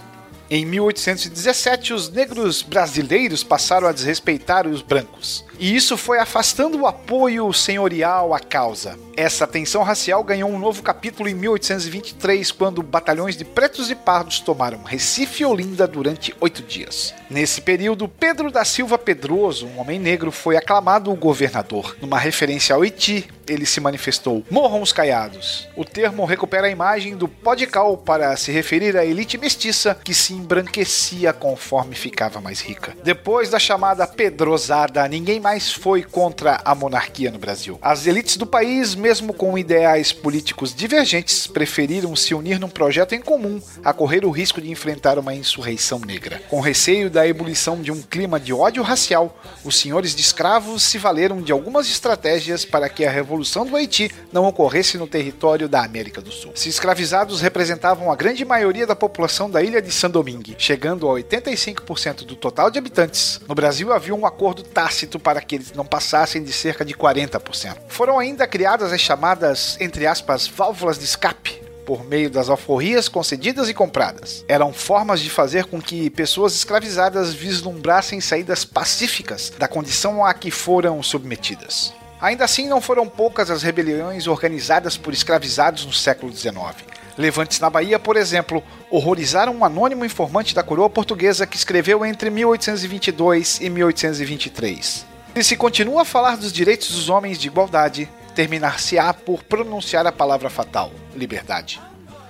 [0.50, 6.86] Em 1817, os negros brasileiros passaram a desrespeitar os brancos, e isso foi afastando o
[6.86, 8.98] apoio senhorial à causa.
[9.16, 14.38] Essa tensão racial ganhou um novo capítulo em 1823, quando batalhões de pretos e pardos
[14.38, 17.12] tomaram Recife e Olinda durante oito dias.
[17.28, 21.96] Nesse período, Pedro da Silva Pedroso, um homem negro, foi aclamado governador.
[22.00, 25.68] Numa referência ao Iti, ele se manifestou: Morram os caiados.
[25.74, 29.94] O termo recupera a imagem do pó de cal para se referir à elite mestiça
[29.94, 32.96] que se embranquecia conforme ficava mais rica.
[33.02, 37.78] Depois da chamada Pedrosada, ninguém mais foi contra a monarquia no Brasil.
[37.80, 43.20] As elites do país, mesmo com ideais políticos divergentes, preferiram se unir num projeto em
[43.20, 46.42] comum a correr o risco de enfrentar uma insurreição negra.
[46.50, 50.98] Com receio da ebulição de um clima de ódio racial, os senhores de escravos se
[50.98, 55.82] valeram de algumas estratégias para que a revolução do Haiti não ocorresse no território da
[55.82, 56.52] América do Sul.
[56.54, 61.14] Se escravizados representavam a grande maioria da população da ilha de San Domingue, chegando a
[61.14, 65.84] 85% do total de habitantes, no Brasil havia um acordo tácito para que eles não
[65.84, 67.76] passassem de cerca de 40%.
[67.88, 73.68] Foram ainda criadas as chamadas, entre aspas, válvulas de escape, por meio das alforrias concedidas
[73.68, 74.44] e compradas.
[74.46, 80.50] Eram formas de fazer com que pessoas escravizadas vislumbrassem saídas pacíficas da condição a que
[80.50, 81.94] foram submetidas.
[82.20, 86.74] Ainda assim, não foram poucas as rebeliões organizadas por escravizados no século XIX.
[87.16, 92.28] Levantes na Bahia, por exemplo, horrorizaram um anônimo informante da coroa portuguesa que escreveu entre
[92.28, 95.06] 1822 e 1823.
[95.34, 100.12] E se continua a falar dos direitos dos homens de igualdade, terminar-se-á por pronunciar a
[100.12, 101.80] palavra fatal: liberdade.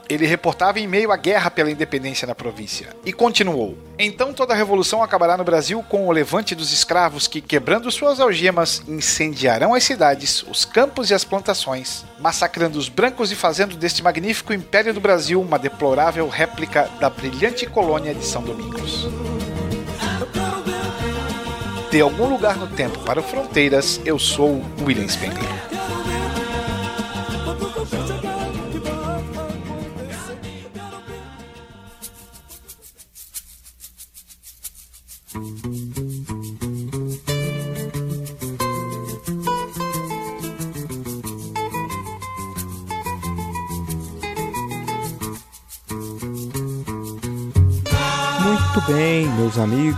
[0.08, 2.88] Ele reportava em meio à guerra pela independência na província.
[3.04, 7.42] E continuou: Então toda a revolução acabará no Brasil com o levante dos escravos que,
[7.42, 13.34] quebrando suas algemas, incendiarão as cidades, os campos e as plantações, massacrando os brancos e
[13.34, 19.06] fazendo deste magnífico império do Brasil uma deplorável réplica da brilhante colônia de São Domingos.
[21.90, 25.67] De algum lugar no tempo para fronteiras, eu sou William Spengler.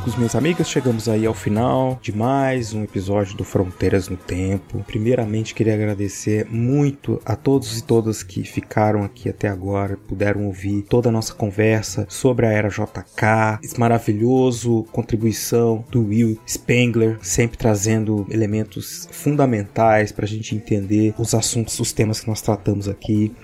[0.00, 4.82] Amigos, minhas amigas, chegamos aí ao final de mais um episódio do Fronteiras no Tempo.
[4.86, 10.82] Primeiramente, queria agradecer muito a todos e todas que ficaram aqui até agora, puderam ouvir
[10.88, 17.58] toda a nossa conversa sobre a era JK, esse maravilhoso contribuição do Will Spengler, sempre
[17.58, 23.34] trazendo elementos fundamentais para a gente entender os assuntos, os temas que nós tratamos aqui.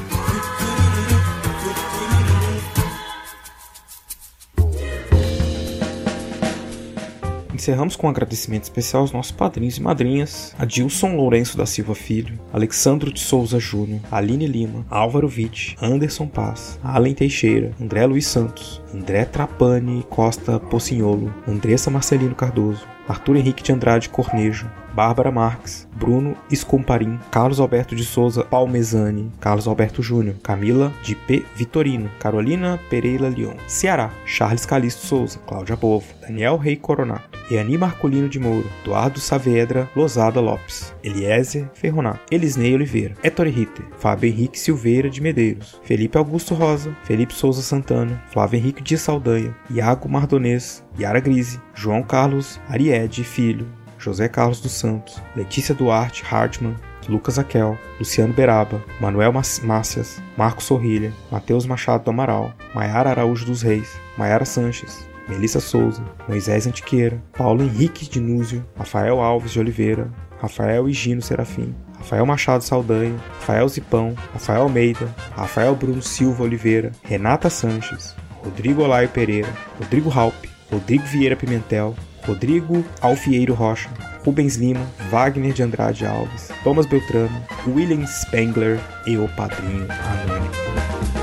[7.64, 12.38] Encerramos com um agradecimento especial aos nossos padrinhos e madrinhas, Adilson Lourenço da Silva Filho,
[12.52, 18.82] Alexandro de Souza Júnior, Aline Lima, Álvaro Witt, Anderson Paz, Allen Teixeira, André Luiz Santos,
[18.94, 26.36] André Trapani Costa Pocinholo, Andressa Marcelino Cardoso, Arthur Henrique de Andrade Cornejo, Bárbara Marques, Bruno
[26.52, 31.44] Escomparim, Carlos Alberto de Souza Palmezani, Carlos Alberto Júnior, Camila de P.
[31.56, 38.30] Vitorino, Carolina Pereira Leon, Ceará, Charles Calixto Souza, Cláudia Bovo, Daniel Rei Coronato, Eani Marcolino
[38.30, 45.10] de Moura, Eduardo Saavedra Lozada Lopes, Eliezer Ferronato, Elisnei Oliveira, Ettore Ritter, Fábio Henrique Silveira
[45.10, 51.20] de Medeiros, Felipe Augusto Rosa, Felipe Souza Santana, Flávio Henrique de Saldanha, Iago Mardonês, Yara
[51.20, 53.68] Grise, João Carlos Ariede Filho,
[54.04, 56.76] José Carlos dos Santos, Letícia Duarte Hartmann,
[57.08, 63.62] Lucas Aquel, Luciano Beraba, Manuel Mácias, Marcos Sorrilha, Matheus Machado do Amaral, Maiara Araújo dos
[63.62, 70.12] Reis, Maiara Sanches, Melissa Souza, Moisés Antiqueira, Paulo Henrique de Núzio, Rafael Alves de Oliveira,
[70.42, 77.50] Rafael Higino Serafim, Rafael Machado Saldanha, Rafael Zipão, Rafael Almeida, Rafael Bruno Silva Oliveira, Renata
[77.50, 79.48] Sanches, Rodrigo Olaio Pereira,
[79.80, 81.96] Rodrigo Halpe, Rodrigo Vieira Pimentel,
[82.28, 83.90] Rodrigo Alfieiro Rocha,
[84.26, 91.23] Rubens Lima, Wagner de Andrade Alves, Thomas Beltrano, William Spengler e o Padrinho Anônimo.